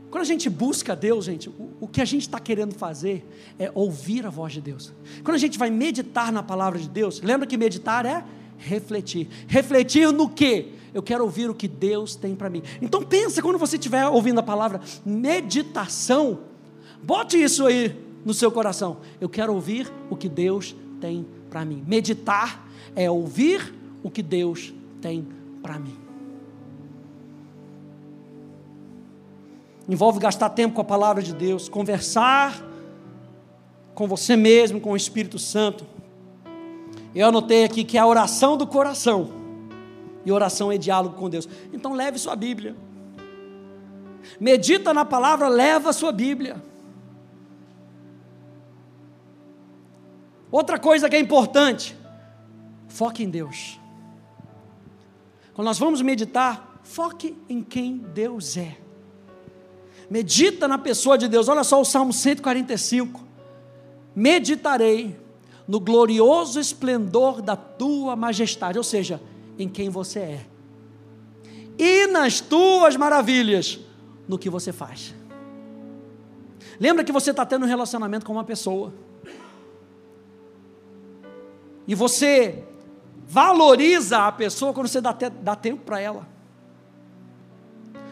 Quando 0.08 0.22
a 0.22 0.26
gente 0.26 0.48
busca 0.48 0.94
Deus, 0.94 1.24
gente, 1.24 1.48
o, 1.48 1.70
o 1.80 1.88
que 1.88 2.00
a 2.00 2.04
gente 2.04 2.22
está 2.22 2.38
querendo 2.38 2.76
fazer 2.76 3.28
é 3.58 3.72
ouvir 3.74 4.24
a 4.24 4.30
voz 4.30 4.52
de 4.52 4.60
Deus. 4.60 4.92
Quando 5.24 5.34
a 5.34 5.38
gente 5.38 5.58
vai 5.58 5.68
meditar 5.68 6.30
na 6.30 6.44
palavra 6.44 6.78
de 6.78 6.88
Deus, 6.88 7.20
lembra 7.20 7.44
que 7.44 7.56
meditar 7.56 8.06
é 8.06 8.24
refletir. 8.56 9.28
Refletir 9.48 10.12
no 10.12 10.28
que? 10.28 10.76
Eu 10.92 11.02
quero 11.02 11.24
ouvir 11.24 11.50
o 11.50 11.54
que 11.54 11.68
Deus 11.68 12.16
tem 12.16 12.34
para 12.34 12.50
mim. 12.50 12.62
Então 12.80 13.02
pensa 13.02 13.42
quando 13.42 13.58
você 13.58 13.76
estiver 13.76 14.06
ouvindo 14.06 14.38
a 14.40 14.42
palavra 14.42 14.80
meditação, 15.04 16.40
bote 17.02 17.40
isso 17.42 17.66
aí 17.66 17.94
no 18.24 18.34
seu 18.34 18.50
coração. 18.50 18.98
Eu 19.20 19.28
quero 19.28 19.54
ouvir 19.54 19.92
o 20.10 20.16
que 20.16 20.28
Deus 20.28 20.74
tem 21.00 21.26
para 21.50 21.64
mim. 21.64 21.84
Meditar 21.86 22.66
é 22.94 23.10
ouvir 23.10 23.74
o 24.02 24.10
que 24.10 24.22
Deus 24.22 24.72
tem 25.00 25.26
para 25.62 25.78
mim. 25.78 26.06
envolve 29.88 30.18
gastar 30.18 30.50
tempo 30.50 30.74
com 30.74 30.80
a 30.80 30.84
palavra 30.84 31.22
de 31.22 31.32
Deus, 31.32 31.68
conversar 31.68 32.62
com 33.94 34.06
você 34.06 34.36
mesmo, 34.36 34.80
com 34.80 34.92
o 34.92 34.96
Espírito 34.96 35.38
Santo. 35.38 35.86
Eu 37.14 37.28
anotei 37.28 37.64
aqui 37.64 37.84
que 37.84 37.96
é 37.96 38.00
a 38.00 38.06
oração 38.06 38.56
do 38.56 38.66
coração, 38.66 39.30
e 40.26 40.30
oração 40.30 40.70
é 40.70 40.76
diálogo 40.76 41.16
com 41.16 41.30
Deus. 41.30 41.48
Então 41.72 41.94
leve 41.94 42.18
sua 42.18 42.36
Bíblia. 42.36 42.76
Medita 44.38 44.92
na 44.92 45.06
palavra, 45.06 45.48
leva 45.48 45.90
sua 45.94 46.12
Bíblia. 46.12 46.62
Outra 50.50 50.78
coisa 50.78 51.08
que 51.08 51.16
é 51.16 51.20
importante, 51.20 51.96
foque 52.88 53.22
em 53.22 53.30
Deus. 53.30 53.80
Quando 55.54 55.66
nós 55.66 55.78
vamos 55.78 56.02
meditar, 56.02 56.80
foque 56.82 57.34
em 57.48 57.62
quem 57.62 57.96
Deus 57.96 58.58
é 58.58 58.76
medita 60.08 60.66
na 60.66 60.78
pessoa 60.78 61.18
de 61.18 61.28
Deus. 61.28 61.48
Olha 61.48 61.64
só 61.64 61.80
o 61.80 61.84
Salmo 61.84 62.12
145. 62.12 63.20
Meditarei 64.14 65.18
no 65.66 65.80
glorioso 65.80 66.60
esplendor 66.60 67.42
da 67.42 67.56
tua 67.56 68.14
majestade, 68.14 68.78
ou 68.78 68.84
seja, 68.84 69.20
em 69.58 69.68
quem 69.68 69.88
você 69.88 70.18
é, 70.20 70.46
e 71.78 72.06
nas 72.06 72.40
tuas 72.40 72.96
maravilhas, 72.96 73.78
no 74.26 74.38
que 74.38 74.50
você 74.50 74.72
faz. 74.72 75.14
Lembra 76.80 77.04
que 77.04 77.12
você 77.12 77.30
está 77.30 77.44
tendo 77.46 77.64
um 77.64 77.68
relacionamento 77.68 78.24
com 78.26 78.32
uma 78.32 78.44
pessoa, 78.44 78.92
e 81.86 81.94
você 81.94 82.64
valoriza 83.26 84.26
a 84.26 84.32
pessoa 84.32 84.72
quando 84.72 84.88
você 84.88 85.00
dá, 85.00 85.12
dá 85.12 85.56
tempo 85.56 85.82
para 85.84 86.00
ela. 86.00 86.26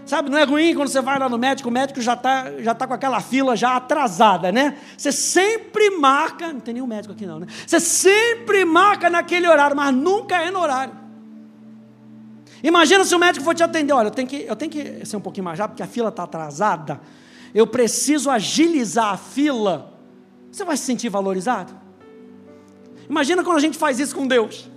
Sabe, 0.06 0.28
não 0.28 0.36
é 0.36 0.44
ruim 0.44 0.74
quando 0.74 0.88
você 0.88 1.00
vai 1.00 1.18
lá 1.18 1.30
no 1.30 1.38
médico, 1.38 1.70
o 1.70 1.72
médico 1.72 2.00
já 2.00 2.12
está 2.12 2.60
já 2.60 2.74
tá 2.74 2.86
com 2.86 2.92
aquela 2.92 3.20
fila 3.20 3.56
já 3.56 3.76
atrasada, 3.76 4.52
né? 4.52 4.78
Você 4.98 5.10
sempre 5.10 5.90
marca, 5.90 6.52
não 6.52 6.60
tem 6.60 6.74
nenhum 6.74 6.86
médico 6.86 7.14
aqui 7.14 7.24
não, 7.24 7.40
né? 7.40 7.46
Você 7.66 7.80
sempre 7.80 8.66
marca 8.66 9.08
naquele 9.08 9.48
horário, 9.48 9.74
mas 9.74 9.94
nunca 9.94 10.36
é 10.36 10.50
no 10.50 10.60
horário. 10.60 11.03
Imagina 12.64 13.04
se 13.04 13.14
o 13.14 13.18
médico 13.18 13.44
for 13.44 13.54
te 13.54 13.62
atender, 13.62 13.92
olha, 13.92 14.06
eu 14.06 14.10
tenho 14.10 14.26
que, 14.26 14.36
eu 14.36 14.56
tenho 14.56 14.70
que 14.70 15.04
ser 15.04 15.18
um 15.18 15.20
pouquinho 15.20 15.44
mais 15.44 15.58
rápido, 15.58 15.74
porque 15.74 15.82
a 15.82 15.86
fila 15.86 16.08
está 16.08 16.22
atrasada, 16.22 16.98
eu 17.54 17.66
preciso 17.66 18.30
agilizar 18.30 19.12
a 19.12 19.16
fila. 19.18 19.92
Você 20.50 20.64
vai 20.64 20.74
se 20.78 20.84
sentir 20.84 21.10
valorizado? 21.10 21.74
Imagina 23.08 23.44
quando 23.44 23.58
a 23.58 23.60
gente 23.60 23.76
faz 23.76 24.00
isso 24.00 24.16
com 24.16 24.26
Deus. 24.26 24.70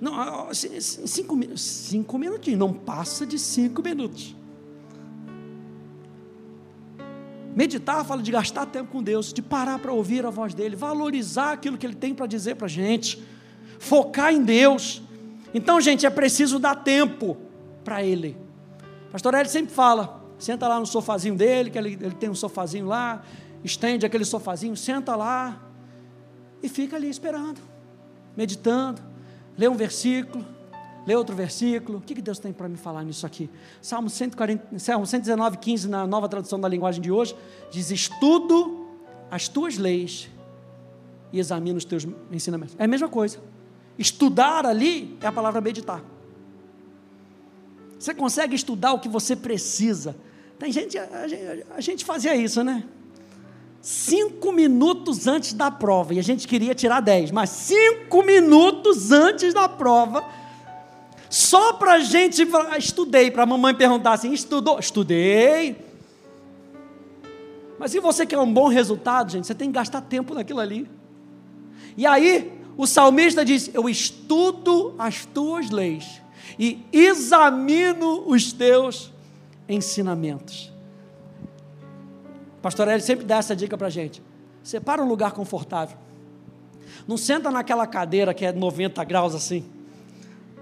Não, 0.00 0.54
cinco, 0.54 1.36
cinco 1.56 2.16
minutinhos, 2.16 2.60
não 2.60 2.72
passa 2.72 3.26
de 3.26 3.40
cinco 3.40 3.82
minutos. 3.82 4.36
Meditar 7.56 8.04
fala 8.04 8.22
de 8.22 8.30
gastar 8.30 8.66
tempo 8.66 8.92
com 8.92 9.02
Deus, 9.02 9.32
de 9.32 9.42
parar 9.42 9.80
para 9.80 9.92
ouvir 9.92 10.24
a 10.24 10.30
voz 10.30 10.54
dele, 10.54 10.76
valorizar 10.76 11.52
aquilo 11.52 11.76
que 11.76 11.84
ele 11.84 11.96
tem 11.96 12.14
para 12.14 12.26
dizer 12.26 12.54
para 12.54 12.66
a 12.66 12.70
gente, 12.70 13.20
focar 13.80 14.32
em 14.32 14.44
Deus. 14.44 15.02
Então, 15.54 15.80
gente, 15.80 16.06
é 16.06 16.10
preciso 16.10 16.58
dar 16.58 16.76
tempo 16.76 17.36
para 17.84 18.02
ele. 18.02 18.36
Pastor 19.10 19.34
Eli 19.34 19.48
sempre 19.48 19.74
fala: 19.74 20.22
senta 20.38 20.66
lá 20.68 20.78
no 20.80 20.86
sofazinho 20.86 21.34
dele, 21.34 21.70
que 21.70 21.78
ele, 21.78 21.98
ele 22.00 22.14
tem 22.14 22.30
um 22.30 22.34
sofazinho 22.34 22.86
lá, 22.86 23.22
estende 23.62 24.06
aquele 24.06 24.24
sofazinho, 24.24 24.76
senta 24.76 25.14
lá 25.14 25.60
e 26.62 26.68
fica 26.68 26.96
ali 26.96 27.10
esperando, 27.10 27.60
meditando 28.36 29.12
lê 29.56 29.68
um 29.68 29.76
versículo, 29.76 30.44
lê 31.06 31.14
outro 31.14 31.34
versículo. 31.34 31.98
O 31.98 32.00
que 32.00 32.20
Deus 32.20 32.38
tem 32.38 32.52
para 32.52 32.68
me 32.68 32.76
falar 32.76 33.04
nisso 33.04 33.26
aqui? 33.26 33.50
Salmo, 33.80 34.08
140, 34.08 34.78
Salmo 34.78 35.06
119, 35.06 35.58
15, 35.58 35.88
na 35.88 36.06
nova 36.06 36.28
tradução 36.28 36.60
da 36.60 36.68
linguagem 36.68 37.00
de 37.00 37.10
hoje, 37.10 37.36
diz: 37.70 37.90
Estudo 37.90 38.86
as 39.30 39.48
tuas 39.48 39.78
leis 39.78 40.28
e 41.32 41.38
examino 41.38 41.78
os 41.78 41.84
teus 41.84 42.06
ensinamentos. 42.30 42.74
É 42.78 42.84
a 42.84 42.88
mesma 42.88 43.08
coisa. 43.08 43.38
Estudar 43.98 44.66
ali 44.66 45.16
é 45.20 45.26
a 45.26 45.32
palavra 45.32 45.60
meditar. 45.60 46.02
Você 47.98 48.14
consegue 48.14 48.54
estudar 48.54 48.92
o 48.92 48.98
que 48.98 49.08
você 49.08 49.36
precisa. 49.36 50.16
Tem 50.58 50.72
gente, 50.72 50.98
a, 50.98 51.28
gente, 51.28 51.66
a 51.70 51.80
gente 51.80 52.04
fazia 52.04 52.34
isso, 52.34 52.62
né? 52.64 52.84
cinco 53.82 54.52
minutos 54.52 55.26
antes 55.26 55.52
da 55.52 55.68
prova, 55.68 56.14
e 56.14 56.18
a 56.20 56.22
gente 56.22 56.46
queria 56.46 56.72
tirar 56.72 57.00
dez, 57.00 57.32
mas 57.32 57.50
cinco 57.50 58.22
minutos 58.22 59.10
antes 59.10 59.52
da 59.52 59.68
prova, 59.68 60.24
só 61.28 61.72
para 61.72 61.94
a 61.94 61.98
gente, 61.98 62.46
estudei, 62.78 63.30
para 63.30 63.42
a 63.42 63.46
mamãe 63.46 63.74
perguntar 63.74 64.12
assim, 64.12 64.32
estudou? 64.32 64.78
Estudei. 64.78 65.76
Mas 67.78 67.90
se 67.90 67.98
você 67.98 68.24
quer 68.24 68.38
um 68.38 68.52
bom 68.52 68.68
resultado, 68.68 69.32
gente, 69.32 69.46
você 69.46 69.54
tem 69.54 69.68
que 69.68 69.74
gastar 69.74 70.02
tempo 70.02 70.32
naquilo 70.34 70.60
ali. 70.60 70.88
E 71.96 72.06
aí, 72.06 72.61
o 72.76 72.86
salmista 72.86 73.44
diz: 73.44 73.70
Eu 73.72 73.88
estudo 73.88 74.94
as 74.98 75.24
tuas 75.26 75.70
leis 75.70 76.20
e 76.58 76.84
examino 76.92 78.24
os 78.26 78.52
teus 78.52 79.12
ensinamentos. 79.68 80.72
Pastor 82.60 82.88
Eli 82.88 83.00
sempre 83.00 83.24
dá 83.24 83.36
essa 83.36 83.56
dica 83.56 83.76
para 83.76 83.88
a 83.88 83.90
gente. 83.90 84.22
Separa 84.62 85.02
um 85.02 85.08
lugar 85.08 85.32
confortável. 85.32 85.96
Não 87.06 87.16
senta 87.16 87.50
naquela 87.50 87.86
cadeira 87.86 88.32
que 88.32 88.44
é 88.44 88.52
90 88.52 89.02
graus 89.04 89.34
assim, 89.34 89.64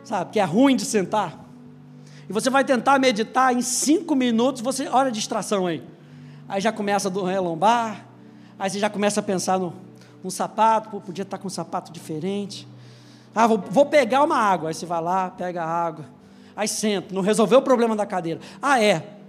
sabe? 0.02 0.32
Que 0.32 0.40
é 0.40 0.44
ruim 0.44 0.74
de 0.74 0.86
sentar. 0.86 1.38
E 2.28 2.32
você 2.32 2.48
vai 2.48 2.64
tentar 2.64 2.98
meditar 2.98 3.54
em 3.54 3.60
cinco 3.60 4.14
minutos, 4.14 4.62
você 4.62 4.88
olha 4.88 5.08
a 5.08 5.12
distração 5.12 5.66
aí. 5.66 5.82
Aí 6.48 6.60
já 6.60 6.72
começa 6.72 7.08
a 7.08 7.10
doer 7.10 7.36
a 7.36 7.40
lombar, 7.40 8.06
aí 8.58 8.70
você 8.70 8.78
já 8.78 8.88
começa 8.88 9.20
a 9.20 9.22
pensar 9.22 9.58
no, 9.58 9.74
no 10.22 10.30
sapato, 10.30 10.90
pô, 10.90 11.00
podia 11.00 11.22
estar 11.22 11.38
com 11.38 11.46
um 11.46 11.50
sapato 11.50 11.92
diferente. 11.92 12.66
Ah, 13.34 13.46
vou, 13.46 13.58
vou 13.58 13.86
pegar 13.86 14.22
uma 14.22 14.36
água. 14.36 14.70
Aí 14.70 14.74
você 14.74 14.86
vai 14.86 15.00
lá, 15.00 15.30
pega 15.30 15.62
a 15.62 15.66
água. 15.66 16.04
Aí 16.56 16.68
senta, 16.68 17.14
não 17.14 17.22
resolveu 17.22 17.60
o 17.60 17.62
problema 17.62 17.96
da 17.96 18.04
cadeira. 18.04 18.40
Ah, 18.60 18.82
é, 18.82 19.20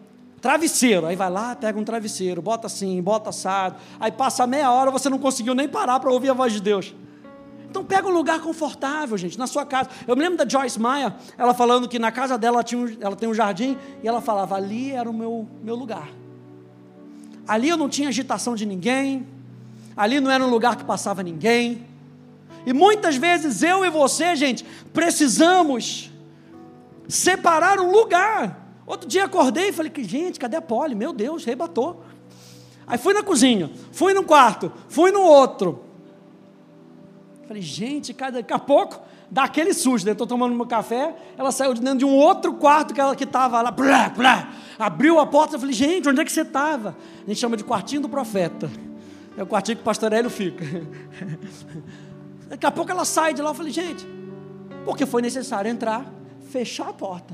Travesseiro, 0.41 1.05
aí 1.05 1.15
vai 1.15 1.29
lá, 1.29 1.55
pega 1.55 1.79
um 1.79 1.83
travesseiro, 1.83 2.41
bota 2.41 2.65
assim, 2.65 2.99
bota 2.99 3.29
assado, 3.29 3.75
aí 3.99 4.11
passa 4.11 4.47
meia 4.47 4.71
hora, 4.71 4.89
você 4.89 5.07
não 5.07 5.19
conseguiu 5.19 5.53
nem 5.53 5.69
parar 5.69 5.99
para 5.99 6.11
ouvir 6.11 6.31
a 6.31 6.33
voz 6.33 6.51
de 6.51 6.59
Deus. 6.59 6.95
Então 7.69 7.85
pega 7.85 8.07
um 8.07 8.11
lugar 8.11 8.41
confortável, 8.41 9.15
gente, 9.17 9.37
na 9.37 9.45
sua 9.45 9.65
casa. 9.65 9.89
Eu 10.07 10.15
me 10.15 10.23
lembro 10.23 10.43
da 10.43 10.49
Joyce 10.49 10.81
Meyer, 10.81 11.13
ela 11.37 11.53
falando 11.53 11.87
que 11.87 11.99
na 11.99 12.11
casa 12.11 12.39
dela 12.39 12.57
ela, 12.57 12.63
tinha 12.63 12.81
um, 12.81 12.97
ela 12.99 13.15
tem 13.15 13.29
um 13.29 13.35
jardim, 13.35 13.77
e 14.03 14.07
ela 14.07 14.19
falava, 14.19 14.55
ali 14.55 14.91
era 14.91 15.07
o 15.07 15.13
meu, 15.13 15.47
meu 15.63 15.75
lugar. 15.75 16.09
Ali 17.47 17.69
eu 17.69 17.77
não 17.77 17.87
tinha 17.87 18.09
agitação 18.09 18.55
de 18.55 18.65
ninguém, 18.65 19.27
ali 19.95 20.19
não 20.19 20.31
era 20.31 20.43
um 20.43 20.49
lugar 20.49 20.75
que 20.75 20.83
passava 20.83 21.23
ninguém. 21.23 21.85
E 22.65 22.73
muitas 22.73 23.15
vezes 23.15 23.63
eu 23.63 23.83
e 23.83 23.89
você, 23.89 24.35
gente, 24.35 24.65
precisamos 24.93 26.11
separar 27.07 27.79
um 27.79 27.91
lugar 27.91 28.61
Outro 28.91 29.07
dia 29.07 29.23
acordei 29.23 29.69
e 29.69 29.71
falei, 29.71 29.89
gente, 29.99 30.37
cadê 30.37 30.57
a 30.57 30.61
Poli? 30.61 30.93
Meu 30.93 31.13
Deus, 31.13 31.45
rebatou. 31.45 32.03
Aí 32.85 32.97
fui 32.97 33.13
na 33.13 33.23
cozinha, 33.23 33.71
fui 33.89 34.13
no 34.13 34.21
quarto, 34.21 34.69
fui 34.89 35.11
no 35.11 35.21
outro. 35.21 35.81
Falei, 37.47 37.61
gente, 37.61 38.11
daqui 38.11 38.51
a 38.51 38.59
pouco 38.59 38.99
dá 39.29 39.43
aquele 39.43 39.73
susto. 39.73 40.05
Né? 40.05 40.11
Estou 40.11 40.27
tomando 40.27 40.53
meu 40.53 40.65
café, 40.65 41.15
ela 41.37 41.53
saiu 41.53 41.73
de 41.73 41.79
dentro 41.79 41.99
de 41.99 42.05
um 42.05 42.13
outro 42.13 42.53
quarto 42.55 42.93
que 42.93 42.99
ela 42.99 43.15
que 43.15 43.23
estava 43.23 43.61
lá, 43.61 43.71
blá, 43.71 44.09
blá, 44.09 44.49
abriu 44.77 45.19
a 45.19 45.25
porta. 45.25 45.55
Eu 45.55 45.59
falei, 45.61 45.73
gente, 45.73 46.09
onde 46.09 46.19
é 46.19 46.25
que 46.25 46.31
você 46.31 46.41
estava? 46.41 46.97
A 47.23 47.29
gente 47.29 47.39
chama 47.39 47.55
de 47.55 47.63
quartinho 47.63 48.01
do 48.01 48.09
profeta. 48.09 48.69
É 49.37 49.43
o 49.43 49.47
quartinho 49.47 49.77
que 49.77 49.81
o 49.81 49.85
pastor 49.85 50.11
Hélio 50.13 50.29
fica. 50.29 50.65
Daqui 52.49 52.65
a 52.65 52.71
pouco 52.71 52.91
ela 52.91 53.05
sai 53.05 53.33
de 53.33 53.41
lá. 53.41 53.51
Eu 53.51 53.53
falei, 53.53 53.71
gente, 53.71 54.05
porque 54.83 55.05
foi 55.05 55.21
necessário 55.21 55.69
entrar, 55.69 56.05
fechar 56.49 56.89
a 56.89 56.93
porta 56.93 57.33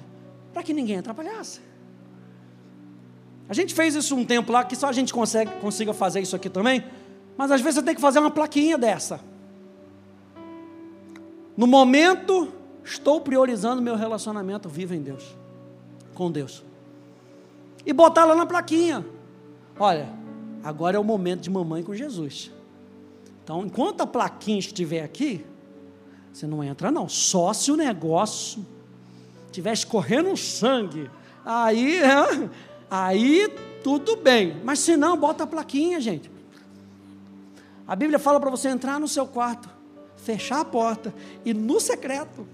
para 0.54 0.64
que 0.64 0.74
ninguém 0.74 0.98
atrapalhasse. 0.98 1.62
A 3.50 3.54
gente 3.54 3.74
fez 3.74 3.96
isso 3.96 4.16
um 4.16 4.26
tempo 4.26 4.52
lá, 4.52 4.64
que 4.64 4.76
só 4.76 4.88
a 4.88 4.92
gente 4.92 5.14
consegue, 5.14 5.52
consiga 5.62 5.94
fazer 5.94 6.20
isso 6.20 6.36
aqui 6.36 6.50
também, 6.50 6.84
mas 7.38 7.50
às 7.52 7.62
vezes 7.62 7.76
você 7.76 7.84
tem 7.84 7.96
que 7.96 8.02
fazer 8.02 8.20
uma 8.20 8.32
plaquinha 8.32 8.78
dessa. 8.78 9.20
No 11.56 11.66
momento, 11.66 12.52
estou 12.84 13.22
priorizando 13.22 13.82
meu 13.82 13.96
relacionamento 13.96 14.68
vivo 14.68 14.94
em 14.94 15.02
Deus, 15.02 15.36
com 16.14 16.30
Deus. 16.30 16.64
E 17.86 17.94
botar 17.94 18.26
lá 18.26 18.36
na 18.36 18.46
plaquinha. 18.46 19.06
Olha, 19.80 20.10
agora 20.68 20.98
é 20.98 21.00
o 21.00 21.04
momento 21.04 21.44
de 21.44 21.50
mamãe 21.50 21.82
com 21.82 21.96
Jesus. 21.96 22.52
Então, 23.42 23.66
enquanto 23.66 24.02
a 24.02 24.08
plaquinha 24.08 24.60
estiver 24.60 25.02
aqui, 25.02 25.46
você 26.34 26.46
não 26.46 26.62
entra 26.62 26.92
não. 26.92 27.08
Só 27.08 27.54
se 27.54 27.72
o 27.72 27.78
negócio 27.78 28.66
estiver 29.46 29.72
escorrendo 29.72 30.36
sangue, 30.36 31.10
aí, 31.46 32.02
aí 32.92 33.48
tudo 33.82 34.18
bem. 34.18 34.58
Mas 34.66 34.80
se 34.80 34.98
não, 34.98 35.16
bota 35.16 35.46
a 35.46 35.48
plaquinha, 35.48 36.02
gente. 36.02 36.30
A 37.88 37.96
Bíblia 37.96 38.20
fala 38.20 38.38
para 38.38 38.50
você 38.50 38.68
entrar 38.68 39.00
no 39.00 39.08
seu 39.08 39.26
quarto, 39.26 39.70
fechar 40.18 40.60
a 40.60 40.66
porta 40.66 41.14
e 41.46 41.54
no 41.54 41.80
secreto. 41.80 42.46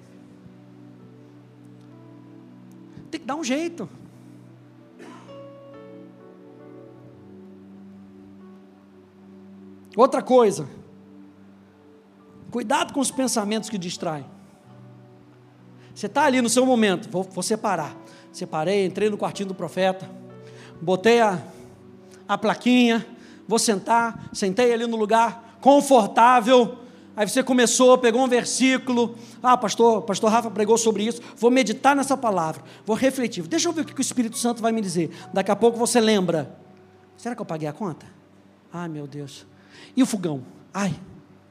Tem 3.09 3.19
que 3.19 3.25
dar 3.25 3.35
um 3.35 3.43
jeito. 3.43 3.89
Outra 9.95 10.21
coisa, 10.21 10.67
cuidado 12.49 12.93
com 12.93 12.99
os 12.99 13.11
pensamentos 13.11 13.69
que 13.69 13.77
distraem. 13.77 14.25
Você 15.93 16.07
está 16.07 16.23
ali 16.23 16.41
no 16.41 16.49
seu 16.49 16.65
momento, 16.65 17.09
vou, 17.09 17.23
vou 17.23 17.43
separar. 17.43 17.95
Separei, 18.31 18.85
entrei 18.85 19.09
no 19.09 19.17
quartinho 19.17 19.49
do 19.49 19.53
profeta, 19.53 20.09
botei 20.81 21.21
a, 21.21 21.39
a 22.27 22.35
plaquinha, 22.35 23.05
vou 23.47 23.59
sentar, 23.59 24.29
sentei 24.33 24.73
ali 24.73 24.87
no 24.87 24.97
lugar 24.97 25.57
confortável. 25.61 26.79
Aí 27.15 27.29
você 27.29 27.43
começou, 27.43 27.95
pegou 27.99 28.23
um 28.23 28.27
versículo. 28.27 29.15
Ah, 29.41 29.55
pastor, 29.55 30.01
pastor 30.01 30.31
Rafa 30.31 30.49
pregou 30.49 30.79
sobre 30.79 31.03
isso. 31.03 31.21
Vou 31.37 31.51
meditar 31.51 31.95
nessa 31.95 32.17
palavra, 32.17 32.63
vou 32.83 32.95
refletir. 32.95 33.43
Deixa 33.43 33.69
eu 33.69 33.73
ver 33.73 33.81
o 33.81 33.85
que 33.85 33.93
o 33.93 34.01
Espírito 34.01 34.39
Santo 34.39 34.63
vai 34.63 34.71
me 34.71 34.81
dizer. 34.81 35.11
Daqui 35.31 35.51
a 35.51 35.55
pouco 35.55 35.77
você 35.77 36.01
lembra. 36.01 36.57
Será 37.15 37.35
que 37.35 37.41
eu 37.41 37.45
paguei 37.45 37.67
a 37.67 37.73
conta? 37.73 38.07
Ai, 38.73 38.89
meu 38.89 39.05
Deus. 39.05 39.45
E 39.95 40.01
o 40.01 40.05
fogão? 40.05 40.43
Ai, 40.73 40.93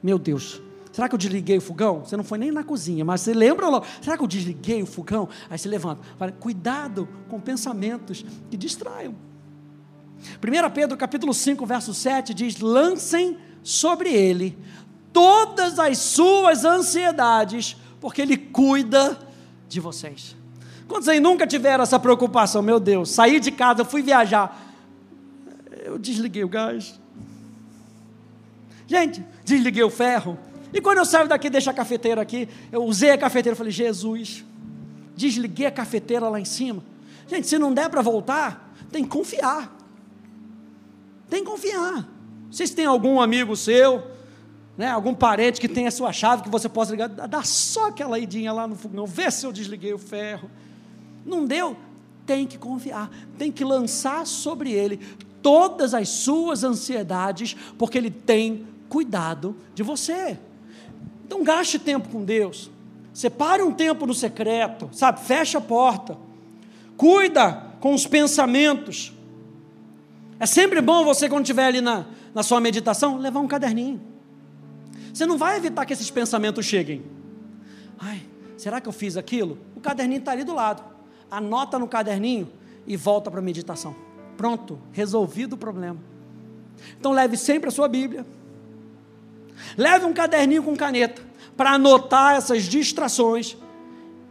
meu 0.01 0.19
Deus. 0.19 0.61
Será 0.91 1.09
que 1.09 1.15
eu 1.15 1.17
desliguei 1.17 1.57
o 1.57 1.61
fogão? 1.61 2.05
Você 2.05 2.15
não 2.15 2.23
foi 2.23 2.37
nem 2.37 2.51
na 2.51 2.63
cozinha, 2.63 3.03
mas 3.03 3.21
você 3.21 3.33
lembra 3.33 3.67
logo. 3.67 3.85
Será 3.99 4.15
que 4.15 4.23
eu 4.23 4.27
desliguei 4.27 4.83
o 4.83 4.85
fogão? 4.85 5.27
Aí 5.49 5.57
você 5.57 5.67
levanta. 5.67 6.03
Fala, 6.19 6.31
cuidado 6.31 7.09
com 7.29 7.39
pensamentos 7.39 8.23
que 8.49 8.55
distraiam. 8.55 9.15
1 10.41 10.69
Pedro 10.71 10.95
capítulo 10.95 11.33
5, 11.33 11.65
verso 11.65 11.93
7 11.93 12.33
diz: 12.33 12.59
lancem 12.59 13.37
sobre 13.63 14.13
ele 14.13 14.57
todas 15.11 15.79
as 15.79 15.97
suas 15.97 16.65
ansiedades, 16.65 17.75
porque 17.99 18.21
ele 18.21 18.37
cuida 18.37 19.17
de 19.67 19.79
vocês. 19.79 20.35
Quantos 20.87 21.07
aí 21.07 21.19
nunca 21.19 21.47
tiveram 21.47 21.83
essa 21.83 21.99
preocupação? 21.99 22.61
Meu 22.61 22.79
Deus, 22.79 23.09
saí 23.09 23.39
de 23.39 23.51
casa, 23.51 23.85
fui 23.85 24.01
viajar. 24.01 24.75
Eu 25.83 25.97
desliguei 25.97 26.43
o 26.43 26.49
gás. 26.49 26.99
Gente, 28.87 29.23
desliguei 29.43 29.83
o 29.83 29.89
ferro. 29.89 30.37
E 30.73 30.81
quando 30.81 30.97
eu 30.97 31.05
saio 31.05 31.27
daqui, 31.27 31.49
deixo 31.49 31.69
a 31.69 31.73
cafeteira 31.73 32.21
aqui, 32.21 32.49
eu 32.71 32.83
usei 32.83 33.11
a 33.11 33.17
cafeteira, 33.17 33.55
falei, 33.55 33.71
Jesus, 33.71 34.43
desliguei 35.15 35.67
a 35.67 35.71
cafeteira 35.71 36.27
lá 36.29 36.39
em 36.39 36.45
cima. 36.45 36.83
Gente, 37.27 37.47
se 37.47 37.57
não 37.57 37.73
der 37.73 37.89
para 37.89 38.01
voltar, 38.01 38.73
tem 38.91 39.03
que 39.03 39.09
confiar. 39.09 39.75
Tem 41.29 41.43
que 41.43 41.49
confiar. 41.49 42.07
Vocês 42.49 42.71
têm 42.71 42.85
algum 42.85 43.21
amigo 43.21 43.55
seu, 43.55 44.03
né, 44.77 44.89
algum 44.89 45.13
parente 45.13 45.61
que 45.61 45.67
tem 45.67 45.87
a 45.87 45.91
sua 45.91 46.11
chave 46.11 46.43
que 46.43 46.49
você 46.49 46.67
possa 46.67 46.91
ligar, 46.91 47.07
dá 47.07 47.43
só 47.43 47.87
aquela 47.87 48.17
idinha 48.17 48.51
lá 48.51 48.67
no 48.67 48.75
fogão, 48.75 49.05
vê 49.05 49.29
se 49.29 49.45
eu 49.45 49.51
desliguei 49.51 49.93
o 49.93 49.99
ferro. 49.99 50.49
Não 51.25 51.45
deu? 51.45 51.77
Tem 52.25 52.47
que 52.47 52.57
confiar, 52.57 53.11
tem 53.37 53.51
que 53.51 53.63
lançar 53.63 54.25
sobre 54.25 54.71
ele 54.71 54.99
todas 55.41 55.93
as 55.93 56.09
suas 56.09 56.63
ansiedades, 56.63 57.55
porque 57.77 57.97
ele 57.97 58.09
tem 58.09 58.65
cuidado 58.93 59.55
de 59.73 59.81
você. 59.81 60.37
Então 61.25 61.43
gaste 61.43 61.79
tempo 61.79 62.09
com 62.09 62.23
Deus. 62.23 62.69
Separe 63.11 63.63
um 63.63 63.71
tempo 63.71 64.05
no 64.05 64.13
secreto, 64.13 64.87
sabe? 64.91 65.19
Fecha 65.21 65.57
a 65.57 65.61
porta. 65.61 66.15
Cuida 66.95 67.73
com 67.79 67.95
os 67.95 68.05
pensamentos. 68.05 69.11
É 70.39 70.45
sempre 70.45 70.79
bom 70.79 71.03
você, 71.03 71.27
quando 71.27 71.43
estiver 71.43 71.65
ali 71.65 71.81
na, 71.81 72.05
na 72.35 72.43
sua 72.43 72.59
meditação, 72.59 73.17
levar 73.17 73.39
um 73.39 73.47
caderninho. 73.47 73.99
Você 75.11 75.25
não 75.25 75.39
vai 75.39 75.57
evitar 75.57 75.87
que 75.87 75.93
esses 75.93 76.11
pensamentos 76.11 76.63
cheguem. 76.63 77.01
Ai, 77.97 78.21
será 78.57 78.79
que 78.79 78.87
eu 78.87 78.93
fiz 78.93 79.17
aquilo? 79.17 79.57
O 79.75 79.79
caderninho 79.79 80.19
está 80.19 80.33
ali 80.33 80.43
do 80.43 80.53
lado. 80.53 80.83
Anota 81.31 81.79
no 81.79 81.87
caderninho 81.87 82.47
e 82.85 82.95
volta 82.95 83.31
para 83.31 83.39
a 83.39 83.43
meditação. 83.43 83.95
Pronto, 84.37 84.77
resolvido 84.91 85.53
o 85.53 85.57
problema. 85.57 85.97
Então 86.99 87.11
leve 87.11 87.37
sempre 87.37 87.69
a 87.69 87.71
sua 87.71 87.87
Bíblia. 87.87 88.23
Leve 89.77 90.05
um 90.05 90.13
caderninho 90.13 90.63
com 90.63 90.75
caneta 90.75 91.21
para 91.55 91.71
anotar 91.71 92.35
essas 92.35 92.63
distrações. 92.63 93.57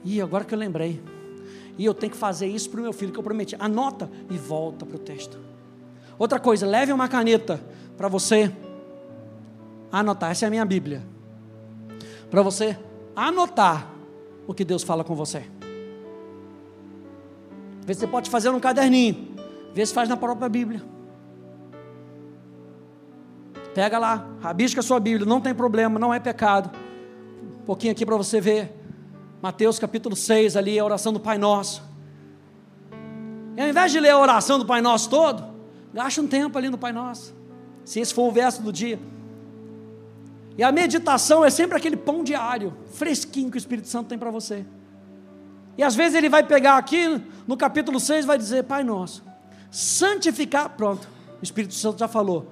E 0.04 0.20
agora 0.20 0.44
que 0.44 0.54
eu 0.54 0.58
lembrei, 0.58 1.00
e 1.78 1.84
eu 1.84 1.94
tenho 1.94 2.12
que 2.12 2.18
fazer 2.18 2.46
isso 2.46 2.68
para 2.70 2.80
o 2.80 2.82
meu 2.82 2.92
filho 2.92 3.12
que 3.12 3.18
eu 3.18 3.22
prometi. 3.22 3.56
Anota 3.58 4.10
e 4.30 4.36
volta 4.36 4.84
para 4.84 4.96
o 4.96 4.98
texto. 4.98 5.38
Outra 6.18 6.38
coisa, 6.38 6.66
leve 6.66 6.92
uma 6.92 7.08
caneta 7.08 7.60
para 7.96 8.08
você 8.08 8.52
anotar. 9.90 10.30
Essa 10.30 10.46
é 10.46 10.48
a 10.48 10.50
minha 10.50 10.64
Bíblia. 10.64 11.02
Para 12.30 12.42
você 12.42 12.78
anotar 13.16 13.90
o 14.46 14.54
que 14.54 14.64
Deus 14.64 14.82
fala 14.82 15.04
com 15.04 15.14
você. 15.14 15.44
Vê 17.84 17.94
se 17.94 18.00
você 18.00 18.06
pode 18.06 18.30
fazer 18.30 18.50
um 18.50 18.60
caderninho. 18.60 19.34
Vê 19.74 19.84
se 19.84 19.92
faz 19.92 20.08
na 20.08 20.16
própria 20.16 20.48
Bíblia. 20.48 20.82
Pega 23.74 23.98
lá, 23.98 24.26
rabisca 24.40 24.80
a 24.80 24.82
sua 24.82 25.00
Bíblia, 25.00 25.26
não 25.26 25.40
tem 25.40 25.54
problema, 25.54 25.98
não 25.98 26.12
é 26.12 26.20
pecado. 26.20 26.70
Um 27.60 27.64
pouquinho 27.64 27.92
aqui 27.92 28.04
para 28.04 28.16
você 28.16 28.40
ver. 28.40 28.72
Mateus 29.40 29.78
capítulo 29.78 30.14
6, 30.14 30.56
ali, 30.56 30.78
a 30.78 30.84
oração 30.84 31.12
do 31.12 31.20
Pai 31.20 31.38
Nosso. 31.38 31.82
E 33.56 33.60
ao 33.60 33.68
invés 33.68 33.90
de 33.92 34.00
ler 34.00 34.10
a 34.10 34.18
oração 34.18 34.58
do 34.58 34.64
Pai 34.64 34.80
Nosso 34.80 35.10
todo, 35.10 35.52
Gasta 35.92 36.22
um 36.22 36.26
tempo 36.26 36.56
ali 36.56 36.70
no 36.70 36.78
Pai 36.78 36.92
Nosso. 36.92 37.34
Se 37.84 38.00
esse 38.00 38.14
for 38.14 38.28
o 38.28 38.32
verso 38.32 38.62
do 38.62 38.72
dia. 38.72 38.98
E 40.56 40.62
a 40.62 40.72
meditação 40.72 41.44
é 41.44 41.50
sempre 41.50 41.76
aquele 41.76 41.96
pão 41.96 42.22
diário, 42.22 42.74
fresquinho 42.92 43.50
que 43.50 43.56
o 43.56 43.58
Espírito 43.58 43.88
Santo 43.88 44.08
tem 44.08 44.18
para 44.18 44.30
você. 44.30 44.64
E 45.76 45.82
às 45.82 45.94
vezes 45.94 46.14
ele 46.14 46.28
vai 46.28 46.42
pegar 46.42 46.76
aqui 46.76 47.20
no 47.46 47.56
capítulo 47.56 47.98
6 47.98 48.24
vai 48.24 48.38
dizer: 48.38 48.64
Pai 48.64 48.82
nosso, 48.84 49.22
santificar. 49.70 50.70
Pronto, 50.70 51.08
o 51.40 51.44
Espírito 51.44 51.74
Santo 51.74 51.98
já 51.98 52.08
falou. 52.08 52.50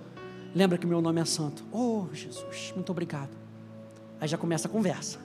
Lembra 0.55 0.79
que 0.79 0.87
meu 0.87 1.01
nome 1.01 1.21
é 1.21 1.25
santo. 1.25 1.65
Oh, 1.73 2.07
Jesus, 2.13 2.73
muito 2.75 2.91
obrigado. 2.91 3.37
Aí 4.21 4.29
já 4.29 4.37
começa 4.37 4.69
a 4.69 4.71
conversa. 4.71 5.19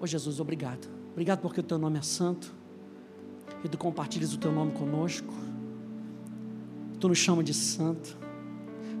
Oh, 0.00 0.06
Jesus, 0.06 0.40
obrigado. 0.40 0.88
Obrigado 1.12 1.40
porque 1.40 1.60
o 1.60 1.62
teu 1.62 1.78
nome 1.78 1.98
é 1.98 2.02
santo. 2.02 2.52
E 3.64 3.68
tu 3.68 3.76
compartilhas 3.76 4.32
o 4.32 4.38
teu 4.38 4.52
nome 4.52 4.72
conosco 4.72 5.34
tu 7.00 7.08
nos 7.08 7.18
chama 7.18 7.42
de 7.42 7.54
santo. 7.54 8.16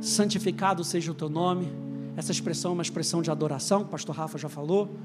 Santificado 0.00 0.82
seja 0.82 1.12
o 1.12 1.14
teu 1.14 1.28
nome. 1.28 1.70
Essa 2.16 2.32
expressão 2.32 2.72
é 2.72 2.74
uma 2.74 2.82
expressão 2.82 3.22
de 3.22 3.30
adoração, 3.30 3.82
o 3.82 3.84
pastor 3.84 4.16
Rafa 4.16 4.38
já 4.38 4.48
falou. 4.48 4.96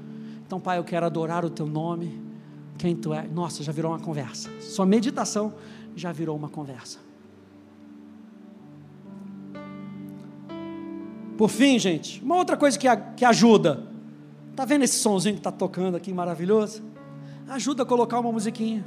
Então, 0.44 0.58
Pai, 0.58 0.78
eu 0.78 0.84
quero 0.84 1.04
adorar 1.04 1.44
o 1.44 1.50
teu 1.50 1.66
nome. 1.66 2.20
Quem 2.78 2.96
tu 2.96 3.12
é? 3.12 3.28
Nossa, 3.28 3.62
já 3.62 3.72
virou 3.72 3.92
uma 3.92 4.00
conversa. 4.00 4.50
Sua 4.60 4.86
meditação 4.86 5.54
já 5.94 6.10
virou 6.10 6.36
uma 6.36 6.48
conversa. 6.48 6.98
Por 11.36 11.48
fim, 11.48 11.78
gente, 11.78 12.22
uma 12.22 12.36
outra 12.36 12.56
coisa 12.56 12.78
que, 12.78 12.88
que 13.16 13.24
ajuda. 13.24 13.82
Tá 14.54 14.64
vendo 14.64 14.84
esse 14.84 14.98
sonzinho 14.98 15.34
que 15.34 15.40
está 15.40 15.52
tocando 15.52 15.96
aqui 15.96 16.12
maravilhoso? 16.12 16.82
Ajuda 17.48 17.82
a 17.82 17.86
colocar 17.86 18.20
uma 18.20 18.32
musiquinha. 18.32 18.84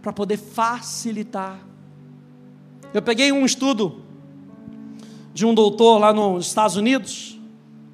Para 0.00 0.12
poder 0.12 0.38
facilitar 0.38 1.68
eu 2.92 3.02
peguei 3.02 3.30
um 3.30 3.44
estudo 3.44 4.02
de 5.34 5.44
um 5.44 5.52
doutor 5.52 5.98
lá 5.98 6.12
nos 6.12 6.46
Estados 6.46 6.76
Unidos, 6.76 7.38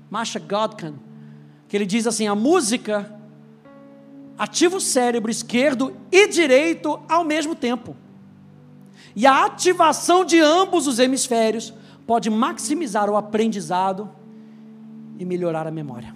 Masha 0.08 0.38
Godkin, 0.38 0.94
que 1.68 1.76
ele 1.76 1.84
diz 1.84 2.06
assim: 2.06 2.28
a 2.28 2.34
música 2.34 3.12
ativa 4.38 4.76
o 4.76 4.80
cérebro 4.80 5.30
esquerdo 5.30 5.94
e 6.12 6.28
direito 6.28 7.00
ao 7.08 7.24
mesmo 7.24 7.56
tempo. 7.56 7.96
E 9.16 9.26
a 9.26 9.44
ativação 9.44 10.24
de 10.24 10.38
ambos 10.40 10.86
os 10.86 10.98
hemisférios 10.98 11.72
pode 12.06 12.30
maximizar 12.30 13.08
o 13.08 13.16
aprendizado 13.16 14.10
e 15.18 15.24
melhorar 15.24 15.66
a 15.66 15.70
memória. 15.70 16.14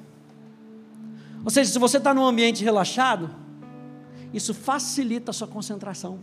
Ou 1.45 1.51
seja, 1.51 1.71
se 1.71 1.79
você 1.79 1.99
está 1.99 2.13
num 2.13 2.25
ambiente 2.25 2.63
relaxado, 2.65 3.31
isso 4.33 4.53
facilita 4.53 5.31
a 5.31 5.35
sua 5.35 5.47
concentração. 5.47 6.19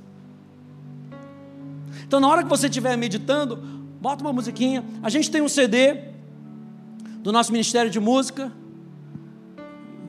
Então, 2.06 2.20
na 2.20 2.28
hora 2.28 2.44
que 2.44 2.50
você 2.50 2.68
estiver 2.68 2.96
meditando, 2.96 3.56
bota 4.00 4.24
uma 4.24 4.34
musiquinha. 4.34 4.84
A 5.02 5.10
gente 5.10 5.32
tem 5.32 5.42
um 5.42 5.50
CD 5.50 6.12
do 7.20 7.32
nosso 7.32 7.52
Ministério 7.52 7.90
de 7.90 8.00
Música, 8.00 8.52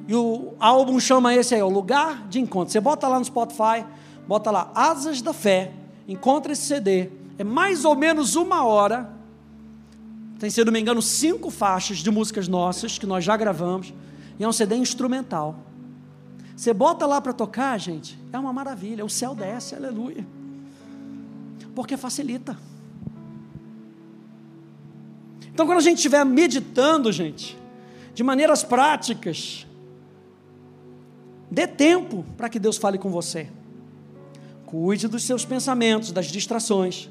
E 0.08 0.14
o 0.14 0.54
álbum 0.60 1.00
chama 1.00 1.34
esse 1.34 1.54
aí, 1.54 1.62
o 1.62 1.68
Lugar 1.68 2.28
de 2.28 2.38
Encontro. 2.38 2.72
Você 2.72 2.80
bota 2.80 3.08
lá 3.08 3.18
no 3.18 3.24
Spotify, 3.24 3.84
bota 4.26 4.50
lá 4.50 4.70
Asas 4.74 5.20
da 5.20 5.32
Fé, 5.32 5.72
encontra 6.06 6.52
esse 6.52 6.62
CD. 6.62 7.10
É 7.38 7.44
mais 7.44 7.84
ou 7.84 7.96
menos 7.96 8.36
uma 8.36 8.64
hora. 8.64 9.15
Tem, 10.38 10.50
se 10.50 10.62
não 10.64 10.72
me 10.72 10.80
engano, 10.80 11.00
cinco 11.00 11.50
faixas 11.50 11.98
de 11.98 12.10
músicas 12.10 12.46
nossas 12.48 12.98
que 12.98 13.06
nós 13.06 13.24
já 13.24 13.36
gravamos. 13.36 13.92
E 14.38 14.44
é 14.44 14.48
um 14.48 14.52
CD 14.52 14.76
instrumental. 14.76 15.58
Você 16.54 16.72
bota 16.72 17.06
lá 17.06 17.20
para 17.20 17.32
tocar, 17.32 17.78
gente, 17.78 18.18
é 18.32 18.38
uma 18.38 18.52
maravilha. 18.52 19.04
O 19.04 19.10
céu 19.10 19.34
desce, 19.34 19.74
aleluia. 19.74 20.26
Porque 21.74 21.96
facilita. 21.96 22.58
Então, 25.52 25.66
quando 25.66 25.78
a 25.78 25.82
gente 25.82 25.96
estiver 25.96 26.24
meditando, 26.24 27.10
gente, 27.10 27.56
de 28.14 28.22
maneiras 28.22 28.62
práticas, 28.62 29.66
Dê 31.50 31.66
tempo 31.66 32.24
para 32.36 32.48
que 32.48 32.58
Deus 32.58 32.76
fale 32.76 32.98
com 32.98 33.10
você. 33.10 33.48
Cuide 34.64 35.06
dos 35.06 35.22
seus 35.22 35.44
pensamentos, 35.44 36.10
das 36.10 36.26
distrações. 36.26 37.08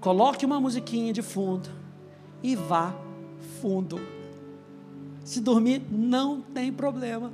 Coloque 0.00 0.46
uma 0.46 0.60
musiquinha 0.60 1.12
de 1.12 1.22
fundo 1.22 1.68
e 2.42 2.54
vá 2.54 2.94
fundo. 3.60 4.00
Se 5.24 5.40
dormir, 5.40 5.82
não 5.90 6.40
tem 6.40 6.72
problema. 6.72 7.32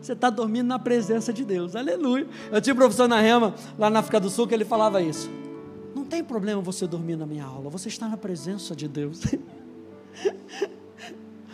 Você 0.00 0.12
está 0.12 0.28
dormindo 0.28 0.66
na 0.66 0.78
presença 0.78 1.32
de 1.32 1.44
Deus. 1.44 1.74
Aleluia. 1.74 2.28
Eu 2.52 2.60
tinha 2.60 2.74
um 2.74 2.76
professor 2.76 3.08
na 3.08 3.20
Rema, 3.20 3.54
lá 3.78 3.88
na 3.88 4.00
África 4.00 4.20
do 4.20 4.28
Sul, 4.28 4.46
que 4.46 4.52
ele 4.52 4.64
falava 4.64 5.00
isso. 5.00 5.30
Não 5.94 6.04
tem 6.04 6.22
problema 6.22 6.60
você 6.60 6.86
dormir 6.86 7.16
na 7.16 7.24
minha 7.24 7.44
aula, 7.44 7.70
você 7.70 7.88
está 7.88 8.06
na 8.06 8.18
presença 8.18 8.76
de 8.76 8.86
Deus. 8.86 9.22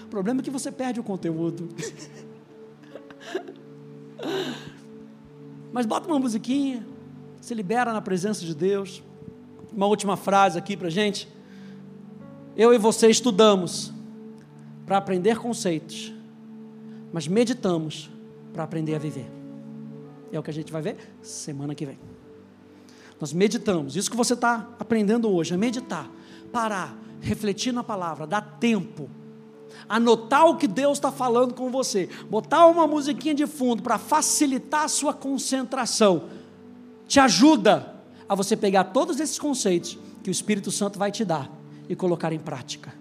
o 0.02 0.06
problema 0.10 0.40
é 0.40 0.42
que 0.42 0.50
você 0.50 0.72
perde 0.72 0.98
o 0.98 1.04
conteúdo. 1.04 1.68
Mas 5.72 5.86
bota 5.86 6.08
uma 6.08 6.18
musiquinha, 6.18 6.84
se 7.40 7.54
libera 7.54 7.92
na 7.92 8.02
presença 8.02 8.44
de 8.44 8.52
Deus. 8.54 9.02
Uma 9.72 9.86
última 9.86 10.16
frase 10.16 10.58
aqui 10.58 10.76
para 10.76 10.90
gente. 10.90 11.28
Eu 12.56 12.74
e 12.74 12.78
você 12.78 13.08
estudamos 13.08 13.92
para 14.84 14.96
aprender 14.96 15.38
conceitos, 15.38 16.12
mas 17.12 17.28
meditamos 17.28 18.10
para 18.52 18.64
aprender 18.64 18.94
a 18.94 18.98
viver. 18.98 19.30
É 20.32 20.38
o 20.38 20.42
que 20.42 20.50
a 20.50 20.54
gente 20.54 20.72
vai 20.72 20.82
ver 20.82 20.96
semana 21.22 21.74
que 21.74 21.86
vem. 21.86 21.98
Nós 23.20 23.32
meditamos. 23.32 23.96
Isso 23.96 24.10
que 24.10 24.16
você 24.16 24.34
está 24.34 24.68
aprendendo 24.78 25.30
hoje 25.30 25.54
é 25.54 25.56
meditar, 25.56 26.10
parar, 26.52 26.96
refletir 27.20 27.72
na 27.72 27.84
palavra, 27.84 28.26
dar 28.26 28.40
tempo 28.40 29.08
anotar 29.88 30.46
o 30.46 30.56
que 30.56 30.66
Deus 30.66 30.98
está 30.98 31.10
falando 31.10 31.54
com 31.54 31.70
você, 31.70 32.08
botar 32.28 32.66
uma 32.66 32.86
musiquinha 32.86 33.34
de 33.34 33.46
fundo 33.46 33.82
para 33.82 33.98
facilitar 33.98 34.84
a 34.84 34.88
sua 34.88 35.12
concentração, 35.12 36.24
te 37.06 37.18
ajuda 37.18 37.89
a 38.30 38.34
você 38.36 38.56
pegar 38.56 38.84
todos 38.84 39.18
esses 39.18 39.40
conceitos 39.40 39.98
que 40.22 40.30
o 40.30 40.32
Espírito 40.32 40.70
Santo 40.70 41.00
vai 41.00 41.10
te 41.10 41.24
dar 41.24 41.50
e 41.88 41.96
colocar 41.96 42.32
em 42.32 42.38
prática. 42.38 42.94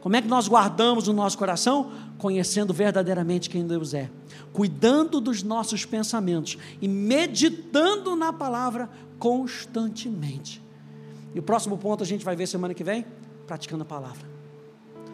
Como 0.00 0.16
é 0.16 0.22
que 0.22 0.26
nós 0.26 0.48
guardamos 0.48 1.06
no 1.06 1.12
nosso 1.12 1.36
coração? 1.36 1.92
Conhecendo 2.16 2.72
verdadeiramente 2.72 3.50
quem 3.50 3.66
Deus 3.66 3.92
é, 3.92 4.10
cuidando 4.50 5.20
dos 5.20 5.42
nossos 5.42 5.84
pensamentos 5.84 6.56
e 6.80 6.88
meditando 6.88 8.16
na 8.16 8.32
palavra 8.32 8.88
constantemente. 9.18 10.62
E 11.34 11.38
o 11.38 11.42
próximo 11.42 11.76
ponto 11.76 12.02
a 12.02 12.06
gente 12.06 12.24
vai 12.24 12.34
ver 12.34 12.46
semana 12.46 12.72
que 12.72 12.82
vem, 12.82 13.04
praticando 13.46 13.82
a 13.82 13.86
palavra. 13.86 14.26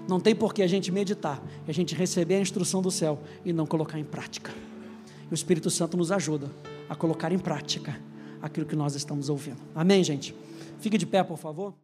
Não 0.09 0.21
tem 0.21 0.37
por 0.37 0.55
que 0.55 0.63
a 0.63 0.69
gente 0.69 0.93
meditar, 0.93 1.43
a 1.67 1.73
gente 1.73 1.97
receber 1.97 2.37
a 2.37 2.41
instrução 2.41 2.81
do 2.81 2.93
céu 2.93 3.19
e 3.45 3.53
não 3.53 3.67
colocar 3.67 3.99
em 3.99 4.05
prática. 4.05 4.53
E 5.29 5.35
o 5.35 5.35
Espírito 5.35 5.69
Santo 5.69 5.97
nos 5.97 6.13
ajuda 6.13 6.49
a 6.89 6.95
colocar 6.95 7.33
em 7.33 7.41
prática 7.41 8.07
aquilo 8.43 8.67
que 8.67 8.77
nós 8.77 8.95
estamos 8.95 9.29
ouvindo. 9.29 9.59
Amém, 9.75 10.03
gente? 10.03 10.35
Fique 10.81 10.99
de 10.99 11.07
pé, 11.07 11.23
por 11.23 11.39
favor. 11.39 11.75